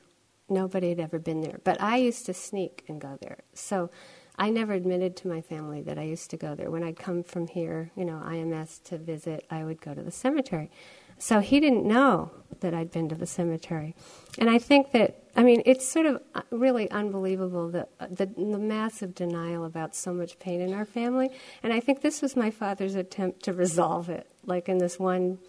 Nobody 0.50 0.90
had 0.90 1.00
ever 1.00 1.20
been 1.20 1.42
there. 1.42 1.60
But 1.64 1.82
I 1.82 1.98
used 1.98 2.26
to 2.26 2.34
sneak 2.34 2.84
and 2.88 3.00
go 3.00 3.18
there. 3.22 3.38
So 3.54 3.90
I 4.38 4.50
never 4.50 4.74
admitted 4.74 5.16
to 5.18 5.28
my 5.28 5.42
family 5.42 5.82
that 5.82 5.98
I 5.98 6.04
used 6.04 6.30
to 6.30 6.38
go 6.38 6.54
there. 6.54 6.70
When 6.70 6.84
I'd 6.84 6.98
come 6.98 7.24
from 7.24 7.48
here, 7.48 7.92
you 7.96 8.06
know, 8.06 8.22
IMS 8.24 8.84
to 8.84 8.98
visit, 8.98 9.46
I 9.50 9.64
would 9.64 9.82
go 9.82 9.94
to 9.94 10.04
the 10.04 10.12
cemetery. 10.12 10.70
so 11.18 11.40
he 11.40 11.60
didn't 11.60 11.86
know 11.86 12.30
that 12.60 12.76
I'd 12.76 12.92
been 12.92 13.10
to 13.10 13.16
the 13.16 13.26
cemetery. 13.26 13.96
And 14.38 14.50
I 14.50 14.60
think 14.60 14.92
that, 14.92 15.24
I 15.36 15.42
mean, 15.42 15.64
it's 15.66 15.88
sort 15.88 16.06
of 16.06 16.22
uh, 16.36 16.42
really 16.52 16.90
unbelievable 16.92 17.70
the, 17.70 17.88
the, 18.00 18.28
the 18.28 18.60
massive 18.60 19.16
denial 19.16 19.66
about 19.66 19.96
so 19.96 20.14
much 20.14 20.38
pain 20.38 20.62
in 20.62 20.74
our 20.74 20.86
family. 20.86 21.32
And 21.64 21.74
I 21.74 21.80
think 21.80 22.02
this 22.02 22.22
was 22.22 22.36
my 22.36 22.52
father's 22.52 22.94
attempt 22.94 23.44
to 23.44 23.54
resolve 23.54 24.10
it, 24.10 24.28
like 24.46 24.70
in 24.70 24.78
this 24.78 25.00
one 25.00 25.40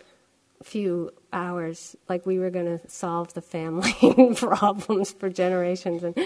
few 0.63 1.11
hours, 1.33 1.97
like 2.09 2.27
we 2.27 2.39
were 2.39 2.51
going 2.51 2.79
to 2.79 2.89
solve 2.89 3.35
the 3.35 3.43
family 3.43 3.93
problems 4.37 5.13
for 5.13 5.29
generations. 5.29 6.03
And 6.03 6.17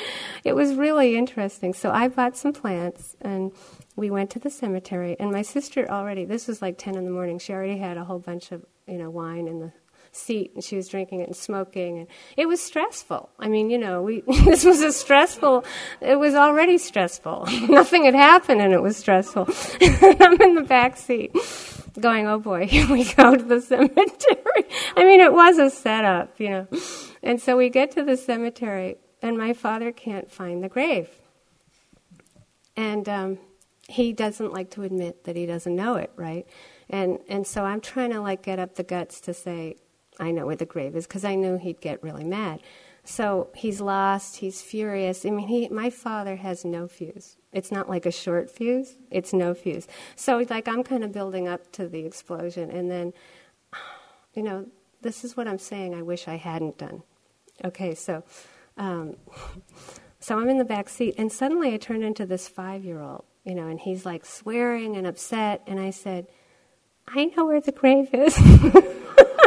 it 0.45 0.55
was 0.55 0.75
really 0.75 1.17
interesting. 1.17 1.75
So 1.75 1.91
I 1.91 2.09
bought 2.09 2.37
some 2.37 2.53
plants 2.53 3.17
and 3.21 3.53
we 3.97 4.11
went 4.11 4.31
to 4.31 4.39
the 4.39 4.51
cemetery. 4.51 5.17
And 5.19 5.31
my 5.31 5.43
sister 5.43 5.91
already, 5.91 6.25
this 6.25 6.49
was 6.49 6.63
like 6.63 6.79
10 6.79 6.97
in 6.97 7.05
the 7.05 7.11
morning, 7.11 7.39
she 7.39 7.53
already 7.53 7.79
had 7.79 7.97
a 7.97 8.05
whole 8.05 8.19
bunch 8.19 8.53
of, 8.53 8.65
you 8.87 8.99
know, 8.99 9.11
wine 9.11 9.49
in 9.49 9.61
the 9.61 9.73
seat 10.13 10.53
and 10.55 10.63
she 10.63 10.77
was 10.77 10.89
drinking 10.89 11.21
it 11.21 11.27
and 11.27 11.37
smoking 11.37 11.99
and 11.99 12.07
it 12.37 12.47
was 12.47 12.61
stressful. 12.61 13.31
I 13.39 13.49
mean 13.49 13.71
you 13.71 13.79
know 13.79 14.03
we 14.03 14.21
this 14.45 14.65
was 14.65 14.83
a 14.83 14.93
stressful 14.93 15.65
it 16.01 16.17
was 16.17 16.35
already 16.35 16.79
stressful. 16.79 17.47
Nothing 17.69 18.05
had 18.05 18.15
happened 18.15 18.61
and 18.61 18.73
it 18.73 18.83
was 18.83 18.97
stressful. 18.97 19.49
I'm 19.81 20.41
in 20.41 20.55
the 20.55 20.67
back 20.67 20.97
seat 20.99 21.35
going 21.99 22.27
oh 22.27 22.39
boy 22.39 22.67
here 22.67 22.91
we 22.91 23.05
go 23.15 23.35
to 23.35 23.43
the 23.43 23.61
cemetery. 23.61 24.65
I 24.97 25.05
mean 25.05 25.21
it 25.21 25.33
was 25.33 25.59
a 25.59 25.71
setup 25.71 26.39
you 26.39 26.51
know. 26.51 26.67
And 27.23 27.41
so 27.41 27.57
we 27.57 27.71
get 27.71 27.93
to 27.93 28.03
the 28.03 28.17
cemetery 28.17 28.99
and 29.23 29.39
my 29.39 29.55
father 29.55 29.93
can't 29.93 30.31
find 30.31 30.63
the 30.63 30.69
grave. 30.69 31.09
And 32.77 33.09
um, 33.09 33.39
he 33.89 34.13
doesn't 34.13 34.53
like 34.53 34.71
to 34.71 34.83
admit 34.83 35.25
that 35.25 35.37
he 35.37 35.47
doesn't 35.47 35.75
know 35.75 35.97
it 35.97 36.11
right? 36.17 36.47
And 36.91 37.21
and 37.29 37.47
so 37.47 37.65
i'm 37.65 37.81
trying 37.81 38.11
to 38.11 38.21
like 38.21 38.43
get 38.43 38.59
up 38.59 38.75
the 38.75 38.83
guts 38.83 39.19
to 39.23 39.33
say 39.33 39.77
I 40.19 40.31
know 40.31 40.47
where 40.47 40.57
the 40.57 40.67
grave 40.67 40.97
is 40.97 41.07
because 41.07 41.25
I 41.25 41.35
knew 41.35 41.57
he'd 41.57 41.81
get 41.81 42.03
really 42.03 42.25
mad. 42.25 42.61
So 43.05 43.51
he's 43.55 43.81
lost, 43.81 44.37
he's 44.37 44.63
furious. 44.63 45.27
I 45.27 45.31
mean, 45.31 45.49
he, 45.49 45.69
my 45.69 45.91
father 45.91 46.37
has 46.37 46.65
no 46.65 46.87
fuse. 46.87 47.37
It's 47.53 47.73
not 47.73 47.89
like 47.89 48.07
a 48.07 48.13
short 48.13 48.51
fuse, 48.51 48.97
it's 49.11 49.33
no 49.33 49.55
fuse. 49.55 49.89
So, 50.15 50.45
like, 50.49 50.69
I'm 50.69 50.85
kind 50.85 51.03
of 51.05 51.13
building 51.13 51.49
up 51.49 51.71
to 51.73 51.89
the 51.89 52.07
explosion, 52.07 52.71
and 52.71 52.91
then, 52.91 53.13
you 54.35 54.43
know, 54.43 54.67
this 55.03 55.25
is 55.25 55.37
what 55.37 55.49
I'm 55.49 55.59
saying 55.59 55.95
I 55.95 56.03
wish 56.03 56.29
I 56.29 56.37
hadn't 56.37 56.79
done. 56.79 57.03
Okay, 57.65 57.95
so, 57.95 58.23
um, 58.79 59.17
so 60.21 60.39
I'm 60.39 60.49
in 60.49 60.59
the 60.59 60.65
back 60.65 60.89
seat, 60.89 61.17
and 61.19 61.31
suddenly 61.31 61.75
I 61.75 61.77
turn 61.77 62.03
into 62.03 62.25
this 62.25 62.49
five 62.49 62.85
year 62.85 63.01
old, 63.01 63.25
you 63.45 63.55
know, 63.55 63.67
and 63.67 63.81
he's 63.81 64.07
like 64.07 64.25
swearing 64.25 64.97
and 64.97 65.07
upset, 65.07 65.63
and 65.67 65.81
I 65.81 65.91
said, 65.91 66.29
I 67.09 67.27
know 67.37 67.47
where 67.47 67.61
the 67.61 67.73
grave 67.73 68.09
is. 68.15 68.39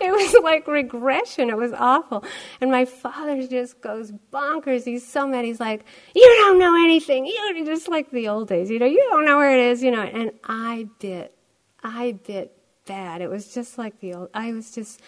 it 0.02 0.10
was 0.10 0.42
like 0.42 0.66
regression. 0.66 1.50
It 1.50 1.56
was 1.56 1.72
awful. 1.72 2.24
And 2.60 2.70
my 2.70 2.86
father 2.86 3.46
just 3.46 3.80
goes 3.82 4.12
bonkers. 4.32 4.84
He's 4.84 5.06
so 5.06 5.26
mad. 5.26 5.44
He's 5.44 5.60
like, 5.60 5.84
You 6.14 6.24
don't 6.38 6.58
know 6.58 6.74
anything. 6.74 7.26
You 7.26 7.64
just 7.66 7.88
like 7.88 8.10
the 8.10 8.28
old 8.28 8.48
days, 8.48 8.70
you 8.70 8.78
know, 8.78 8.86
you 8.86 9.06
don't 9.10 9.26
know 9.26 9.36
where 9.36 9.52
it 9.52 9.60
is, 9.72 9.82
you 9.82 9.90
know. 9.90 10.02
And 10.02 10.32
I 10.44 10.88
bit. 10.98 11.36
I 11.82 12.12
bit 12.26 12.56
bad. 12.86 13.20
It 13.20 13.28
was 13.28 13.52
just 13.52 13.76
like 13.76 14.00
the 14.00 14.14
old 14.14 14.30
I 14.32 14.52
was 14.52 14.70
just 14.70 15.00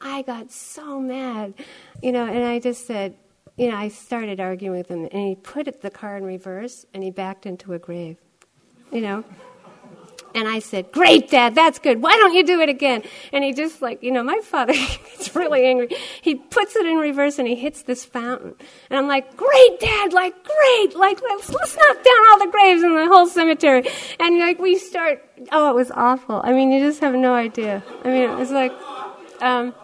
I 0.00 0.22
got 0.22 0.50
so 0.50 1.00
mad. 1.00 1.54
You 2.02 2.10
know, 2.10 2.26
and 2.26 2.44
I 2.44 2.58
just 2.58 2.86
said, 2.86 3.14
you 3.56 3.70
know, 3.70 3.76
I 3.76 3.88
started 3.88 4.40
arguing 4.40 4.76
with 4.76 4.88
him 4.88 5.08
and 5.12 5.28
he 5.28 5.36
put 5.36 5.80
the 5.80 5.90
car 5.90 6.16
in 6.16 6.24
reverse 6.24 6.86
and 6.92 7.04
he 7.04 7.10
backed 7.10 7.46
into 7.46 7.72
a 7.72 7.78
grave. 7.78 8.16
You 8.90 9.02
know? 9.02 9.24
And 10.34 10.48
I 10.48 10.60
said, 10.60 10.92
Great, 10.92 11.30
Dad, 11.30 11.54
that's 11.54 11.78
good. 11.78 12.02
Why 12.02 12.12
don't 12.12 12.34
you 12.34 12.44
do 12.44 12.60
it 12.60 12.68
again? 12.68 13.02
And 13.32 13.42
he 13.42 13.52
just, 13.52 13.82
like, 13.82 14.02
you 14.02 14.10
know, 14.12 14.22
my 14.22 14.40
father 14.42 14.72
gets 14.74 15.34
really 15.34 15.64
angry. 15.64 15.88
He 16.22 16.36
puts 16.36 16.76
it 16.76 16.86
in 16.86 16.96
reverse 16.96 17.38
and 17.38 17.48
he 17.48 17.54
hits 17.54 17.82
this 17.82 18.04
fountain. 18.04 18.54
And 18.88 18.98
I'm 18.98 19.08
like, 19.08 19.36
Great, 19.36 19.80
Dad, 19.80 20.12
like, 20.12 20.34
great. 20.44 20.94
Like, 20.94 21.20
let's, 21.22 21.50
let's 21.50 21.76
knock 21.76 21.96
down 21.96 22.28
all 22.30 22.38
the 22.38 22.50
graves 22.50 22.82
in 22.82 22.94
the 22.94 23.06
whole 23.06 23.26
cemetery. 23.26 23.88
And, 24.18 24.38
like, 24.38 24.58
we 24.58 24.78
start, 24.78 25.24
oh, 25.52 25.70
it 25.70 25.74
was 25.74 25.90
awful. 25.90 26.40
I 26.44 26.52
mean, 26.52 26.70
you 26.70 26.80
just 26.80 27.00
have 27.00 27.14
no 27.14 27.34
idea. 27.34 27.82
I 28.04 28.08
mean, 28.08 28.30
it 28.30 28.36
was 28.36 28.50
like, 28.50 28.72
um, 29.40 29.74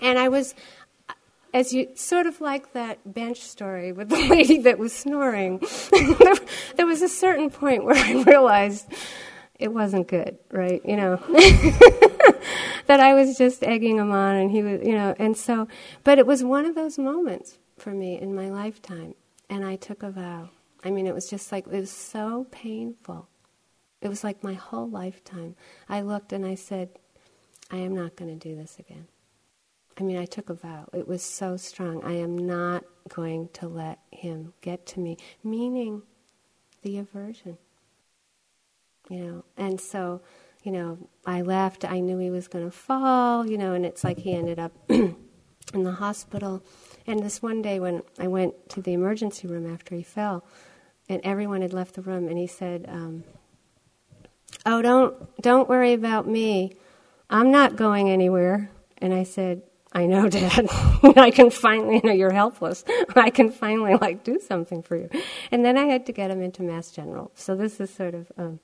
and 0.00 0.18
I 0.18 0.28
was, 0.28 0.54
as 1.54 1.72
you 1.72 1.88
sort 1.94 2.26
of 2.26 2.40
like 2.40 2.72
that 2.72 3.12
bench 3.12 3.40
story 3.40 3.92
with 3.92 4.08
the 4.08 4.16
lady 4.28 4.58
that 4.58 4.78
was 4.78 4.92
snoring, 4.92 5.62
there, 5.90 6.34
there 6.76 6.86
was 6.86 7.02
a 7.02 7.08
certain 7.08 7.50
point 7.50 7.84
where 7.84 7.96
I 7.96 8.22
realized 8.22 8.86
it 9.62 9.72
wasn't 9.72 10.08
good, 10.08 10.38
right? 10.50 10.82
You 10.84 10.96
know, 10.96 11.16
that 12.86 12.98
I 13.00 13.14
was 13.14 13.38
just 13.38 13.62
egging 13.62 13.98
him 13.98 14.10
on, 14.10 14.34
and 14.34 14.50
he 14.50 14.62
was, 14.62 14.80
you 14.82 14.92
know, 14.92 15.14
and 15.18 15.36
so, 15.36 15.68
but 16.02 16.18
it 16.18 16.26
was 16.26 16.42
one 16.42 16.66
of 16.66 16.74
those 16.74 16.98
moments 16.98 17.58
for 17.78 17.90
me 17.90 18.20
in 18.20 18.34
my 18.34 18.48
lifetime, 18.48 19.14
and 19.48 19.64
I 19.64 19.76
took 19.76 20.02
a 20.02 20.10
vow. 20.10 20.50
I 20.84 20.90
mean, 20.90 21.06
it 21.06 21.14
was 21.14 21.30
just 21.30 21.52
like, 21.52 21.66
it 21.66 21.72
was 21.72 21.90
so 21.90 22.48
painful. 22.50 23.28
It 24.00 24.08
was 24.08 24.24
like 24.24 24.42
my 24.42 24.54
whole 24.54 24.90
lifetime. 24.90 25.54
I 25.88 26.00
looked 26.00 26.32
and 26.32 26.44
I 26.44 26.56
said, 26.56 26.88
I 27.70 27.76
am 27.76 27.94
not 27.94 28.16
going 28.16 28.36
to 28.36 28.48
do 28.48 28.56
this 28.56 28.78
again. 28.80 29.06
I 29.96 30.02
mean, 30.02 30.16
I 30.16 30.24
took 30.24 30.50
a 30.50 30.54
vow. 30.54 30.88
It 30.92 31.06
was 31.06 31.22
so 31.22 31.56
strong. 31.56 32.02
I 32.02 32.14
am 32.14 32.36
not 32.36 32.82
going 33.08 33.48
to 33.52 33.68
let 33.68 34.00
him 34.10 34.54
get 34.60 34.86
to 34.86 35.00
me, 35.00 35.18
meaning 35.44 36.02
the 36.82 36.98
aversion 36.98 37.58
you 39.12 39.18
know. 39.18 39.44
And 39.56 39.78
so, 39.80 40.22
you 40.62 40.72
know, 40.72 40.98
I 41.26 41.42
left. 41.42 41.84
I 41.84 42.00
knew 42.00 42.18
he 42.18 42.30
was 42.30 42.48
going 42.48 42.64
to 42.64 42.70
fall, 42.70 43.46
you 43.46 43.58
know, 43.58 43.74
and 43.74 43.84
it's 43.84 44.02
like 44.02 44.18
he 44.18 44.34
ended 44.34 44.58
up 44.58 44.72
in 44.88 45.16
the 45.72 45.92
hospital. 45.92 46.62
And 47.06 47.20
this 47.20 47.42
one 47.42 47.60
day 47.60 47.78
when 47.78 48.02
I 48.18 48.28
went 48.28 48.70
to 48.70 48.80
the 48.80 48.94
emergency 48.94 49.46
room 49.46 49.72
after 49.72 49.94
he 49.94 50.02
fell, 50.02 50.44
and 51.08 51.20
everyone 51.24 51.60
had 51.60 51.74
left 51.74 51.94
the 51.94 52.02
room, 52.02 52.26
and 52.28 52.38
he 52.38 52.46
said, 52.46 52.86
um, 52.88 53.24
"Oh, 54.64 54.80
don't 54.80 55.42
don't 55.42 55.68
worry 55.68 55.92
about 55.92 56.26
me. 56.26 56.76
I'm 57.28 57.50
not 57.50 57.76
going 57.76 58.08
anywhere." 58.08 58.70
And 58.98 59.12
I 59.12 59.24
said, 59.24 59.62
I 59.92 60.06
know, 60.06 60.28
Dad. 60.28 60.68
I 61.16 61.30
can 61.30 61.50
finally, 61.50 61.96
you 61.96 62.02
know, 62.04 62.12
you're 62.12 62.32
helpless. 62.32 62.84
I 63.14 63.30
can 63.30 63.50
finally, 63.50 63.94
like, 63.94 64.24
do 64.24 64.38
something 64.40 64.82
for 64.82 64.96
you. 64.96 65.10
And 65.50 65.64
then 65.64 65.76
I 65.76 65.84
had 65.84 66.06
to 66.06 66.12
get 66.12 66.30
him 66.30 66.40
into 66.40 66.62
Mass 66.62 66.90
General. 66.90 67.30
So 67.34 67.54
this 67.54 67.78
is 67.80 67.92
sort 67.92 68.14
of 68.14 68.32
um, 68.38 68.60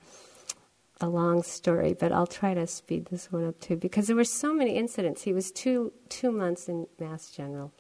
a 1.01 1.09
long 1.09 1.43
story, 1.43 1.95
but 1.99 2.13
I'll 2.13 2.27
try 2.27 2.55
to 2.55 2.67
speed 2.67 3.07
this 3.07 3.31
one 3.31 3.47
up 3.47 3.61
too 3.61 3.77
because 3.77 4.07
there 4.07 4.17
were 4.17 4.25
so 4.25 4.53
many 4.53 4.77
incidents. 4.77 5.23
He 5.23 5.33
was 5.33 5.51
two 5.53 5.93
two 6.09 6.33
months 6.33 6.69
in 6.69 6.87
Mass 6.99 7.31
General, 7.31 7.73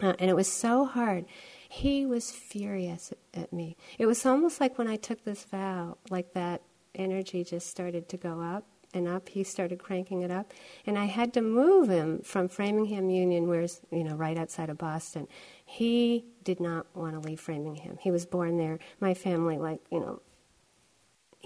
uh, 0.00 0.14
and 0.18 0.30
it 0.30 0.36
was 0.36 0.50
so 0.50 0.84
hard. 0.84 1.24
He 1.68 2.04
was 2.06 2.30
furious 2.30 3.12
at, 3.12 3.42
at 3.42 3.52
me. 3.52 3.76
It 3.98 4.06
was 4.06 4.24
almost 4.26 4.60
like 4.60 4.78
when 4.78 4.88
I 4.88 4.96
took 4.96 5.24
this 5.24 5.44
vow, 5.44 5.96
like 6.10 6.34
that 6.34 6.62
energy 6.94 7.42
just 7.44 7.68
started 7.68 8.08
to 8.10 8.16
go 8.16 8.40
up 8.40 8.64
and 8.92 9.08
up. 9.08 9.28
He 9.28 9.42
started 9.42 9.78
cranking 9.78 10.22
it 10.22 10.30
up, 10.30 10.52
and 10.86 10.98
I 10.98 11.06
had 11.06 11.32
to 11.34 11.42
move 11.42 11.88
him 11.88 12.20
from 12.20 12.48
Framingham 12.48 13.08
Union, 13.08 13.48
where's 13.48 13.80
you 13.90 14.04
know 14.04 14.14
right 14.14 14.36
outside 14.36 14.68
of 14.68 14.76
Boston. 14.76 15.26
He 15.64 16.26
did 16.44 16.60
not 16.60 16.86
want 16.94 17.14
to 17.14 17.20
leave 17.20 17.40
Framingham. 17.40 17.96
He 18.00 18.10
was 18.10 18.26
born 18.26 18.58
there. 18.58 18.78
My 19.00 19.14
family, 19.14 19.56
like 19.56 19.80
you 19.90 20.00
know, 20.00 20.20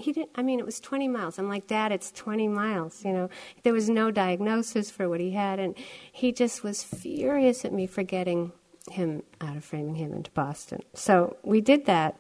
he 0.01 0.13
didn't 0.13 0.31
i 0.35 0.43
mean 0.43 0.59
it 0.59 0.67
was 0.67 0.81
20 0.81 1.09
miles. 1.09 1.39
I'm 1.39 1.49
like 1.49 1.67
dad 1.67 1.93
it's 1.93 2.11
20 2.13 2.49
miles 2.49 3.05
you 3.05 3.13
know. 3.13 3.29
There 3.63 3.73
was 3.73 3.89
no 3.89 4.11
diagnosis 4.11 4.91
for 4.91 5.09
what 5.09 5.21
he 5.21 5.33
had 5.33 5.59
and 5.59 5.75
he 6.11 6.33
just 6.33 6.63
was 6.63 6.83
furious 6.83 7.65
at 7.65 7.73
me 7.73 7.87
for 7.87 8.03
getting 8.03 8.53
him 8.91 9.23
out 9.41 9.57
of 9.57 9.65
framingham 9.65 10.13
into 10.13 10.31
boston. 10.33 10.83
So 10.95 11.37
we 11.43 11.61
did 11.61 11.87
that 11.87 12.17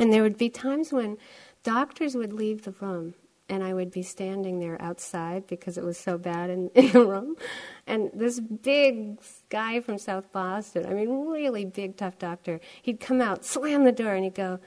and 0.00 0.12
there 0.12 0.22
would 0.22 0.38
be 0.38 0.48
times 0.48 0.92
when 0.92 1.18
doctors 1.62 2.14
would 2.14 2.32
leave 2.32 2.62
the 2.62 2.72
room 2.72 3.14
and 3.48 3.64
I 3.64 3.72
would 3.72 3.90
be 3.90 4.02
standing 4.02 4.60
there 4.60 4.80
outside 4.80 5.46
because 5.46 5.78
it 5.78 5.84
was 5.84 5.98
so 5.98 6.18
bad 6.18 6.50
in, 6.50 6.68
in 6.74 6.92
the 6.92 7.04
room. 7.04 7.36
And 7.86 8.10
this 8.12 8.40
big 8.40 9.18
guy 9.48 9.80
from 9.80 9.98
South 9.98 10.30
Boston, 10.32 10.86
I 10.86 10.90
mean, 10.90 11.26
really 11.26 11.64
big, 11.64 11.96
tough 11.96 12.18
doctor, 12.18 12.60
he'd 12.82 13.00
come 13.00 13.20
out, 13.20 13.44
slam 13.44 13.84
the 13.84 13.92
door, 13.92 14.14
and 14.14 14.24
he'd 14.24 14.34
go, 14.34 14.60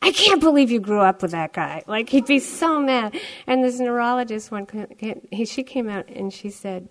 I 0.00 0.12
can't 0.12 0.40
believe 0.40 0.70
you 0.70 0.80
grew 0.80 1.00
up 1.00 1.22
with 1.22 1.32
that 1.32 1.52
guy. 1.52 1.82
Like 1.86 2.08
he'd 2.10 2.26
be 2.26 2.38
so 2.38 2.80
mad. 2.80 3.18
And 3.46 3.64
this 3.64 3.78
neurologist 3.80 4.50
one, 4.50 4.66
he, 5.30 5.44
she 5.44 5.62
came 5.62 5.88
out 5.88 6.08
and 6.08 6.32
she 6.32 6.50
said, 6.50 6.88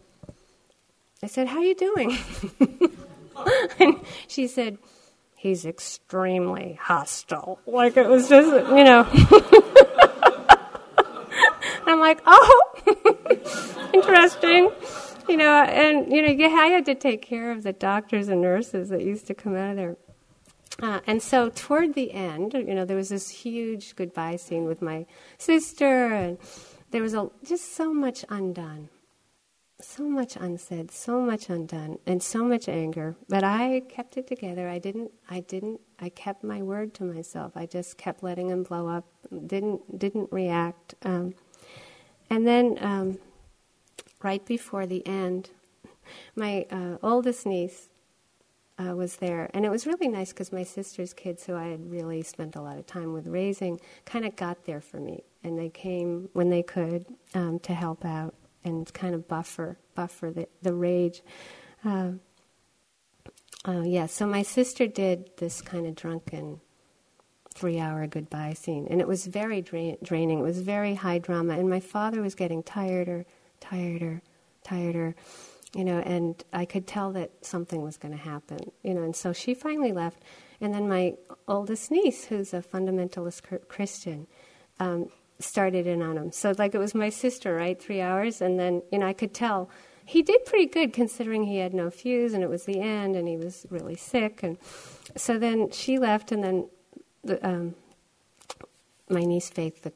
I 1.24 1.28
said, 1.28 1.47
"How 1.47 1.62
you 1.62 1.74
doing?" 1.74 2.18
and 3.80 3.99
she 4.28 4.47
said, 4.47 4.78
"He's 5.36 5.66
extremely 5.66 6.78
hostile." 6.80 7.60
Like 7.66 7.97
it 7.97 8.08
was 8.08 8.30
just, 8.30 8.49
you 8.70 8.84
know. 8.84 9.08
I'm 11.88 12.01
like, 12.01 12.22
oh, 12.28 13.89
interesting. 13.93 14.70
You 15.30 15.38
know, 15.38 15.64
and 15.64 16.12
you 16.12 16.22
know, 16.22 16.30
yeah, 16.30 16.47
I 16.47 16.68
had 16.68 16.86
to 16.86 16.95
take 16.95 17.22
care 17.22 17.51
of 17.51 17.64
the 17.64 17.74
doctors 17.74 18.28
and 18.28 18.41
nurses 18.41 18.89
that 18.89 19.01
used 19.01 19.28
to 19.28 19.34
come 19.34 19.55
out 19.55 19.72
of 19.72 19.76
there. 19.78 19.97
Uh, 20.82 20.99
and 21.07 21.21
so 21.23 21.49
toward 21.49 21.93
the 21.95 22.11
end, 22.13 22.53
you 22.53 22.75
know, 22.75 22.86
there 22.86 22.97
was 22.97 23.09
this 23.09 23.30
huge 23.30 23.95
goodbye 23.95 24.36
scene 24.36 24.65
with 24.65 24.82
my 24.82 25.05
sister, 25.38 26.13
and 26.13 26.38
there 26.91 27.01
was 27.01 27.13
a, 27.13 27.30
just 27.43 27.75
so 27.75 27.93
much 27.93 28.23
undone. 28.30 28.89
so 29.80 30.03
much 30.09 30.36
unsaid, 30.36 30.89
so 30.91 31.21
much 31.21 31.49
undone, 31.49 31.99
and 32.07 32.21
so 32.23 32.43
much 32.43 32.67
anger. 32.67 33.15
But 33.30 33.43
I 33.43 33.82
kept 33.89 34.17
it 34.17 34.25
together. 34.28 34.67
I 34.67 34.80
didn't. 34.80 35.11
I 35.30 35.41
didn't. 35.41 35.82
I 35.99 36.09
kept 36.09 36.43
my 36.43 36.61
word 36.63 36.93
to 36.95 37.03
myself. 37.03 37.51
I 37.55 37.65
just 37.67 37.97
kept 37.97 38.23
letting 38.23 38.49
him 38.49 38.63
blow 38.63 38.88
up. 38.88 39.05
Didn't 39.45 39.99
didn't 39.99 40.32
react. 40.32 40.95
Um, 41.03 41.36
and 42.30 42.47
then 42.47 42.78
um, 42.82 43.19
right 44.23 44.43
before 44.45 44.86
the 44.88 45.05
end, 45.05 45.51
my 46.36 46.65
uh, 46.71 46.97
oldest 47.03 47.45
niece 47.45 47.89
uh, 48.80 48.95
was 48.95 49.17
there, 49.17 49.49
and 49.53 49.65
it 49.65 49.69
was 49.69 49.88
really 49.88 50.07
nice 50.07 50.30
because 50.30 50.51
my 50.51 50.63
sister's 50.63 51.13
kids, 51.13 51.45
who 51.45 51.55
I 51.55 51.67
had 51.67 51.89
really 51.89 52.21
spent 52.21 52.55
a 52.55 52.61
lot 52.61 52.78
of 52.78 52.86
time 52.86 53.13
with 53.13 53.28
raising, 53.28 53.80
kind 54.05 54.25
of 54.25 54.36
got 54.36 54.65
there 54.65 54.82
for 54.82 54.99
me, 54.99 55.23
and 55.43 55.57
they 55.57 55.69
came 55.69 56.30
when 56.34 56.49
they 56.49 56.63
could 56.63 57.05
um, 57.34 57.59
to 57.59 57.73
help 57.73 58.05
out 58.05 58.36
and 58.63 58.91
kind 58.93 59.15
of 59.15 59.28
buffer 59.28 59.78
buffer 59.95 60.32
the 60.32 60.47
the 60.61 60.73
rage. 60.73 61.21
Uh, 61.84 62.11
uh, 63.67 63.82
yeah, 63.82 64.05
so 64.05 64.25
my 64.25 64.43
sister 64.43 64.88
did 64.88 65.30
this 65.38 65.61
kind 65.61 65.86
of 65.86 65.95
drunken 65.95 66.61
three 67.53 67.80
hour 67.80 68.05
goodbye 68.05 68.53
scene, 68.53 68.88
and 68.89 69.01
it 69.01 69.07
was 69.07 69.25
very 69.25 69.61
dra- 69.61 69.97
draining. 70.03 70.39
It 70.39 70.43
was 70.43 70.61
very 70.61 70.95
high 70.95 71.17
drama, 71.17 71.57
and 71.57 71.69
my 71.69 71.80
father 71.80 72.21
was 72.21 72.36
getting 72.36 72.61
tireder, 72.61 73.25
tireder, 73.59 74.21
tireder, 74.63 75.15
you 75.78 75.86
know, 75.86 75.99
and 75.99 76.43
I 76.51 76.65
could 76.65 76.88
tell 76.88 77.11
that 77.11 77.45
something 77.45 77.84
was 77.84 77.97
going 77.97 78.11
to 78.11 78.19
happen, 78.19 78.71
you 78.82 78.95
know, 78.95 79.03
and 79.03 79.15
so 79.15 79.32
she 79.32 79.53
finally 79.53 79.91
left, 79.91 80.23
and 80.59 80.73
then 80.73 80.89
my 80.89 81.13
oldest 81.47 81.91
niece, 81.91 82.25
who's 82.25 82.51
a 82.51 82.63
fundamentalist 82.63 83.43
Christian, 83.67 84.25
um, 84.80 85.09
started 85.38 85.86
in 85.86 86.01
on 86.01 86.17
him. 86.17 86.32
So 86.32 86.51
like 86.57 86.73
it 86.73 86.80
was 86.80 86.95
my 86.95 87.09
sister, 87.09 87.53
right? 87.53 87.80
Three 87.80 88.01
hours, 88.01 88.41
and 88.41 88.59
then 88.59 88.82
you 88.91 88.97
know 88.97 89.05
I 89.05 89.13
could 89.13 89.36
tell 89.36 89.69
he 90.03 90.23
did 90.23 90.45
pretty 90.45 90.65
good 90.65 90.93
considering 90.93 91.43
he 91.43 91.57
had 91.57 91.75
no 91.75 91.91
fuse 91.91 92.34
and 92.34 92.41
it 92.41 92.49
was 92.49 92.63
the 92.63 92.80
end 92.80 93.15
and 93.15 93.28
he 93.28 93.38
was 93.38 93.67
really 93.69 93.95
sick, 93.95 94.41
and 94.41 94.57
so 95.15 95.38
then 95.38 95.69
she 95.69 95.99
left, 95.99 96.32
and 96.32 96.43
then 96.43 96.67
the, 97.23 97.47
um, 97.47 97.75
my 99.09 99.21
niece 99.21 99.51
Faith, 99.51 99.84
the 99.84 99.93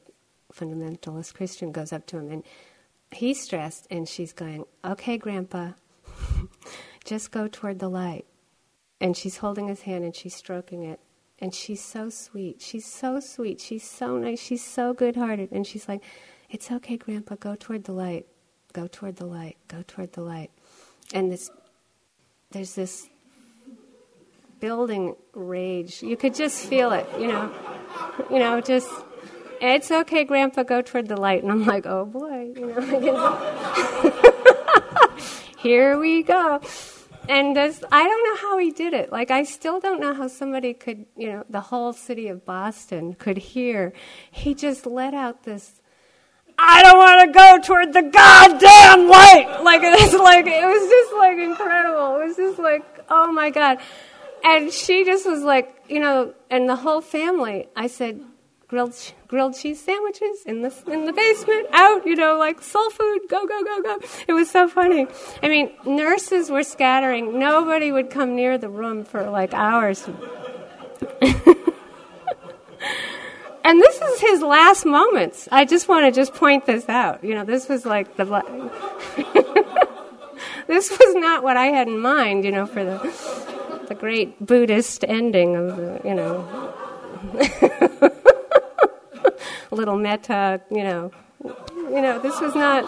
fundamentalist 0.54 1.34
Christian, 1.34 1.72
goes 1.72 1.92
up 1.92 2.06
to 2.06 2.18
him 2.18 2.30
and 2.30 2.44
he's 3.14 3.40
stressed, 3.40 3.86
and 3.90 4.08
she's 4.08 4.32
going, 4.32 4.64
"Okay, 4.84 5.18
Grandpa, 5.18 5.72
just 7.04 7.30
go 7.30 7.48
toward 7.48 7.78
the 7.78 7.88
light." 7.88 8.26
And 9.00 9.16
she's 9.16 9.38
holding 9.38 9.66
his 9.66 9.82
hand 9.82 10.04
and 10.04 10.14
she's 10.14 10.34
stroking 10.34 10.84
it, 10.84 11.00
and 11.42 11.52
she's 11.52 11.84
so 11.84 12.08
sweet. 12.08 12.62
She's 12.62 12.86
so 12.86 13.18
sweet. 13.18 13.60
She's 13.60 13.82
so 13.82 14.16
nice. 14.16 14.40
She's 14.40 14.64
so 14.64 14.94
good 14.94 15.16
hearted. 15.16 15.50
And 15.50 15.66
she's 15.66 15.88
like, 15.88 16.00
It's 16.48 16.70
okay, 16.70 16.96
Grandpa, 16.96 17.34
go 17.34 17.56
toward 17.56 17.84
the 17.84 17.92
light. 17.92 18.26
Go 18.72 18.86
toward 18.86 19.16
the 19.16 19.26
light. 19.26 19.56
Go 19.66 19.82
toward 19.82 20.12
the 20.12 20.22
light. 20.22 20.52
And 21.12 21.32
this 21.32 21.50
there's 22.52 22.76
this 22.76 23.08
building 24.60 25.16
rage. 25.34 26.00
You 26.00 26.16
could 26.16 26.34
just 26.34 26.64
feel 26.66 26.92
it, 26.92 27.08
you 27.18 27.26
know. 27.26 27.52
You 28.30 28.38
know, 28.38 28.60
just 28.60 28.88
it's 29.62 29.90
okay, 29.90 30.24
Grandpa, 30.24 30.64
go 30.64 30.82
toward 30.82 31.08
the 31.08 31.16
light. 31.16 31.42
And 31.42 31.52
I'm 31.52 31.64
like, 31.64 31.86
oh 31.86 32.04
boy, 32.04 32.52
you 32.56 32.66
know. 32.66 33.38
Here 35.58 35.98
we 35.98 36.22
go 36.22 36.60
and 37.28 37.56
this, 37.56 37.82
I 37.90 38.02
don't 38.06 38.24
know 38.24 38.48
how 38.48 38.58
he 38.58 38.70
did 38.70 38.94
it. 38.94 39.12
Like, 39.12 39.30
I 39.30 39.44
still 39.44 39.80
don't 39.80 40.00
know 40.00 40.14
how 40.14 40.28
somebody 40.28 40.74
could, 40.74 41.06
you 41.16 41.28
know, 41.28 41.44
the 41.48 41.60
whole 41.60 41.92
city 41.92 42.28
of 42.28 42.44
Boston 42.44 43.14
could 43.14 43.38
hear. 43.38 43.92
He 44.30 44.54
just 44.54 44.86
let 44.86 45.14
out 45.14 45.44
this, 45.44 45.80
I 46.58 46.82
don't 46.82 46.98
want 46.98 47.26
to 47.26 47.32
go 47.32 47.58
toward 47.62 47.92
the 47.92 48.02
goddamn 48.02 49.08
light. 49.08 49.60
Like, 49.62 49.80
it's 49.84 50.14
like, 50.14 50.46
it 50.46 50.64
was 50.64 50.90
just 50.90 51.14
like 51.14 51.38
incredible. 51.38 52.20
It 52.20 52.26
was 52.26 52.36
just 52.36 52.58
like, 52.58 52.84
oh 53.08 53.30
my 53.32 53.50
God. 53.50 53.78
And 54.44 54.72
she 54.72 55.04
just 55.04 55.24
was 55.24 55.42
like, 55.42 55.84
you 55.88 56.00
know, 56.00 56.34
and 56.50 56.68
the 56.68 56.76
whole 56.76 57.00
family, 57.00 57.68
I 57.76 57.86
said, 57.86 58.20
grilled 58.72 58.96
grilled 59.28 59.54
cheese 59.54 59.84
sandwiches 59.84 60.44
in 60.46 60.62
the 60.62 60.72
in 60.86 61.04
the 61.04 61.12
basement, 61.12 61.66
out, 61.72 62.06
you 62.06 62.16
know, 62.16 62.38
like 62.38 62.62
soul 62.62 62.88
food, 62.88 63.20
go 63.28 63.46
go 63.46 63.62
go 63.62 63.82
go. 63.82 63.98
It 64.26 64.32
was 64.32 64.50
so 64.50 64.66
funny. 64.66 65.06
I 65.42 65.48
mean, 65.48 65.72
nurses 65.84 66.50
were 66.50 66.62
scattering. 66.62 67.38
Nobody 67.38 67.92
would 67.92 68.08
come 68.08 68.34
near 68.34 68.56
the 68.56 68.70
room 68.70 69.04
for 69.04 69.28
like 69.28 69.52
hours. 69.52 70.08
and 73.62 73.78
this 73.78 74.00
is 74.00 74.20
his 74.20 74.40
last 74.40 74.86
moments. 74.86 75.50
I 75.52 75.66
just 75.66 75.86
want 75.86 76.06
to 76.06 76.10
just 76.10 76.32
point 76.32 76.64
this 76.64 76.88
out. 76.88 77.22
You 77.22 77.34
know, 77.34 77.44
this 77.44 77.68
was 77.68 77.84
like 77.84 78.16
the 78.16 78.24
this 80.66 80.90
was 80.90 81.14
not 81.16 81.42
what 81.42 81.58
I 81.58 81.66
had 81.66 81.88
in 81.88 81.98
mind, 81.98 82.46
you 82.46 82.52
know, 82.52 82.64
for 82.64 82.82
the 82.82 82.96
the 83.88 83.94
great 83.94 84.46
Buddhist 84.46 85.04
ending 85.06 85.56
of 85.56 85.76
the, 85.76 86.00
you 86.06 86.14
know. 86.14 86.72
little 89.74 89.96
metta, 89.96 90.60
you 90.70 90.84
know. 90.84 91.10
You 91.42 92.00
know, 92.00 92.18
this 92.20 92.40
was 92.40 92.54
not 92.54 92.84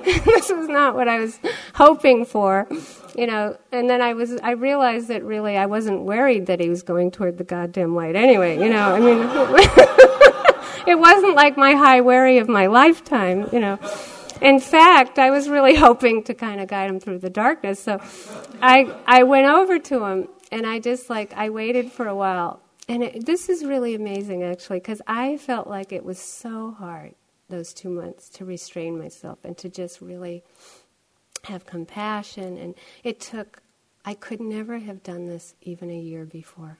this 0.04 0.50
was 0.50 0.68
not 0.68 0.94
what 0.94 1.08
I 1.08 1.18
was 1.18 1.38
hoping 1.74 2.24
for, 2.24 2.68
you 3.16 3.26
know. 3.26 3.56
And 3.72 3.90
then 3.90 4.00
I 4.00 4.14
was 4.14 4.32
I 4.42 4.52
realized 4.52 5.08
that 5.08 5.24
really 5.24 5.56
I 5.56 5.66
wasn't 5.66 6.02
worried 6.02 6.46
that 6.46 6.60
he 6.60 6.68
was 6.68 6.82
going 6.82 7.10
toward 7.10 7.38
the 7.38 7.44
goddamn 7.44 7.94
light 7.94 8.16
anyway, 8.16 8.58
you 8.58 8.68
know. 8.68 8.94
I 8.94 9.00
mean 9.00 9.18
it 10.86 10.98
wasn't 10.98 11.34
like 11.34 11.56
my 11.56 11.74
high 11.74 12.00
worry 12.00 12.38
of 12.38 12.48
my 12.48 12.66
lifetime, 12.66 13.48
you 13.52 13.60
know. 13.60 13.78
In 14.40 14.60
fact, 14.60 15.18
I 15.18 15.30
was 15.30 15.48
really 15.48 15.74
hoping 15.74 16.22
to 16.24 16.34
kind 16.34 16.60
of 16.60 16.68
guide 16.68 16.88
him 16.88 17.00
through 17.00 17.18
the 17.18 17.30
darkness. 17.30 17.80
So 17.80 18.00
I 18.62 18.94
I 19.06 19.24
went 19.24 19.48
over 19.48 19.78
to 19.78 20.04
him 20.04 20.28
and 20.52 20.66
I 20.66 20.78
just 20.78 21.10
like 21.10 21.32
I 21.34 21.50
waited 21.50 21.90
for 21.90 22.06
a 22.06 22.14
while 22.14 22.60
and 22.88 23.02
it, 23.02 23.26
this 23.26 23.48
is 23.48 23.64
really 23.64 23.94
amazing, 23.94 24.42
actually, 24.42 24.78
because 24.80 25.02
I 25.06 25.36
felt 25.36 25.68
like 25.68 25.92
it 25.92 26.04
was 26.04 26.18
so 26.18 26.70
hard 26.72 27.14
those 27.48 27.72
two 27.72 27.88
months 27.88 28.28
to 28.28 28.44
restrain 28.44 28.98
myself 28.98 29.38
and 29.44 29.56
to 29.58 29.68
just 29.68 30.00
really 30.00 30.42
have 31.44 31.66
compassion. 31.66 32.58
And 32.58 32.74
it 33.04 33.20
took, 33.20 33.62
I 34.04 34.14
could 34.14 34.40
never 34.40 34.78
have 34.78 35.02
done 35.02 35.26
this 35.26 35.54
even 35.62 35.90
a 35.90 35.98
year 35.98 36.24
before. 36.24 36.78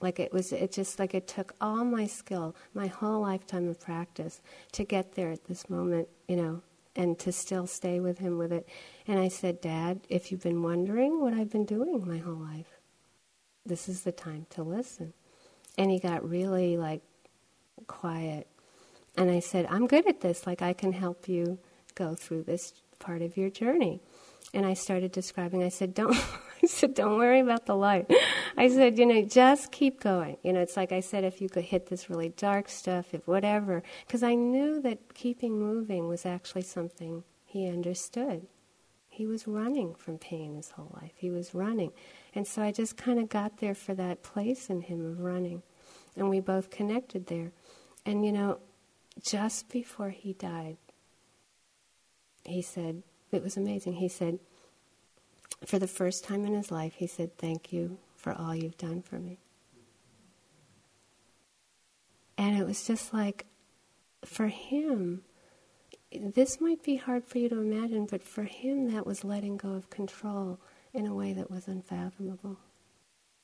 Like 0.00 0.20
it 0.20 0.32
was, 0.32 0.52
it 0.52 0.72
just 0.72 0.98
like 0.98 1.14
it 1.14 1.26
took 1.26 1.54
all 1.60 1.84
my 1.84 2.06
skill, 2.06 2.54
my 2.74 2.88
whole 2.88 3.22
lifetime 3.22 3.68
of 3.68 3.80
practice 3.80 4.42
to 4.72 4.84
get 4.84 5.14
there 5.14 5.30
at 5.30 5.46
this 5.46 5.70
moment, 5.70 6.08
you 6.28 6.36
know, 6.36 6.62
and 6.96 7.18
to 7.20 7.32
still 7.32 7.66
stay 7.66 8.00
with 8.00 8.18
him 8.18 8.38
with 8.38 8.52
it. 8.52 8.68
And 9.06 9.18
I 9.18 9.28
said, 9.28 9.60
Dad, 9.60 10.00
if 10.08 10.30
you've 10.30 10.42
been 10.42 10.62
wondering 10.62 11.20
what 11.20 11.34
I've 11.34 11.50
been 11.50 11.64
doing 11.64 12.06
my 12.06 12.18
whole 12.18 12.34
life, 12.34 12.73
this 13.66 13.88
is 13.88 14.02
the 14.02 14.12
time 14.12 14.46
to 14.50 14.62
listen. 14.62 15.12
And 15.76 15.90
he 15.90 15.98
got 15.98 16.28
really 16.28 16.76
like 16.76 17.02
quiet. 17.86 18.46
And 19.16 19.30
I 19.30 19.40
said, 19.40 19.66
I'm 19.70 19.86
good 19.86 20.06
at 20.06 20.20
this. 20.20 20.46
Like, 20.46 20.62
I 20.62 20.72
can 20.72 20.92
help 20.92 21.28
you 21.28 21.58
go 21.94 22.14
through 22.14 22.42
this 22.44 22.72
part 22.98 23.22
of 23.22 23.36
your 23.36 23.50
journey. 23.50 24.00
And 24.52 24.66
I 24.66 24.74
started 24.74 25.12
describing, 25.12 25.62
I 25.62 25.68
said, 25.68 25.94
don't, 25.94 26.14
I 26.62 26.66
said, 26.66 26.94
don't 26.94 27.18
worry 27.18 27.40
about 27.40 27.66
the 27.66 27.76
light. 27.76 28.10
I 28.56 28.68
said, 28.68 28.98
you 28.98 29.06
know, 29.06 29.22
just 29.22 29.72
keep 29.72 30.00
going. 30.00 30.36
You 30.42 30.52
know, 30.52 30.60
it's 30.60 30.76
like 30.76 30.92
I 30.92 31.00
said, 31.00 31.24
if 31.24 31.40
you 31.40 31.48
could 31.48 31.64
hit 31.64 31.86
this 31.86 32.08
really 32.08 32.30
dark 32.30 32.68
stuff, 32.68 33.12
if 33.12 33.26
whatever, 33.26 33.82
because 34.06 34.22
I 34.22 34.34
knew 34.34 34.80
that 34.82 35.14
keeping 35.14 35.58
moving 35.58 36.08
was 36.08 36.24
actually 36.24 36.62
something 36.62 37.24
he 37.44 37.68
understood. 37.68 38.46
He 39.08 39.26
was 39.26 39.46
running 39.46 39.94
from 39.94 40.18
pain 40.18 40.56
his 40.56 40.70
whole 40.72 40.96
life. 41.00 41.12
He 41.16 41.30
was 41.30 41.54
running. 41.54 41.92
And 42.34 42.46
so 42.46 42.62
I 42.62 42.72
just 42.72 42.96
kind 42.96 43.18
of 43.18 43.28
got 43.28 43.58
there 43.58 43.74
for 43.74 43.94
that 43.94 44.22
place 44.22 44.68
in 44.68 44.82
him 44.82 45.04
of 45.04 45.20
running. 45.20 45.62
And 46.16 46.28
we 46.28 46.40
both 46.40 46.70
connected 46.70 47.26
there. 47.26 47.52
And 48.04 48.24
you 48.24 48.32
know, 48.32 48.58
just 49.22 49.68
before 49.68 50.10
he 50.10 50.32
died, 50.32 50.76
he 52.44 52.60
said, 52.60 53.02
it 53.32 53.42
was 53.42 53.56
amazing. 53.56 53.94
He 53.94 54.08
said, 54.08 54.38
for 55.64 55.78
the 55.78 55.86
first 55.86 56.24
time 56.24 56.44
in 56.44 56.54
his 56.54 56.70
life, 56.70 56.94
he 56.96 57.06
said, 57.06 57.36
Thank 57.38 57.72
you 57.72 57.98
for 58.16 58.32
all 58.32 58.54
you've 58.54 58.76
done 58.76 59.02
for 59.02 59.18
me. 59.18 59.38
And 62.36 62.58
it 62.58 62.66
was 62.66 62.86
just 62.86 63.14
like, 63.14 63.46
for 64.24 64.48
him, 64.48 65.22
this 66.12 66.60
might 66.60 66.82
be 66.82 66.96
hard 66.96 67.24
for 67.24 67.38
you 67.38 67.48
to 67.48 67.58
imagine, 67.58 68.06
but 68.06 68.22
for 68.22 68.44
him, 68.44 68.92
that 68.92 69.06
was 69.06 69.24
letting 69.24 69.56
go 69.56 69.70
of 69.70 69.90
control 69.90 70.58
in 70.94 71.06
a 71.06 71.14
way 71.14 71.32
that 71.32 71.50
was 71.50 71.68
unfathomable. 71.68 72.58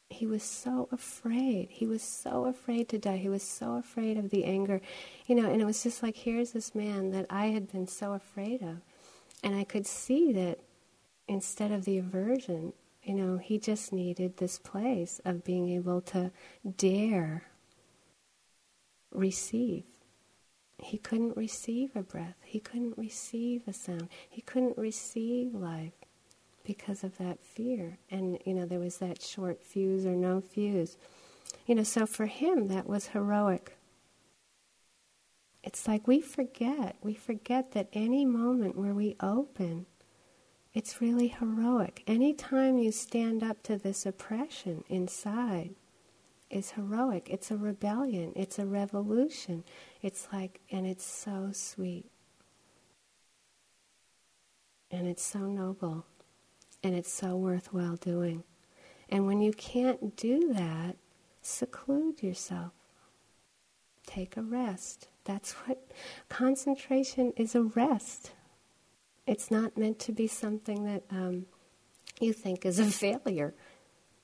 He 0.09 0.26
was 0.26 0.42
so 0.42 0.88
afraid. 0.90 1.68
He 1.70 1.86
was 1.86 2.03
so 2.03 2.46
afraid 2.46 2.88
to 2.88 2.98
die. 2.98 3.18
He 3.18 3.28
was 3.28 3.42
so 3.42 3.76
afraid 3.76 4.16
of 4.16 4.30
the 4.30 4.44
anger. 4.44 4.80
You 5.26 5.34
know, 5.34 5.51
and 5.51 5.61
it 5.61 5.64
was 5.64 5.82
just 5.82 6.03
like, 6.03 6.16
here's 6.16 6.53
this 6.53 6.74
man 6.74 7.11
that 7.11 7.26
I 7.30 7.46
had 7.46 7.70
been 7.70 7.86
so 7.86 8.12
afraid 8.12 8.62
of. 8.62 8.78
And 9.42 9.55
I 9.55 9.64
could 9.64 9.86
see 9.86 10.32
that 10.32 10.59
instead 11.28 11.70
of 11.70 11.84
the 11.84 11.98
aversion, 11.98 12.72
you 13.03 13.14
know, 13.14 13.38
he 13.38 13.59
just 13.59 13.92
needed 13.92 14.36
this 14.36 14.59
place 14.59 15.20
of 15.24 15.44
being 15.44 15.68
able 15.70 16.01
to 16.03 16.32
dare 16.76 17.44
receive 19.12 19.84
he 20.82 20.98
couldn't 20.98 21.36
receive 21.36 21.94
a 21.94 22.03
breath. 22.03 22.36
He 22.44 22.61
couldn't 22.61 22.96
receive 22.96 23.62
a 23.66 23.72
sound. 23.72 24.09
He 24.28 24.40
couldn't 24.40 24.78
receive 24.78 25.55
life 25.55 25.92
because 26.64 27.02
of 27.04 27.18
that 27.18 27.42
fear. 27.42 27.98
And, 28.11 28.38
you 28.44 28.54
know, 28.54 28.66
there 28.66 28.78
was 28.78 28.98
that 28.98 29.22
short 29.22 29.62
fuse 29.62 30.06
or 30.06 30.14
no 30.14 30.40
fuse. 30.40 30.96
You 31.66 31.74
know, 31.74 31.82
so 31.82 32.06
for 32.06 32.26
him, 32.26 32.68
that 32.68 32.86
was 32.86 33.08
heroic. 33.08 33.76
It's 35.62 35.86
like 35.86 36.06
we 36.06 36.20
forget. 36.20 36.96
We 37.02 37.14
forget 37.14 37.72
that 37.72 37.88
any 37.92 38.24
moment 38.24 38.76
where 38.76 38.94
we 38.94 39.16
open, 39.20 39.86
it's 40.72 41.00
really 41.00 41.28
heroic. 41.28 42.02
Anytime 42.06 42.78
you 42.78 42.92
stand 42.92 43.42
up 43.42 43.62
to 43.64 43.76
this 43.76 44.06
oppression 44.06 44.84
inside 44.88 45.74
is 46.48 46.72
heroic. 46.72 47.28
It's 47.30 47.50
a 47.50 47.56
rebellion. 47.56 48.32
It's 48.34 48.58
a 48.58 48.66
revolution. 48.66 49.64
It's 50.02 50.28
like, 50.32 50.61
and 50.70 50.86
it's 50.86 51.04
so 51.04 51.50
sweet. 51.52 52.06
And 54.90 55.06
it's 55.06 55.24
so 55.24 55.40
noble. 55.40 56.06
And 56.82 56.94
it's 56.94 57.12
so 57.12 57.36
worthwhile 57.36 57.96
doing. 57.96 58.44
And 59.08 59.26
when 59.26 59.40
you 59.40 59.52
can't 59.52 60.16
do 60.16 60.52
that, 60.54 60.96
seclude 61.42 62.22
yourself. 62.22 62.72
Take 64.06 64.36
a 64.36 64.42
rest. 64.42 65.08
That's 65.24 65.52
what 65.52 65.90
concentration 66.28 67.32
is 67.36 67.54
a 67.54 67.62
rest. 67.62 68.32
It's 69.26 69.50
not 69.50 69.76
meant 69.76 69.98
to 70.00 70.12
be 70.12 70.26
something 70.26 70.84
that 70.84 71.02
um, 71.10 71.46
you 72.20 72.32
think 72.32 72.64
is 72.64 72.78
a 72.78 72.86
failure. 72.86 73.54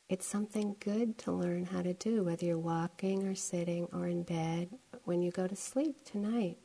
It's 0.09 0.26
something 0.26 0.76
good 0.78 1.18
to 1.18 1.32
learn 1.32 1.66
how 1.66 1.82
to 1.82 1.92
do, 1.92 2.22
whether 2.24 2.46
you're 2.46 2.59
walking 2.59 3.26
or 3.26 3.34
sitting 3.34 3.88
or 3.92 4.07
in 4.07 4.22
bed. 4.22 4.68
When 5.04 5.20
you 5.20 5.30
go 5.30 5.46
to 5.46 5.57
sleep 5.57 6.04
tonight, 6.04 6.59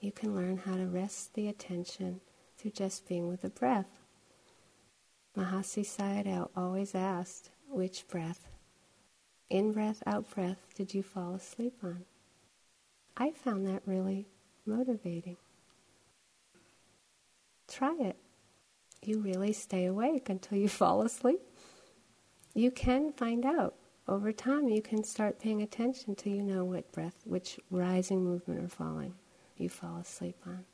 you 0.00 0.12
can 0.12 0.34
learn 0.34 0.58
how 0.58 0.76
to 0.76 0.86
rest 0.86 1.34
the 1.34 1.48
attention 1.48 2.20
through 2.58 2.72
just 2.72 3.08
being 3.08 3.28
with 3.28 3.42
the 3.42 3.50
breath. 3.50 4.01
Mahasi 5.36 5.82
Sayadaw 5.82 6.50
always 6.54 6.94
asked, 6.94 7.50
which 7.68 8.06
breath, 8.08 8.48
in 9.48 9.72
breath, 9.72 10.02
out 10.06 10.30
breath, 10.34 10.66
did 10.74 10.94
you 10.94 11.02
fall 11.02 11.34
asleep 11.34 11.74
on? 11.82 12.04
I 13.16 13.30
found 13.32 13.66
that 13.66 13.82
really 13.86 14.26
motivating. 14.66 15.36
Try 17.68 17.96
it. 18.00 18.16
You 19.02 19.20
really 19.20 19.52
stay 19.52 19.86
awake 19.86 20.28
until 20.28 20.58
you 20.58 20.68
fall 20.80 21.02
asleep. 21.02 21.40
You 22.54 22.70
can 22.70 23.12
find 23.12 23.44
out. 23.44 23.74
Over 24.08 24.32
time, 24.32 24.68
you 24.68 24.82
can 24.82 25.04
start 25.04 25.38
paying 25.38 25.62
attention 25.62 26.14
till 26.14 26.32
you 26.32 26.42
know 26.42 26.64
what 26.64 26.90
breath, 26.92 27.22
which 27.24 27.60
rising 27.70 28.24
movement 28.24 28.60
or 28.64 28.68
falling 28.68 29.14
you 29.56 29.68
fall 29.68 29.98
asleep 29.98 30.36
on. 30.46 30.64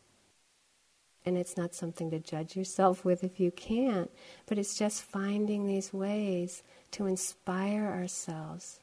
And 1.28 1.36
it's 1.36 1.58
not 1.58 1.74
something 1.74 2.10
to 2.12 2.18
judge 2.18 2.56
yourself 2.56 3.04
with 3.04 3.22
if 3.22 3.38
you 3.38 3.50
can't, 3.50 4.10
but 4.46 4.56
it's 4.56 4.78
just 4.78 5.02
finding 5.02 5.66
these 5.66 5.92
ways 5.92 6.62
to 6.92 7.04
inspire 7.04 7.84
ourselves 7.84 8.80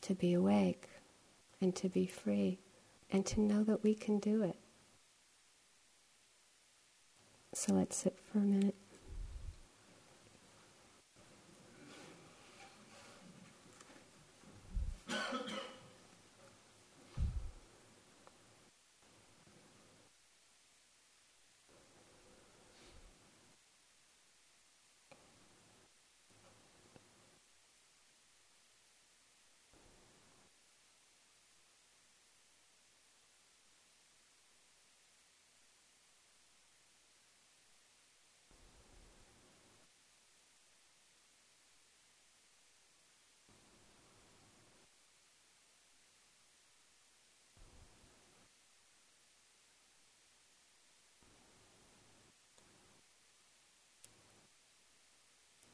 to 0.00 0.14
be 0.14 0.32
awake 0.32 0.88
and 1.60 1.76
to 1.76 1.90
be 1.90 2.06
free 2.06 2.58
and 3.12 3.26
to 3.26 3.42
know 3.42 3.62
that 3.64 3.84
we 3.84 3.94
can 3.94 4.18
do 4.18 4.42
it. 4.42 4.56
So 7.52 7.74
let's 7.74 7.98
sit 7.98 8.16
for 8.32 8.38
a 8.38 8.40
minute. 8.40 8.74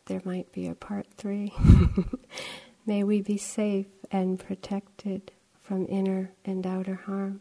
There 0.06 0.22
might 0.24 0.52
be 0.52 0.68
a 0.68 0.74
part 0.74 1.06
three. 1.16 1.52
May 2.86 3.04
we 3.04 3.22
be 3.22 3.38
safe 3.38 3.86
and 4.10 4.38
protected 4.38 5.32
from 5.60 5.86
inner 5.88 6.32
and 6.44 6.66
outer 6.66 6.96
harm. 7.06 7.40